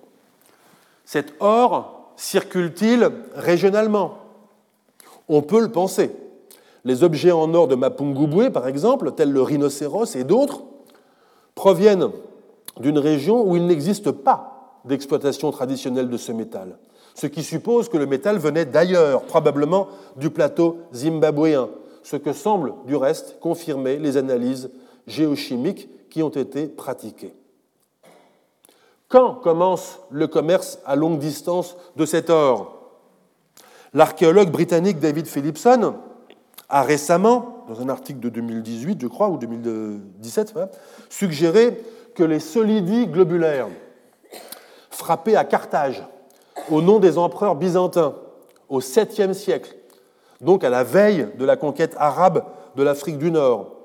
Cet 1.04 1.34
or 1.40 2.01
circule-t-il 2.16 3.10
régionalement? 3.34 4.18
On 5.28 5.42
peut 5.42 5.60
le 5.60 5.70
penser. 5.70 6.10
Les 6.84 7.04
objets 7.04 7.32
en 7.32 7.54
or 7.54 7.68
de 7.68 7.74
Mapungubwe, 7.74 8.50
par 8.50 8.66
exemple, 8.66 9.12
tels 9.12 9.30
le 9.30 9.42
rhinocéros 9.42 10.16
et 10.16 10.24
d'autres, 10.24 10.62
proviennent 11.54 12.10
d'une 12.80 12.98
région 12.98 13.46
où 13.46 13.56
il 13.56 13.66
n'existe 13.66 14.10
pas 14.10 14.80
d'exploitation 14.84 15.50
traditionnelle 15.52 16.08
de 16.08 16.16
ce 16.16 16.32
métal, 16.32 16.76
ce 17.14 17.26
qui 17.26 17.42
suppose 17.42 17.88
que 17.88 17.98
le 17.98 18.06
métal 18.06 18.38
venait 18.38 18.64
d'ailleurs, 18.64 19.22
probablement 19.22 19.88
du 20.16 20.30
plateau 20.30 20.78
zimbabwéen, 20.92 21.68
ce 22.02 22.16
que 22.16 22.32
semblent 22.32 22.74
du 22.86 22.96
reste 22.96 23.38
confirmer 23.38 23.98
les 23.98 24.16
analyses 24.16 24.70
géochimiques 25.06 25.88
qui 26.10 26.22
ont 26.22 26.30
été 26.30 26.66
pratiquées. 26.66 27.34
Quand 29.12 29.34
commence 29.34 30.00
le 30.10 30.26
commerce 30.26 30.78
à 30.86 30.96
longue 30.96 31.18
distance 31.18 31.76
de 31.96 32.06
cet 32.06 32.30
or? 32.30 32.78
L'archéologue 33.92 34.50
britannique 34.50 35.00
David 35.00 35.26
Philipson 35.26 35.96
a 36.70 36.82
récemment, 36.82 37.66
dans 37.68 37.82
un 37.82 37.90
article 37.90 38.20
de 38.20 38.30
2018, 38.30 39.02
je 39.02 39.06
crois, 39.06 39.28
ou 39.28 39.36
2017, 39.36 40.54
suggéré 41.10 41.78
que 42.14 42.24
les 42.24 42.40
solidis 42.40 43.06
globulaires 43.06 43.68
frappés 44.88 45.36
à 45.36 45.44
Carthage 45.44 46.02
au 46.70 46.80
nom 46.80 46.98
des 46.98 47.18
empereurs 47.18 47.56
byzantins 47.56 48.14
au 48.70 48.80
7e 48.80 49.34
siècle, 49.34 49.76
donc 50.40 50.64
à 50.64 50.70
la 50.70 50.84
veille 50.84 51.28
de 51.38 51.44
la 51.44 51.56
conquête 51.56 51.94
arabe 51.98 52.44
de 52.76 52.82
l'Afrique 52.82 53.18
du 53.18 53.30
Nord, 53.30 53.76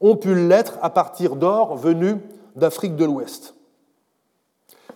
ont 0.00 0.16
pu 0.16 0.34
l'être 0.34 0.78
à 0.80 0.88
partir 0.88 1.36
d'or 1.36 1.76
venu 1.76 2.16
d'Afrique 2.56 2.96
de 2.96 3.04
l'Ouest. 3.04 3.54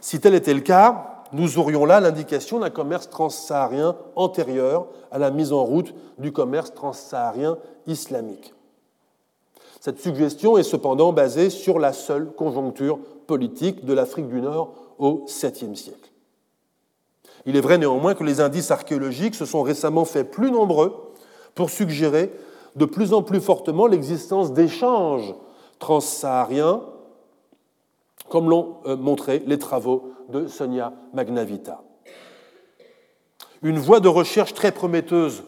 Si 0.00 0.20
tel 0.20 0.34
était 0.34 0.54
le 0.54 0.60
cas, 0.60 1.24
nous 1.32 1.58
aurions 1.58 1.84
là 1.84 2.00
l'indication 2.00 2.60
d'un 2.60 2.70
commerce 2.70 3.10
transsaharien 3.10 3.96
antérieur 4.16 4.86
à 5.10 5.18
la 5.18 5.30
mise 5.30 5.52
en 5.52 5.64
route 5.64 5.94
du 6.18 6.32
commerce 6.32 6.72
transsaharien 6.72 7.58
islamique. 7.86 8.54
Cette 9.80 10.00
suggestion 10.00 10.58
est 10.58 10.62
cependant 10.62 11.12
basée 11.12 11.50
sur 11.50 11.78
la 11.78 11.92
seule 11.92 12.32
conjoncture 12.32 12.98
politique 13.26 13.84
de 13.84 13.92
l'Afrique 13.92 14.28
du 14.28 14.40
Nord 14.40 14.74
au 14.98 15.24
7e 15.26 15.74
siècle. 15.74 16.10
Il 17.46 17.56
est 17.56 17.60
vrai 17.60 17.78
néanmoins 17.78 18.14
que 18.14 18.24
les 18.24 18.40
indices 18.40 18.70
archéologiques 18.70 19.34
se 19.34 19.46
sont 19.46 19.62
récemment 19.62 20.04
faits 20.04 20.30
plus 20.30 20.50
nombreux 20.50 20.94
pour 21.54 21.70
suggérer 21.70 22.32
de 22.76 22.84
plus 22.84 23.12
en 23.12 23.22
plus 23.22 23.40
fortement 23.40 23.86
l'existence 23.86 24.52
d'échanges 24.52 25.34
transsahariens, 25.78 26.82
comme 28.28 28.48
l'ont 28.48 28.76
euh, 28.86 28.96
montré 28.96 29.42
les 29.46 29.58
travaux 29.58 30.12
de 30.28 30.46
Sonia 30.46 30.92
Magnavita. 31.14 31.82
Une 33.62 33.78
voie 33.78 34.00
de 34.00 34.08
recherche 34.08 34.54
très 34.54 34.72
prometteuse 34.72 35.42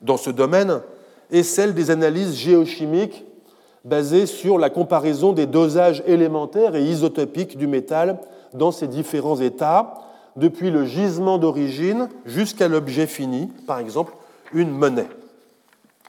dans 0.00 0.16
ce 0.16 0.30
domaine 0.30 0.82
est 1.30 1.42
celle 1.42 1.74
des 1.74 1.90
analyses 1.90 2.36
géochimiques 2.36 3.24
basées 3.84 4.26
sur 4.26 4.58
la 4.58 4.70
comparaison 4.70 5.32
des 5.32 5.46
dosages 5.46 6.02
élémentaires 6.06 6.76
et 6.76 6.84
isotopiques 6.84 7.56
du 7.56 7.66
métal 7.66 8.20
dans 8.54 8.70
ses 8.70 8.86
différents 8.86 9.40
états, 9.40 9.94
depuis 10.36 10.70
le 10.70 10.84
gisement 10.84 11.38
d'origine 11.38 12.08
jusqu'à 12.24 12.68
l'objet 12.68 13.06
fini, 13.06 13.48
par 13.66 13.78
exemple 13.78 14.14
une 14.52 14.70
monnaie. 14.70 15.08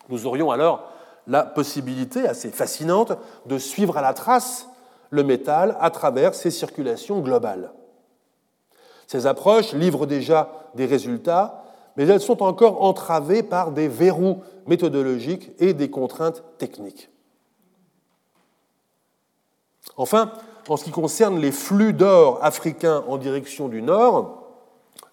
Nous 0.09 0.26
aurions 0.26 0.51
alors 0.51 0.89
la 1.28 1.43
possibilité 1.43 2.28
assez 2.28 2.49
fascinante 2.49 3.13
de 3.45 3.57
suivre 3.57 3.97
à 3.97 4.01
la 4.01 4.13
trace 4.13 4.67
le 5.14 5.24
métal 5.24 5.78
à 5.80 5.91
travers 5.91 6.34
ses 6.34 6.49
circulations 6.49 7.20
globales. 7.20 7.72
Ces 9.05 9.28
approches 9.28 9.74
livrent 9.74 10.07
déjà 10.07 10.49
des 10.74 10.88
résultats, 10.88 11.64
mais 11.95 12.07
elles 12.07 12.20
sont 12.20 12.41
encore 12.41 12.82
entravées 12.82 13.43
par 13.43 13.72
des 13.72 13.88
verrous 13.88 14.41
méthodologiques 14.66 15.51
et 15.59 15.76
des 15.76 15.91
contraintes 15.91 16.43
techniques. 16.57 17.11
Enfin, 19.97 20.32
en 20.68 20.78
ce 20.78 20.84
qui 20.84 20.89
concerne 20.89 21.39
les 21.39 21.51
flux 21.51 21.93
d'or 21.93 22.39
africains 22.41 23.03
en 23.07 23.18
direction 23.18 23.68
du 23.68 23.84
nord, 23.84 24.47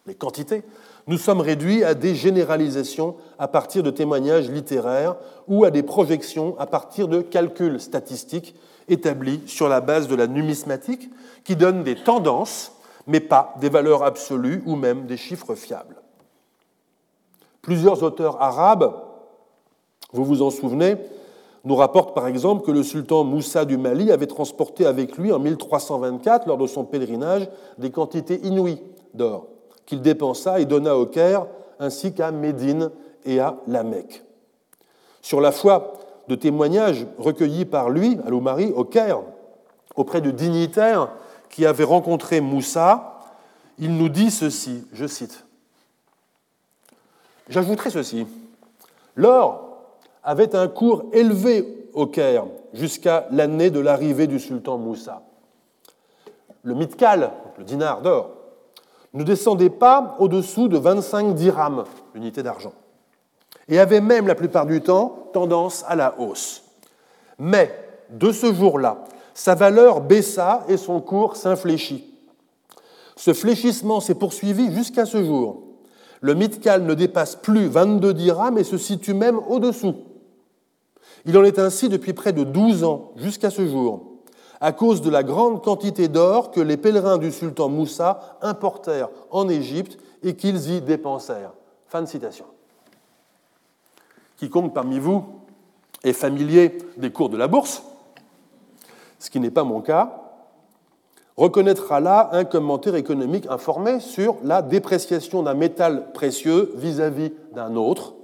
les 0.07 0.15
quantités, 0.15 0.63
nous 1.09 1.19
sommes 1.19 1.43
réduits 1.43 1.85
à 1.85 1.93
des 1.93 2.15
généralisations 2.15 3.17
à 3.39 3.49
partir 3.49 3.83
de 3.83 3.91
témoignages 3.91 4.49
littéraires 4.49 5.17
ou 5.47 5.67
à 5.67 5.71
des 5.71 5.83
projections 5.83 6.59
à 6.59 6.65
partir 6.65 7.07
de 7.07 7.21
calculs 7.21 7.81
statistiques 7.81 8.55
établis 8.91 9.43
sur 9.47 9.69
la 9.69 9.81
base 9.81 10.09
de 10.09 10.15
la 10.15 10.27
numismatique 10.27 11.11
qui 11.45 11.57
donnent 11.57 11.85
des 11.85 11.97
tendances, 11.97 12.73
mais 13.07 13.21
pas 13.21 13.55
des 13.61 13.69
valeurs 13.69 14.03
absolues 14.03 14.63
ou 14.67 14.77
même 14.77 15.07
des 15.07 15.17
chiffres 15.17 15.55
fiables. 15.55 15.97
Plusieurs 17.63 18.03
auteurs 18.03 18.41
arabes, 18.41 18.95
vous 20.13 20.25
vous 20.25 20.43
en 20.43 20.51
souvenez, 20.51 20.97
nous 21.65 21.77
rapportent 21.77 22.15
par 22.15 22.27
exemple 22.27 22.65
que 22.65 22.71
le 22.71 22.83
sultan 22.83 23.25
Moussa 23.25 23.65
du 23.65 23.77
Mali 23.77 24.11
avait 24.11 24.27
transporté 24.27 24.87
avec 24.87 25.17
lui 25.19 25.33
en 25.33 25.39
1324, 25.39 26.47
lors 26.47 26.57
de 26.59 26.67
son 26.67 26.85
pèlerinage, 26.85 27.49
des 27.79 27.91
quantités 27.91 28.41
inouïes 28.45 28.81
d'or 29.13 29.47
qu'il 29.91 30.03
dépensa 30.03 30.61
et 30.61 30.67
donna 30.67 30.97
au 30.97 31.07
Caire, 31.07 31.47
ainsi 31.81 32.15
qu'à 32.15 32.31
Médine 32.31 32.93
et 33.25 33.41
à 33.41 33.57
la 33.67 33.83
Mecque. 33.83 34.23
Sur 35.21 35.41
la 35.41 35.51
foi 35.51 35.95
de 36.31 36.37
témoignages 36.37 37.09
recueillis 37.19 37.65
par 37.65 37.91
lui, 37.91 38.17
à 38.25 38.31
l'Oumari, 38.31 38.73
au 38.77 38.85
Caire, 38.85 39.19
auprès 39.97 40.21
de 40.21 40.31
dignitaires 40.31 41.09
qui 41.51 41.67
avaient 41.67 41.83
rencontré 41.83 42.41
Moussa, 42.41 43.19
il 43.79 43.97
nous 43.97 44.09
dit 44.09 44.31
ceci, 44.31 44.87
je 44.93 45.07
cite. 45.07 45.45
J'ajouterai 47.49 47.91
ceci. 47.91 48.29
L'or 49.17 49.97
avait 50.23 50.55
un 50.55 50.69
cours 50.69 51.07
élevé 51.13 51.89
au 51.95 52.07
Caire 52.07 52.47
jusqu'à 52.75 53.27
l'année 53.33 53.71
de 53.71 53.81
l'arrivée 53.81 54.29
du 54.29 54.39
sultan 54.39 54.79
Moussa. 54.79 55.23
Le 56.63 56.75
mitkal, 56.75 57.33
le 57.59 57.65
dinar 57.65 58.03
d'or, 58.03 58.31
ne 59.15 59.25
descendait 59.25 59.69
pas 59.69 60.15
au-dessous 60.21 60.69
de 60.69 60.79
25 60.79 61.35
dirhams, 61.35 61.83
unité 62.15 62.45
d'argent, 62.45 62.73
et 63.71 63.79
avait 63.79 64.01
même 64.01 64.27
la 64.27 64.35
plupart 64.35 64.67
du 64.67 64.83
temps 64.83 65.29
tendance 65.33 65.85
à 65.89 65.97
la 65.97 66.19
hausse. 66.21 66.65
Mais 67.39 67.75
de 68.11 68.33
ce 68.33 68.53
jour-là, 68.53 69.05
sa 69.33 69.55
valeur 69.55 70.01
baissa 70.01 70.65
et 70.69 70.77
son 70.77 71.01
cours 71.01 71.37
s'infléchit. 71.37 72.05
Ce 73.17 73.33
fléchissement 73.33 74.01
s'est 74.01 74.15
poursuivi 74.15 74.75
jusqu'à 74.75 75.07
ce 75.07 75.25
jour. 75.25 75.63
Le 76.21 76.35
Mitkal 76.35 76.83
ne 76.83 76.95
dépasse 76.95 77.37
plus 77.37 77.67
22 77.69 78.13
dirhams 78.13 78.59
et 78.59 78.65
se 78.65 78.77
situe 78.77 79.15
même 79.15 79.39
au-dessous. 79.49 79.95
Il 81.25 81.39
en 81.39 81.45
est 81.45 81.59
ainsi 81.59 81.89
depuis 81.89 82.13
près 82.13 82.33
de 82.33 82.45
12 82.45 82.85
ans 82.85 83.13
jusqu'à 83.17 83.51
ce 83.51 83.67
jour 83.67 84.11
à 84.61 84.73
cause 84.73 85.01
de 85.01 85.11
la 85.11 85.23
grande 85.23 85.65
quantité 85.65 86.09
d'or 86.09 86.51
que 86.51 86.61
les 86.61 86.77
pèlerins 86.77 87.19
du 87.19 87.33
sultan 87.33 87.69
Moussa 87.69 88.39
importèrent 88.43 89.09
en 89.31 89.49
Égypte 89.49 89.99
et 90.23 90.37
qu'ils 90.37 90.71
y 90.71 90.81
dépensèrent. 90.83 91.55
Fin 91.87 92.03
de 92.03 92.07
citation. 92.07 92.45
Quiconque 94.41 94.73
parmi 94.73 94.99
vous 94.99 95.23
est 96.03 96.15
familier 96.15 96.79
des 96.97 97.11
cours 97.11 97.29
de 97.29 97.37
la 97.37 97.47
bourse, 97.47 97.83
ce 99.19 99.29
qui 99.29 99.39
n'est 99.39 99.51
pas 99.51 99.65
mon 99.65 99.83
cas, 99.83 100.19
reconnaîtra 101.37 102.01
là 102.01 102.31
un 102.33 102.45
commentaire 102.45 102.95
économique 102.95 103.47
informé 103.51 104.01
sur 104.01 104.37
la 104.43 104.63
dépréciation 104.63 105.43
d'un 105.43 105.53
métal 105.53 106.11
précieux 106.13 106.73
vis-à-vis 106.77 107.33
d'un 107.53 107.77
autre, 107.77 108.15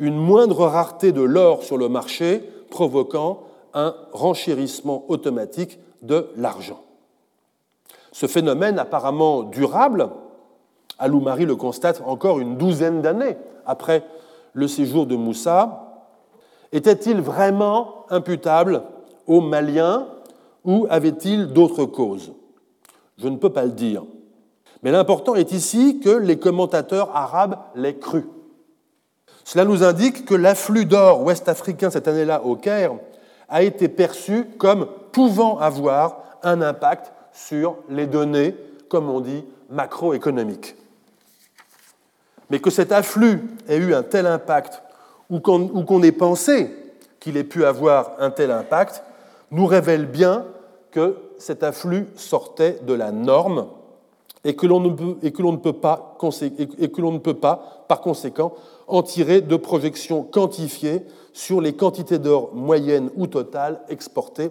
une 0.00 0.16
moindre 0.16 0.66
rareté 0.66 1.12
de 1.12 1.22
l'or 1.22 1.62
sur 1.62 1.78
le 1.78 1.88
marché 1.88 2.40
provoquant 2.68 3.44
un 3.74 3.94
renchérissement 4.10 5.04
automatique 5.06 5.78
de 6.02 6.30
l'argent. 6.34 6.82
Ce 8.10 8.26
phénomène 8.26 8.80
apparemment 8.80 9.44
durable, 9.44 10.10
Aloumari 10.98 11.46
le 11.46 11.54
constate 11.54 12.02
encore 12.04 12.40
une 12.40 12.56
douzaine 12.56 13.02
d'années 13.02 13.36
après 13.66 14.04
le 14.52 14.68
séjour 14.68 15.06
de 15.06 15.16
Moussa, 15.16 16.06
était-il 16.72 17.20
vraiment 17.20 18.06
imputable 18.10 18.82
aux 19.26 19.40
Maliens 19.40 20.06
ou 20.64 20.86
avait-il 20.90 21.48
d'autres 21.48 21.84
causes? 21.84 22.32
Je 23.18 23.28
ne 23.28 23.36
peux 23.36 23.50
pas 23.50 23.64
le 23.64 23.72
dire. 23.72 24.04
Mais 24.82 24.90
l'important 24.90 25.34
est 25.34 25.52
ici 25.52 26.00
que 26.00 26.10
les 26.10 26.38
commentateurs 26.38 27.14
arabes 27.14 27.58
l'aient 27.74 27.98
cru. 27.98 28.26
Cela 29.44 29.64
nous 29.64 29.82
indique 29.82 30.24
que 30.24 30.34
l'afflux 30.34 30.84
d'or 30.84 31.22
ouest-africain 31.22 31.90
cette 31.90 32.08
année-là 32.08 32.44
au 32.44 32.56
Caire 32.56 32.94
a 33.48 33.62
été 33.62 33.88
perçu 33.88 34.44
comme 34.58 34.86
pouvant 35.12 35.58
avoir 35.58 36.22
un 36.42 36.62
impact 36.62 37.12
sur 37.32 37.76
les 37.88 38.06
données, 38.06 38.54
comme 38.88 39.10
on 39.10 39.20
dit, 39.20 39.44
macroéconomiques. 39.68 40.76
Mais 42.50 42.58
que 42.60 42.70
cet 42.70 42.92
afflux 42.92 43.40
ait 43.68 43.76
eu 43.76 43.94
un 43.94 44.02
tel 44.02 44.26
impact, 44.26 44.82
ou 45.30 45.40
qu'on 45.40 46.02
ait 46.02 46.12
pensé 46.12 46.70
qu'il 47.20 47.36
ait 47.36 47.44
pu 47.44 47.64
avoir 47.64 48.12
un 48.18 48.30
tel 48.30 48.50
impact, 48.50 49.02
nous 49.50 49.66
révèle 49.66 50.06
bien 50.06 50.44
que 50.90 51.16
cet 51.38 51.62
afflux 51.62 52.06
sortait 52.16 52.78
de 52.82 52.92
la 52.92 53.12
norme 53.12 53.66
et 54.44 54.56
que 54.56 54.66
l'on 54.66 54.80
ne, 54.80 55.56
peut 55.56 55.72
pas, 55.72 56.16
et 56.78 56.88
que 56.88 57.00
ne 57.00 57.18
peut 57.18 57.34
pas, 57.34 57.84
par 57.88 58.00
conséquent, 58.00 58.54
en 58.88 59.02
tirer 59.02 59.40
de 59.40 59.56
projections 59.56 60.22
quantifiées 60.22 61.02
sur 61.32 61.60
les 61.60 61.74
quantités 61.74 62.18
d'or 62.18 62.54
moyennes 62.54 63.10
ou 63.16 63.26
totales 63.26 63.80
exportées 63.88 64.50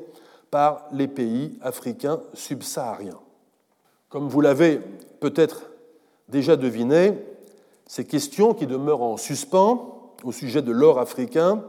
par 0.52 0.86
les 0.94 1.08
pays 1.08 1.58
africains 1.62 2.22
subsahariens. 2.34 3.20
Comme 4.10 4.28
vous 4.28 4.42
l'avez 4.42 4.80
peut-être 5.20 5.64
déjà 6.30 6.56
deviné, 6.56 7.14
ces 7.90 8.06
questions 8.06 8.54
qui 8.54 8.68
demeurent 8.68 9.02
en 9.02 9.18
suspens 9.18 10.14
au 10.24 10.32
sujet 10.32 10.62
de 10.62 10.72
l'or 10.72 11.00
africain 11.00 11.64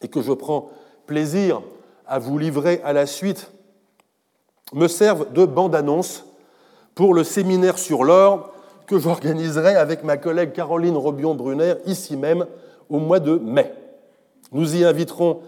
et 0.00 0.08
que 0.08 0.22
je 0.22 0.32
prends 0.32 0.70
plaisir 1.04 1.60
à 2.06 2.18
vous 2.18 2.38
livrer 2.38 2.80
à 2.84 2.94
la 2.94 3.04
suite 3.04 3.50
me 4.72 4.88
servent 4.88 5.30
de 5.34 5.44
bande-annonce 5.44 6.24
pour 6.94 7.12
le 7.12 7.22
séminaire 7.22 7.76
sur 7.76 8.02
l'or 8.02 8.54
que 8.86 8.98
j'organiserai 8.98 9.76
avec 9.76 10.04
ma 10.04 10.16
collègue 10.16 10.52
Caroline 10.52 10.96
Robion-Brunner 10.96 11.74
ici 11.84 12.16
même 12.16 12.46
au 12.88 12.98
mois 12.98 13.20
de 13.20 13.36
mai. 13.36 13.74
Nous 14.52 14.76
y 14.76 14.84
inviterons 14.84 15.40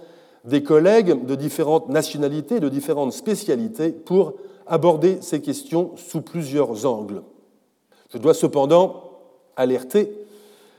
des 0.45 0.63
collègues 0.63 1.25
de 1.25 1.35
différentes 1.35 1.89
nationalités, 1.89 2.61
de 2.61 2.69
différentes 2.69 3.15
spécialités 3.15 3.89
pour 3.89 4.35
aborder 4.67 5.23
ces 5.23 5.41
questions 5.41 5.93
sous 5.97 6.21
plusieurs 6.21 6.85
angles. 6.85 7.23
Je 8.13 8.19
dois 8.19 8.35
cependant 8.35 9.14
alerter 9.57 10.13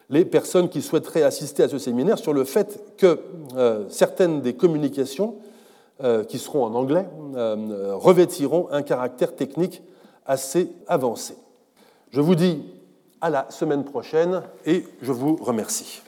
les 0.10 0.26
personnes 0.26 0.70
qui 0.70 0.82
souhaiteraient 0.82 1.24
assister 1.24 1.64
à 1.64 1.70
ce 1.70 1.78
séminaire 1.78 2.18
sur 2.18 2.34
le 2.34 2.44
fait 2.44 2.80
que 2.98 3.20
euh, 3.56 3.86
certaines 3.90 4.42
des 4.42 4.54
communications 4.54 5.36
euh, 6.04 6.24
qui 6.24 6.40
seront 6.40 6.64
en 6.64 6.76
anglais 6.76 7.06
euh, 7.36 7.96
revêtiront 7.96 8.68
un 8.72 8.82
caractère 8.82 9.36
technique 9.36 9.82
assez 10.26 10.70
avancé. 10.88 11.36
Je 12.12 12.22
vous 12.22 12.36
dis 12.36 12.64
à 13.22 13.30
la 13.30 13.50
semaine 13.50 13.84
prochaine 13.84 14.42
et 14.66 14.86
je 15.02 15.12
vous 15.12 15.36
remercie. 15.38 16.02